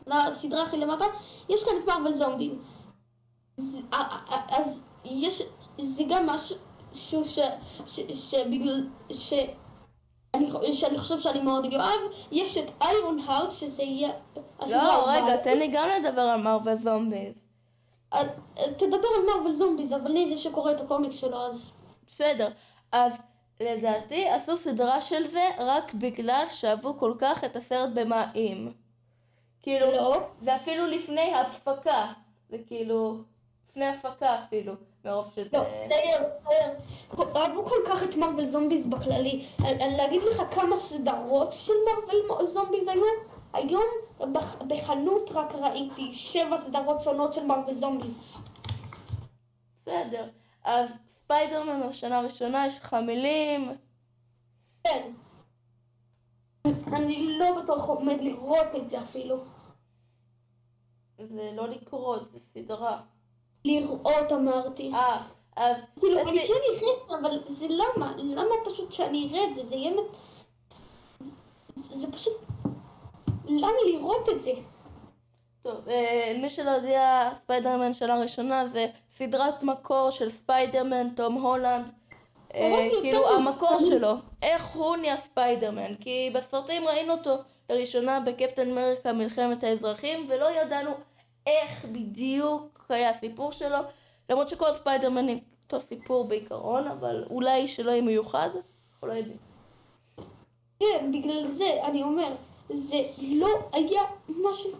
[0.07, 1.05] לסדרה הכי למטה,
[1.49, 2.61] יש כאן את מארוול זומבים.
[3.57, 3.63] אז-
[4.49, 5.41] אז יש,
[5.79, 6.55] זה גם משהו
[8.13, 8.87] שבגלל...
[10.73, 12.01] שאני חושב שאני מאוד אוהב,
[12.31, 14.11] יש את איירון הארט שזה יהיה...
[14.67, 15.11] לא.
[15.11, 17.33] רגע, תן לי גם לדבר על זומביז.
[18.13, 18.21] אה,
[18.57, 21.71] אה, תדבר על מארוול זומביז, אבל אני זה שקורא את הקומיקס שלו, אז...
[22.07, 22.49] בסדר,
[22.91, 23.13] אז
[23.59, 28.73] לדעתי עשו סדרה של זה רק בגלל שאהבו כל כך את הסרט במים.
[29.61, 30.17] כאילו, לא.
[30.41, 32.05] זה אפילו לפני הפקה,
[32.49, 33.17] זה כאילו,
[33.73, 34.73] לפני הפקה אפילו,
[35.05, 35.49] מרוב שזה...
[35.53, 35.63] לא.
[37.35, 39.45] אהבו כל כך את מארוול זומביז בכללי.
[39.97, 43.03] להגיד לך כמה סדרות של מארוול זומביז היו?
[43.53, 43.83] היום
[44.33, 48.19] בח- בחנות רק ראיתי שבע סדרות שונות של מארוול זומביז.
[49.81, 50.29] בסדר,
[50.63, 53.71] אז ספיידרמן בשנה הראשונה יש לך מילים,
[54.83, 55.11] כן.
[56.93, 59.37] אני לא בטוח עומד לראות את זה אפילו.
[61.19, 63.01] זה לא לקרוא, זה סדרה.
[63.65, 64.91] לראות אמרתי.
[64.93, 65.21] אה,
[65.55, 65.75] אז...
[65.99, 68.13] כאילו, אני כן אראה את זה, אבל זה למה?
[68.17, 69.65] למה פשוט שאני אראה את זה?
[69.65, 69.91] זה יהיה...
[71.91, 72.33] זה פשוט...
[73.45, 74.51] למה לראות את זה?
[75.63, 78.87] טוב, אה, מי שלא יודע, ספיידרמן שנה ראשונה זה
[79.17, 81.91] סדרת מקור של ספיידרמן, תום הולנד.
[82.53, 83.29] אה, כאילו.
[83.29, 87.35] המקור שלו, איך הוא נהיה ספיידרמן, כי בסרטים ראינו אותו
[87.69, 90.91] לראשונה בקפטן אמריקה מלחמת האזרחים ולא ידענו
[91.47, 93.77] איך בדיוק היה הסיפור שלו,
[94.29, 99.37] למרות שכל ספיידרמן עם אותו סיפור בעיקרון, אבל אולי שלא יהיה מיוחד, אנחנו לא יודעים.
[100.79, 102.35] כן, בגלל זה, אני אומר,
[102.69, 104.71] זה לא היה משהו,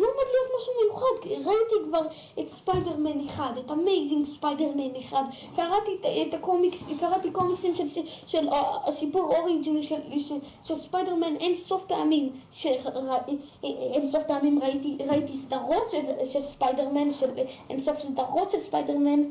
[0.00, 2.06] זה לא עומד להיות משהו מיוחד, ראיתי כבר
[2.40, 5.22] את ספיידרמן אחד, את Amazing ספיידרמן אחד,
[5.56, 10.80] קראתי את, את הקומיקס, קראתי קומיקסים של, של, של אה, הסיפור origin של, של, של
[10.80, 13.30] ספיידרמן אין סוף פעמים, שרא-
[13.62, 17.30] אין סוף פעמים ראיתי, ראיתי סדרות של, של ספיידרמן, של
[17.70, 19.22] אין סוף סדרות של ספיידרמן,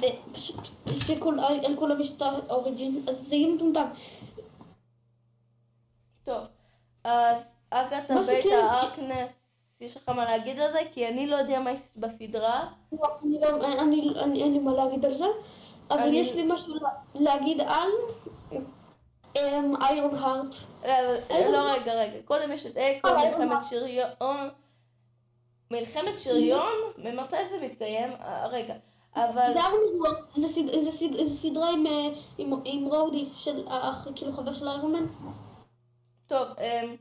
[0.00, 3.86] ופשוט, שכל, על כולם יש את האוריג'ין, אז זה יהיה מטומטם.
[6.24, 6.44] טוב,
[7.04, 10.78] אז אגתה מה שכן- ביתה ארקנס, יש לך מה להגיד על זה?
[10.92, 12.68] כי אני לא יודע מה יש בסדרה.
[12.92, 13.48] לא, אני לא,
[13.82, 15.24] אני, אני, אין לי מה להגיד על זה,
[15.90, 17.88] אבל אני- יש לי משהו לה- להגיד על
[19.36, 20.54] אמ, איירון הארט.
[20.84, 20.90] לא,
[21.52, 22.22] לא, רגע, רגע.
[22.24, 23.64] קודם יש את אקו, אה, מלחמת?
[23.64, 24.48] שריון.
[25.70, 26.72] מלחמת שריון?
[26.98, 28.12] ממתי זה מתקיים?
[28.12, 28.74] אה, רגע.
[29.16, 29.52] אבל...
[29.52, 29.74] זה הארט,
[30.36, 33.64] זה, סד, זה, סד, זה סדרה עם, אה, עם, עם רודי, של
[34.16, 35.06] כאילו חבר של איירון מן.
[36.26, 36.96] טוב, אמ,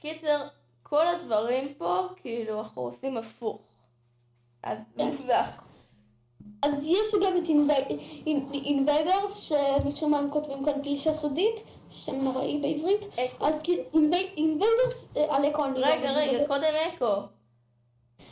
[0.00, 0.46] קיצר,
[0.82, 3.60] כל הדברים פה, כאילו, אנחנו עושים הפוך.
[4.62, 5.42] אז זה מוזר.
[6.62, 7.48] אז יש גם את
[8.54, 13.26] אינביידרס, שמשום מה הם כותבים כאן פלישה סודית, שם נוראי בעברית, אה.
[13.40, 13.54] אז
[14.36, 16.46] אינביידרס, על אקו אני לא רגע, רגע.
[16.46, 17.14] קודם אקו.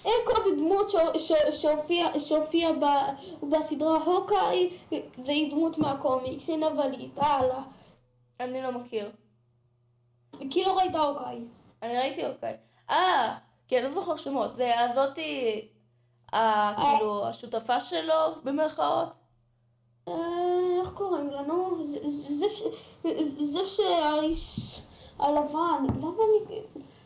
[0.00, 0.92] אקו זה דמות
[2.18, 2.72] שהופיעה
[3.42, 4.70] בסדרה הוקאי,
[5.24, 7.62] והיא דמות מהקומיקס, הנה אבל היא הלאה.
[8.40, 9.10] אני לא מכיר.
[10.50, 11.38] כי לא ראית הוקאי.
[11.82, 12.56] אני ראיתי הוקאי.
[12.90, 13.36] אה,
[13.68, 14.56] כי אני לא זוכר שמות.
[14.56, 15.60] זה הזאתי,
[16.32, 18.14] ה- כאילו, השותפה שלו,
[18.44, 19.08] במרכאות?
[20.08, 20.14] אה,
[20.80, 21.78] איך קוראים לה?
[23.52, 24.80] זה- שהאיש
[25.18, 26.08] הלבן, למה
[26.48, 26.60] אני...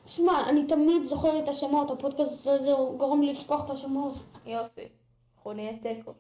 [0.07, 4.15] שמע, אני תמיד זוכר את השמות, הפודקאסט הזה גורם לי לשכוח את השמות.
[4.47, 4.89] יופי.
[5.37, 6.13] אנחנו נהיה תיקו.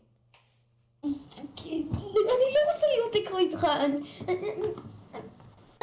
[1.04, 1.12] אני
[2.54, 3.66] לא רוצה להיות אקרו איתך,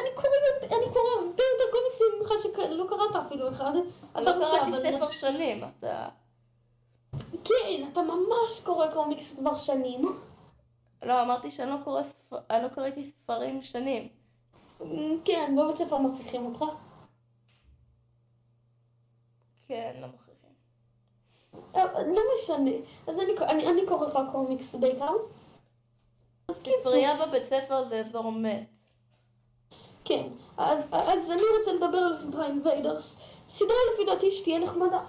[0.00, 0.10] אני...
[0.14, 0.28] קורא
[0.62, 3.72] אני קורא הרבה יותר קומיקסים ממך שלא קראת אפילו אחד.
[4.14, 6.08] לא קראתי ספר שנים, אתה...
[7.44, 10.02] כן, אתה ממש קורא קומיקס כבר שנים.
[11.02, 12.38] לא, אמרתי שאני לא קורא ספר...
[12.50, 14.08] אני לא קראתי ספרים שנים.
[15.24, 16.64] כן, בבית ספר מכריחים אותך.
[19.68, 20.50] כן, לא מכריחים.
[22.14, 22.70] לא משנה.
[23.06, 25.12] אז אני, אני, אני קורא לך קומיקס בעיקר.
[26.50, 28.79] ספרייה בבית ספר זה אזור מת.
[30.10, 30.28] כן.
[30.56, 33.16] אז, אז אני רוצה לדבר על הסדרה אינביידרס.
[33.48, 35.00] סדרה לפי דעתי שתהיה נחמדה.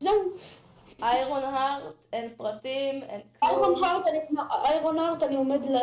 [0.00, 0.12] זהו.
[1.02, 3.52] איירון הארט, אין פרטים, אין כלום.
[3.52, 4.18] איירון הארט, אני,
[4.64, 5.76] איירון הארט, אני עומד ל,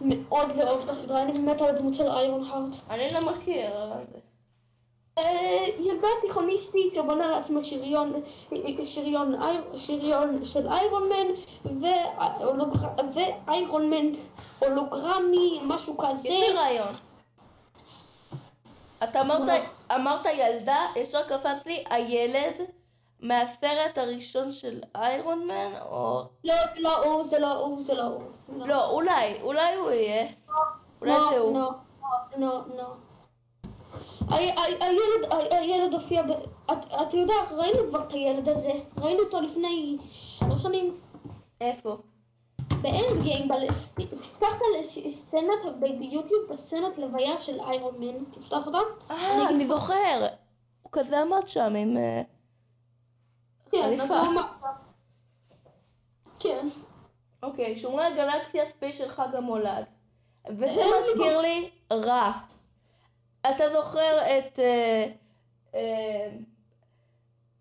[0.00, 2.76] מאוד לאהוב את הסדרה, אני מתה על הדמות של איירון הארט.
[2.90, 4.20] אני לא מכיר, אבל.
[5.18, 8.22] אה, ילדה תיכוניסטית שבונה לעצמה שריון,
[8.84, 9.34] שריון,
[9.74, 11.26] שריון של איירון מן
[13.14, 14.06] ואיירון מן
[14.58, 16.28] הולוגרמי, משהו כזה.
[16.28, 17.09] יש לי רעיון.
[19.04, 19.62] אתה אמרת,
[19.94, 22.60] אמרת ילדה, ישר קפץ לי הילד
[23.20, 26.22] מהסרט הראשון של איירון מן, או...
[26.44, 28.22] לא, זה לא הוא, זה לא הוא, זה לא הוא.
[28.48, 30.26] לא, אולי, אולי הוא יהיה.
[31.00, 31.58] אולי לא, זה הוא.
[31.58, 31.70] לא,
[32.36, 32.94] לא, לא.
[35.50, 36.30] הילד, הופיע, ב...
[37.02, 41.00] את יודעת, ראינו כבר את הילד הזה, ראינו אותו לפני שלוש שנים
[41.60, 41.96] איפה?
[42.82, 43.48] באנד גיים.
[43.94, 44.62] תפתח את
[45.06, 48.78] הסצנת ביוטיוב, בסצנת לוויה של איירון מן, תפתח אותה.
[49.10, 50.26] אה, אני זוכר.
[50.82, 51.96] הוא כזה עמד שם עם...
[51.96, 52.22] אה,
[53.72, 54.14] כן, חליפה.
[56.38, 56.66] כן.
[57.42, 59.84] אוקיי, שומרי הגלקסיה special חג המולד.
[60.48, 62.32] וזה מזכיר לי רע.
[63.40, 65.06] אתה זוכר את אה,
[65.74, 66.30] אה,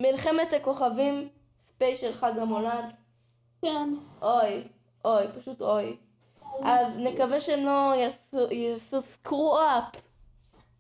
[0.02, 1.30] מלחמת הכוכבים
[1.60, 2.86] special חג המולד?
[3.62, 3.94] כן.
[4.22, 4.64] אוי,
[5.06, 5.98] אוי, פשוט אוי.
[6.64, 7.94] אז נקווה שהם לא
[8.52, 9.84] יעשו, סקרו-אפ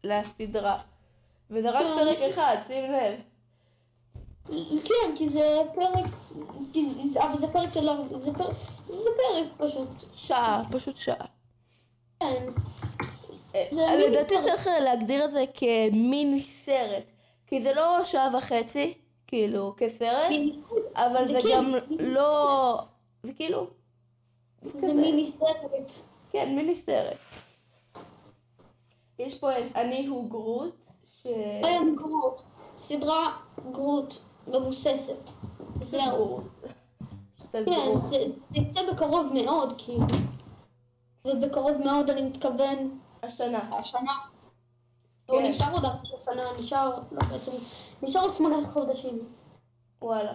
[0.03, 0.79] לסדרה.
[1.49, 1.81] וזה רק.
[1.81, 3.13] פרק אחד, שים לב.
[4.85, 6.05] כן, כי זה פרק,
[7.17, 7.89] אבל זה פרק של...
[8.23, 8.55] זה פרק,
[8.87, 9.89] זה פרק פשוט.
[10.13, 11.25] שעה, פשוט שעה.
[12.19, 12.45] כן.
[13.55, 14.35] אה, מיני לדעתי.
[14.43, 17.11] צריך להגדיר את זה כמיני סרט.
[17.47, 18.93] כי זה לא שעה וחצי,
[19.27, 20.31] כאילו, כסרט,
[20.95, 21.49] אבל זה זה כן.
[21.55, 22.79] גם לא...
[23.23, 23.67] זה כאילו...
[24.61, 25.91] זה מיני סרט.
[26.31, 27.17] כן, מיני סרט.
[29.19, 30.75] יש פה את אני הוא גרוט,
[31.05, 31.25] ש...
[31.63, 32.41] היום גרוט.
[32.77, 33.37] סדרה
[33.71, 34.15] גרוט
[34.47, 35.29] מבוססת.
[35.81, 36.41] זהו.
[37.51, 37.61] כן.
[37.61, 37.65] זה
[38.09, 38.17] זה
[38.53, 40.05] יצא בקרוב מאוד, כאילו.
[41.25, 43.77] ובקרוב מאוד אני מתכוון השנה.
[43.77, 44.13] השנה.
[45.27, 45.33] כן.
[45.33, 47.51] הוא נשאר עוד הרבה שנה, נשאר, לא בעצם,
[48.01, 49.19] נשאר עוד שמונה חודשים.
[50.01, 50.33] וואלה.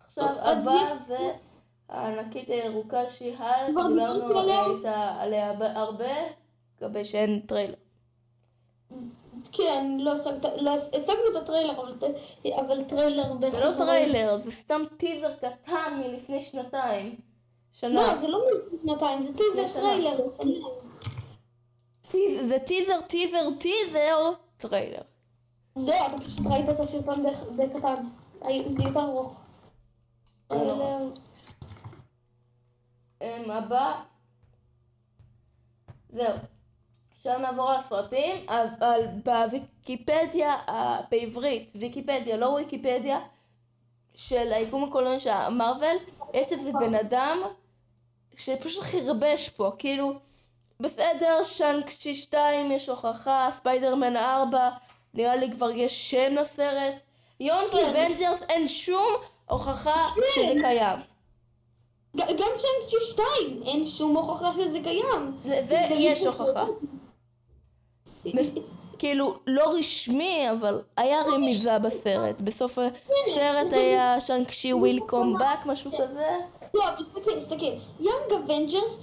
[0.00, 1.32] עכשיו, הבא זה
[1.92, 5.52] הענקית הירוקה שי-האלק, כבר דיברנו עליה.
[5.74, 6.14] הרבה,
[6.80, 7.74] לגבי שאין טריילר.
[9.52, 10.12] כן, לא
[10.56, 11.72] לא השגנו את הטריילר,
[12.60, 13.70] אבל, טריילר זה בחברה.
[13.70, 17.16] לא טריילר, זה סתם טיזר קטן מלפני שנתיים.
[17.72, 17.94] שנה.
[17.94, 19.80] לא, זה לא מלפני שנתיים, זה טיזר.
[19.80, 20.16] טריילר.
[22.42, 25.02] זה טיזר, טיזר, טיזר, טריילר.
[25.76, 27.24] לא, אתה פשוט ראית את הסרטון
[27.56, 28.04] בקטן.
[28.68, 29.44] זה יותר ארוך.
[33.22, 33.94] אמ, הבא.
[36.10, 36.36] זהו.
[37.16, 40.56] עכשיו נעבור לסרטים, אבל בוויקיפדיה,
[41.10, 43.20] בעברית, ויקיפדיה, לא ויקיפדיה,
[44.14, 45.96] של היקום הקולנועי של המרוויל,
[46.34, 47.38] יש איזה בן אדם
[48.36, 50.12] שפשוט חרבש פה, כאילו,
[50.80, 54.70] בסדר, שאנג-צ'י 2 יש הוכחה, ספיידרמן 4,
[55.14, 57.00] נראה לי כבר יש שם לסרט,
[57.40, 57.90] Young כן.
[57.90, 59.12] Avengers אין שום
[59.46, 61.11] הוכחה שזה קיים.
[62.16, 63.26] גם שאנג-צ'י 2,
[63.66, 65.36] אין שום הוכחה שזה קיים.
[65.44, 66.66] זה- זה יש מישהו הוכחה.
[68.98, 72.40] כאילו, לא רשמי, אבל היה רמיזה בסרט.
[72.40, 76.28] בסוף הסרט היה שאנג-צ'י will come back, משהו כזה.
[76.74, 77.72] לא, תסתכל, תסתכל.
[78.00, 78.98] Young Avengers,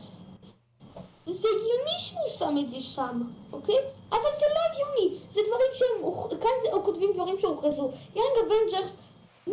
[1.26, 3.22] זה הגיוני שהוא שם את זה שם,
[3.53, 3.76] אוקיי?
[4.11, 5.18] אבל זה לא הגיוני.
[5.31, 6.11] זה דברים שהם,
[6.41, 7.90] כאן כותבים דברים שהוכרזו.
[8.15, 8.97] Young Avengers,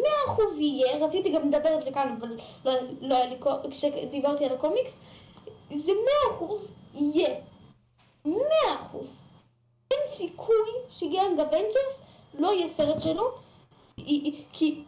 [0.03, 2.29] מאה אחוז יהיה, רציתי גם לדבר על זה כאן, אבל
[2.65, 3.37] לא, לא היה לי,
[3.71, 5.01] כשדיברתי על הקומיקס,
[5.75, 7.35] זה מאה אחוז יהיה.
[8.25, 9.19] מאה אחוז.
[9.91, 10.57] אין סיכוי
[10.89, 12.01] ש Young Avengers
[12.39, 13.31] לא יהיה סרט שלו,
[14.53, 14.83] כי-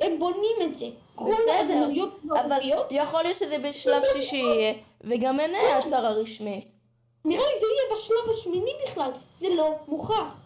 [0.00, 0.86] הם בונים את זה.
[1.16, 2.58] בסדר, הדמויות אבל
[2.90, 6.64] יכול להיות שזה בשלב שישי יהיה, וגם אין הצהרה רשמית.
[7.24, 10.43] נראה לי זה יהיה בשלב השמיני בכלל, זה לא מוכח.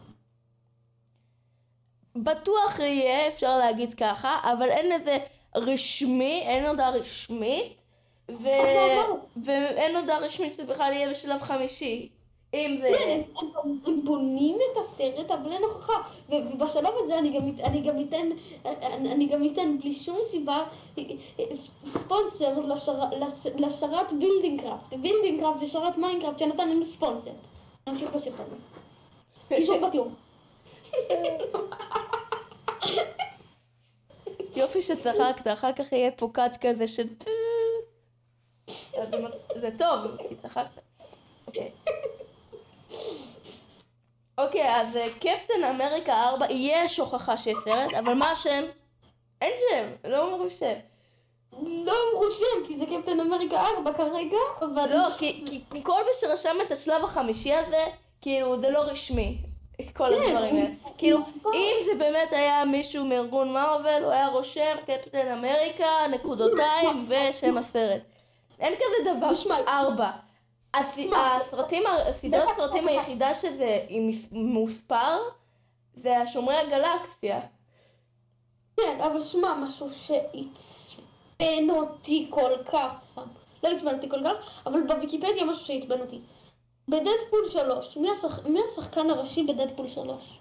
[2.23, 5.19] בטוח יהיה, אפשר להגיד ככה, אבל אין איזה
[5.57, 7.82] רשמי, אין הודעה רשמית,
[8.31, 8.49] ו...
[9.45, 12.09] ואין הודעה רשמית שזה בכלל יהיה בשלב חמישי.
[12.55, 12.89] אם זה...
[12.99, 13.20] כן,
[13.86, 15.93] הם- בונים את הסרט, אבל אין הוכחה.
[16.28, 18.28] ובשלב הזה אני גם, אתן,
[18.93, 20.65] אני גם אתן בלי שום סיבה
[21.85, 24.95] ספונסר לשר- לש- לשרת בילדינגקראפט.
[24.95, 27.31] בילדינגקראפט זה שרת מיינקראפט שנתן לנו ספונסר.
[27.89, 28.45] נמשיך בסרטון.
[29.49, 30.09] קישור בתיאור.
[34.56, 37.06] יופי שצחקת, אחר כך יהיה פה catch כזה של...
[39.60, 40.81] זה טוב, כי צחקת.
[41.47, 41.70] אוקיי.
[44.39, 48.65] אוקיי, אז קפטן אמריקה 4, יש הוכחה שיש סרט, אבל מה השם?
[49.40, 50.74] אין שם, לא אמרו שם.
[51.62, 54.93] לא אמרו שם, כי זה קפטן אמריקה 4 כרגע, אבל...
[54.93, 57.85] לא, כי כל מי שרשם את השלב החמישי הזה,
[58.20, 59.39] כאילו, זה לא רשמי.
[59.93, 60.67] כל הדברים האלה.
[60.99, 61.19] כאילו,
[61.55, 68.03] אם זה באמת היה מישהו מארגון מארוול, הוא היה רושם קפטן אמריקה, נקודותיים ושם הסרט.
[68.61, 69.29] אין כזה דבר.
[69.69, 70.11] ארבע.
[70.75, 73.79] הס- הסרטים, הסדרת הסרטים היחידה שזה
[74.33, 75.19] מוספר,
[75.95, 77.41] זה השומרי הגלקסיה.
[78.77, 83.23] כן, אבל שמע, משהו שעצבן אותי כל כך, סתם.
[83.65, 86.21] לא עצבן אותי כל כך, אבל בוויקיפדיה משהו שעצבן אותי.
[86.89, 88.47] בדדפול 3, מי, השח...
[88.47, 90.39] מי השחקן הראשי בדדפול 3?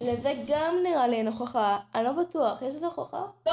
[0.00, 3.24] לזה גם נראה לי אין הוכחה, אני לא בטוח, יש לזה הוכחה?
[3.46, 3.52] לא,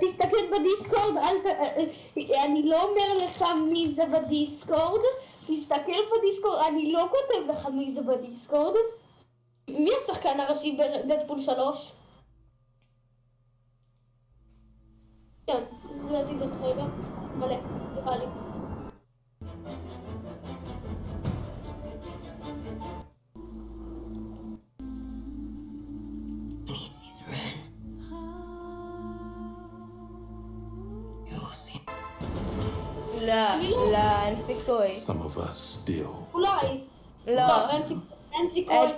[0.00, 1.46] תסתכל בדיסקורד, אל ת...
[2.44, 5.00] אני לא אומר לך מי זה בדיסקורד,
[5.46, 8.74] תסתכל בדיסקורד, אני לא כותב לך מי זה בדיסקורד.
[9.68, 11.92] מי השחקן הראשי בדדפול 3?
[15.46, 15.62] כן,
[16.08, 16.84] לדעתי זאת רגע,
[17.36, 17.56] מלא,
[17.94, 18.39] נראה לי.
[34.70, 35.16] סיכוי.
[35.16, 36.34] Some of us still.
[36.34, 36.80] אולי.
[37.26, 38.06] לא, לא, אין סיכוי.
[38.32, 38.78] אין סיכוי.
[38.78, 38.90] אין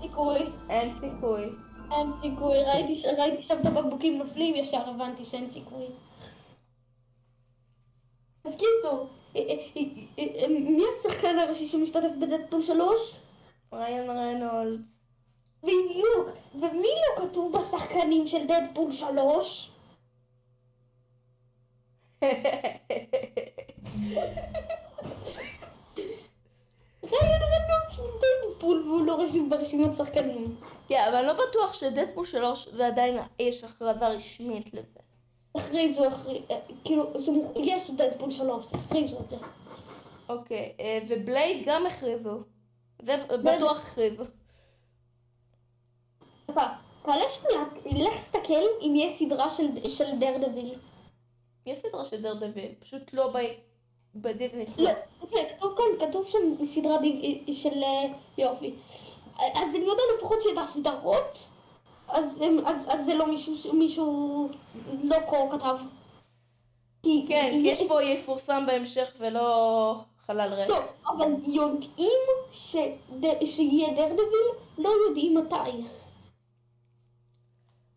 [0.00, 0.38] סיכוי.
[0.68, 1.42] אין סיכוי.
[1.90, 3.18] אין.
[3.18, 5.86] ראיתי שם את הבקבוקים נופלים, ישר הבנתי שאין סיכוי.
[8.44, 9.06] אז קיצור,
[9.36, 9.82] אה, אה,
[10.18, 13.20] אה, מי השחקן הראשי שמשתתף בדדפול 3?
[13.72, 15.00] ריין רנולדס.
[15.62, 16.28] בדיוק.
[16.54, 19.70] ומי לא כתוב בשחקנים של דדפול 3?
[28.60, 30.56] דדפול והוא לא רשום ברשימת שחקנים.
[30.88, 35.00] כן, אבל אני לא בטוח שדדפול 3 זה עדיין יש הכרזה רשמית לזה.
[35.54, 36.44] הכריזו, הכריזו,
[36.84, 37.04] כאילו,
[37.56, 39.36] יש דדפול 3, הכריזו את זה.
[40.28, 42.38] אוקיי, אה, ובלייד גם הכריזו.
[43.02, 44.24] זה בטוח הכריזו.
[46.48, 46.68] דקה,
[47.02, 47.64] תעלה שנייה,
[48.04, 50.78] לך תסתכל אם יש סדרה של, של דרדוויל.
[51.66, 53.38] יש סדרה של דרדוויל, פשוט לא ב...
[54.14, 54.64] בדיסני.
[54.78, 54.90] לא,
[55.22, 58.74] אוקיי, כתוב כאן, כתוב שם סדרה דיו- של אה, יופי.
[59.38, 61.48] אז אני יודע לפחות שאת הסדרות,
[62.08, 64.48] אז, אז, אז זה לא מישהו, מישהו
[65.04, 65.76] לא כה כתב.
[67.02, 69.94] כי, כן, כי יש פה יפורסם בהמשך ולא
[70.26, 70.68] חלל ריק.
[70.70, 70.78] לא,
[71.08, 72.20] אבל יודעים
[73.44, 75.70] שיהיה דרדוויל, לא יודעים מתי.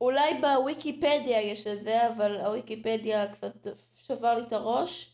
[0.04, 5.10] אולי בוויקיפדיה יש את זה, אבל הוויקיפדיה קצת שבר לי את הראש,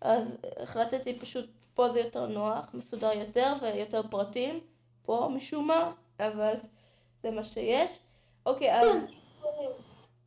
[0.00, 1.44] אז החלטתי פשוט,
[1.74, 4.60] פה זה יותר נוח, מסודר יותר ויותר פרטים,
[5.02, 6.54] פה משום מה, אבל
[7.22, 7.98] זה מה שיש.
[8.46, 9.02] אוקיי, אז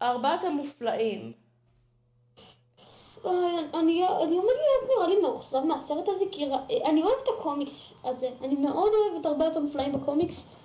[0.01, 1.33] ארבעת המופלאים.
[3.73, 6.49] אני, עומד להיות נראה לי מאוכזב מהסרט הזה, כי
[6.85, 8.29] אני אוהב את הקומיקס הזה.
[8.41, 10.55] אני מאוד אוהב את ארבעת המופלאים בקומיקס,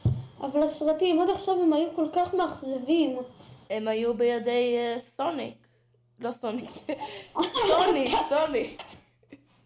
[0.40, 3.18] אבל הסרטים עד עכשיו הם היו כל כך מאכזבים.
[3.70, 5.66] הם היו בידי אה, סוניק.
[6.20, 6.70] לא סוניק.
[7.68, 8.76] סוני, סוני.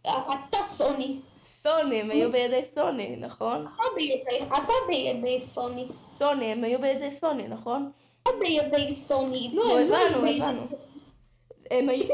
[0.02, 1.20] אתה סוני.
[1.42, 3.66] סוני, הם היו בידי סוני, נכון?
[3.66, 5.88] אתה בידי, סוני.
[6.18, 7.90] סוני, הם היו בידי סוני, נכון?
[8.22, 9.50] אתה בידי סוני.
[9.54, 10.66] לא, לא הבנו, הבנו.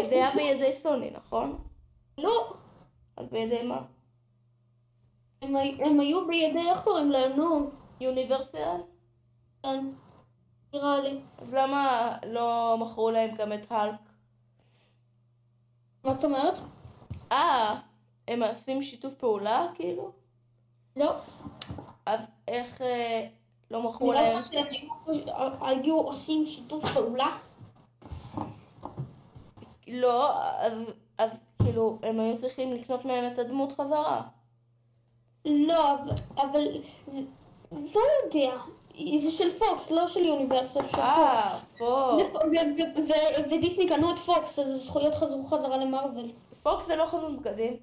[0.09, 1.59] זה היה בידי סוני, נכון?
[2.19, 2.53] לא,
[3.17, 3.83] אז בידי מה?
[5.43, 7.33] הם היו בידי, איך קוראים להם?
[7.33, 7.71] נו,
[8.01, 8.77] יוניברסל?
[9.63, 9.85] כן,
[10.73, 11.21] נראה לי.
[11.39, 13.95] אז למה לא מכרו להם גם את האלק?
[16.05, 16.59] מה זאת אומרת?
[17.33, 17.81] אה,
[18.29, 20.11] הם עושים שיתוף פעולה, כאילו?
[20.97, 21.13] לא.
[22.07, 23.27] אז איך אה,
[23.71, 24.39] לא מכרו נראה להם?
[24.39, 24.67] לך שהם
[25.61, 27.37] היו- עושים שיתוף פעולה?
[29.89, 30.73] לא, אז,
[31.19, 31.31] אז
[31.63, 34.23] כאילו, הם היו צריכים לקנות מהם את הדמות חזרה.
[35.45, 36.65] לא, אבל- אבל...
[37.73, 38.57] לא יודע.
[39.21, 40.99] זה של פוקס, לא של יוניברסל, של פוקס.
[40.99, 42.39] אה, פוקס.
[43.51, 46.33] ודיסני קנו את פוקס, אז הזכויות חזרו חזרה למרוויל.
[46.63, 47.77] פוקס זה לא חנות בגדים.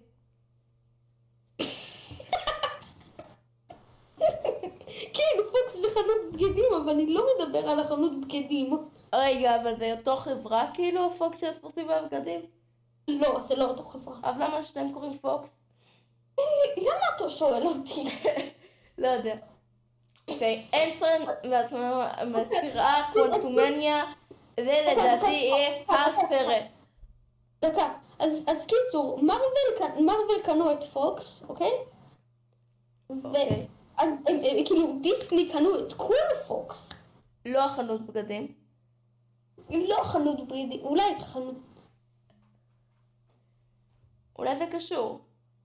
[5.13, 8.77] כן, פוקס זה חנות בגדים, אבל אני לא מדבר על החנות בגדים.
[9.13, 12.41] רגע, אבל זה אותו חברה כאילו, פוקס של הספורטים והבגדים?
[13.07, 14.15] לא, זה לא אותו חברה.
[14.23, 15.49] אז למה שאתם קוראים פוקס?
[16.77, 18.03] למה אתה שואל אותי?
[18.97, 19.35] לא יודע.
[20.27, 21.21] אוקיי, אנטמן
[22.31, 24.03] והצרעה קוונטומניה,
[24.59, 26.63] זה לדעתי יהיה הסרט.
[27.61, 29.19] דקה, אז, אז קיצור,
[29.99, 31.71] מרוויל, קנו את פוקס, אוקיי?
[33.09, 33.67] אוקיי.
[33.97, 34.09] הם,
[34.65, 36.13] כאילו דיסני קנו את כל
[36.47, 36.89] פוקס.
[37.45, 38.53] לא החנות בגדים.
[39.69, 41.55] לא חנות בגדים, אולי את חנות...
[44.39, 45.19] אולי זה קשור.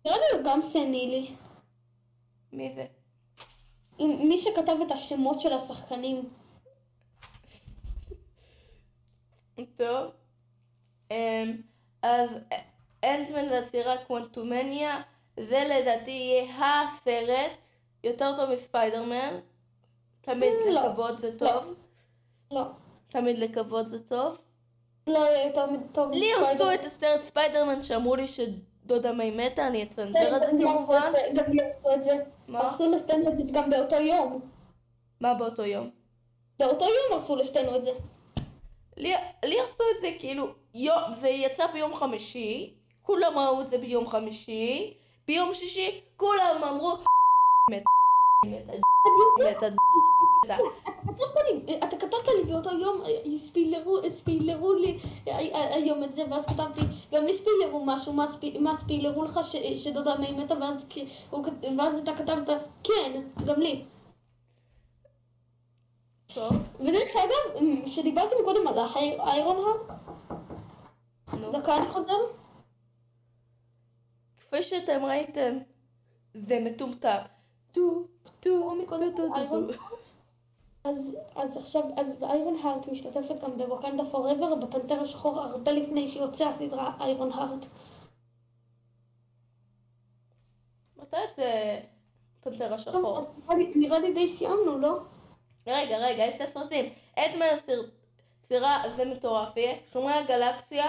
[0.05, 1.35] נראה לי הוא גם סנילי.
[2.53, 2.87] מי זה?
[4.01, 6.29] מי שכתב את השמות של השחקנים.
[9.77, 10.11] טוב.
[11.11, 11.57] אמ,
[12.03, 12.31] אז
[13.05, 15.01] אנטמן והסירה קוונטומניה,
[15.37, 16.45] זה לדעתי יהיה
[16.85, 17.53] הסרט
[18.05, 19.39] יותר טוב מספיידרמן.
[20.21, 20.83] תמיד לא.
[20.89, 21.75] לקוות זה טוב.
[22.51, 22.63] לא.
[23.09, 24.39] תמיד לקוות זה טוב.
[25.07, 28.27] לא יותר טוב לי מספיידר- הרסו את הסרט ספיידרמן שאמרו לי
[28.85, 31.13] שדודה מי מתה, אני אצנזר את זה כמובן.
[31.35, 32.17] גם לי הרסו את זה.
[32.49, 32.61] מה?
[32.61, 34.41] הרסו לשתינו את זה גם באותו יום.
[35.21, 35.91] מה באותו יום?
[36.59, 37.91] באותו יום הרסו לשתינו את זה.
[38.97, 44.09] לי, הרסו את זה כאילו, יום, זה יצא ביום חמישי, כולם ראו את זה ביום
[44.09, 44.95] חמישי,
[45.29, 46.97] ביום שישי כולם אמרו
[47.71, 47.85] מתה,
[48.47, 48.73] מתה,
[51.07, 53.39] כתבת לי, אתה כתבת לי באותו יום, אה,
[54.11, 54.99] ספילרו, לי
[55.29, 56.81] אה, אה, היום את זה, ואז כתבתי,
[57.13, 59.41] גם לי ספילרו משהו, מה, ספ, מה ספילרו לך
[59.75, 60.55] שדודה מי מתה,
[61.79, 62.49] ואז, אתה כתבת,
[62.85, 63.85] כן, גם לי.
[66.35, 70.01] טוב, ודרך אגב, כשדיברתי מקודם על האיירון הארט,
[71.41, 71.53] נו.
[71.53, 72.19] דקה אני חוזר,
[74.39, 75.59] כפי שאתם ראיתם,
[76.35, 77.40] זה מטומטם.
[77.73, 78.03] טו,
[78.41, 78.51] טו,
[78.89, 79.73] טו, טו, טו.
[80.85, 86.45] אז, אז עכשיו, אז Ironheart משתתפת גם ב Wakanda Forever, בפנתר השחור, הרבה לפני שיוצא
[86.49, 87.67] הסדרה Ironheart.
[90.97, 91.79] מתי יוצא
[92.41, 93.01] פנתר השחור?
[93.21, 93.27] טוב,
[93.77, 94.99] נראה לי- די סיימנו, לא?
[95.67, 96.93] רגע, רגע, יש את הסרטים.
[97.19, 97.47] אנטמן
[98.45, 99.75] והצרעה, זה מטורף יהיה.
[99.93, 100.87] שומרי הגלקסיה.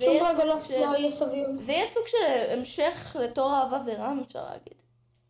[0.00, 1.48] יהיה סוג הגלקסיה של- יהיה סביר.
[1.64, 2.16] זה יהיה סוג של
[2.58, 4.74] המשך לתור אהבה ורעם, אפשר להגיד.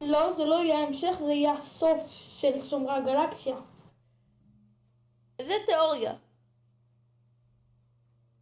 [0.01, 3.57] לא, זה לא יהיה ההמשך, זה יהיה הסוף של שומרי הגלקסיה.
[5.43, 6.15] זה תיאוריה.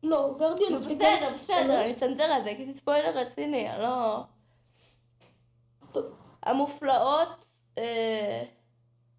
[0.03, 4.21] לא, Guardian of the בסדר, בסדר, אני אצנזר את זה, כי זה ספוילר רציני, לא...
[6.43, 7.45] המופלאות...
[7.79, 8.45] אה,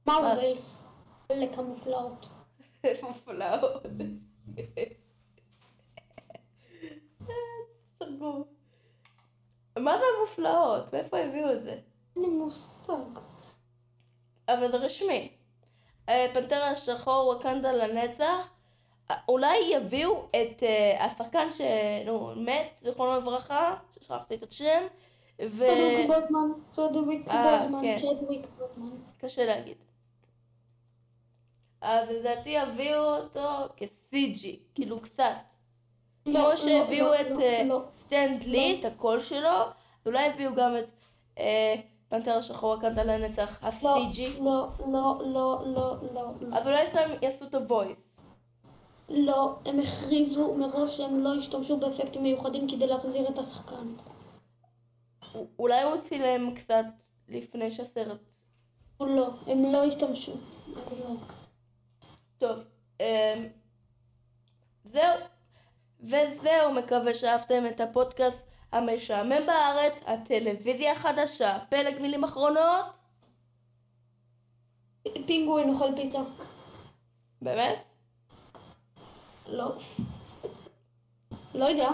[0.07, 0.83] מרווילס.
[1.27, 2.29] חלק המופלאות.
[3.03, 3.83] מופלאות.
[8.21, 8.47] סרגוס.
[9.79, 10.93] מה זה המופלאות?
[10.93, 11.79] מאיפה הביאו את זה?
[12.15, 13.19] אין לי מושג.
[14.47, 15.31] אבל זה רשמי.
[16.09, 18.49] אה, פנתר השחור ווקנדה לנצח.
[19.11, 24.83] אה, אולי יביאו את אה, השחקן שנו, מת, זיכרונו לברכה, שכחתי את השם,
[25.49, 25.65] ו...
[25.67, 26.49] צ'דוויק בוזמן.
[27.29, 27.81] אה, בוזמן.
[27.81, 27.97] כן.
[27.99, 28.95] צ'דוויק בוזמן.
[29.17, 29.77] קשה להגיד.
[31.81, 34.45] אז לדעתי יביאו אותו כ-CG,
[34.75, 35.60] כאילו קצת.
[36.25, 37.81] לא, כמו לא, שהביאו לא, את אה, לא.
[37.99, 39.59] סטנד לי, את הקול שלו,
[40.05, 40.91] אולי יביאו גם את
[41.39, 41.75] אה,
[42.09, 44.41] פנתר השחור הקנטה לנצח, ה-CG.
[44.41, 46.31] לא, לא, לא, לא, לא.
[46.53, 48.03] אז אולי סתם יעשו את הוויס.
[49.09, 53.93] לא, הם הכריזו מראש שהם לא ישתמשו באפקטים מיוחדים כדי להחזיר את השחקן.
[55.59, 56.85] אולי הוא צילם קצת
[57.29, 58.35] לפני שהסרט...
[58.99, 60.31] לא, הם לא ישתמשו.
[60.75, 61.15] לא.
[62.37, 62.59] טוב,
[62.99, 63.47] אמ,
[64.85, 65.30] זהו.
[66.01, 72.85] וזהו, מקווה שאהבתם את הפודקאסט המשעמם בארץ, הטלוויזיה החדשה, פלג מילים אחרונות?
[75.25, 76.19] פינגווין אוכל פיצה.
[77.41, 77.87] באמת?
[79.47, 79.75] לא.
[81.53, 81.89] לא יודע.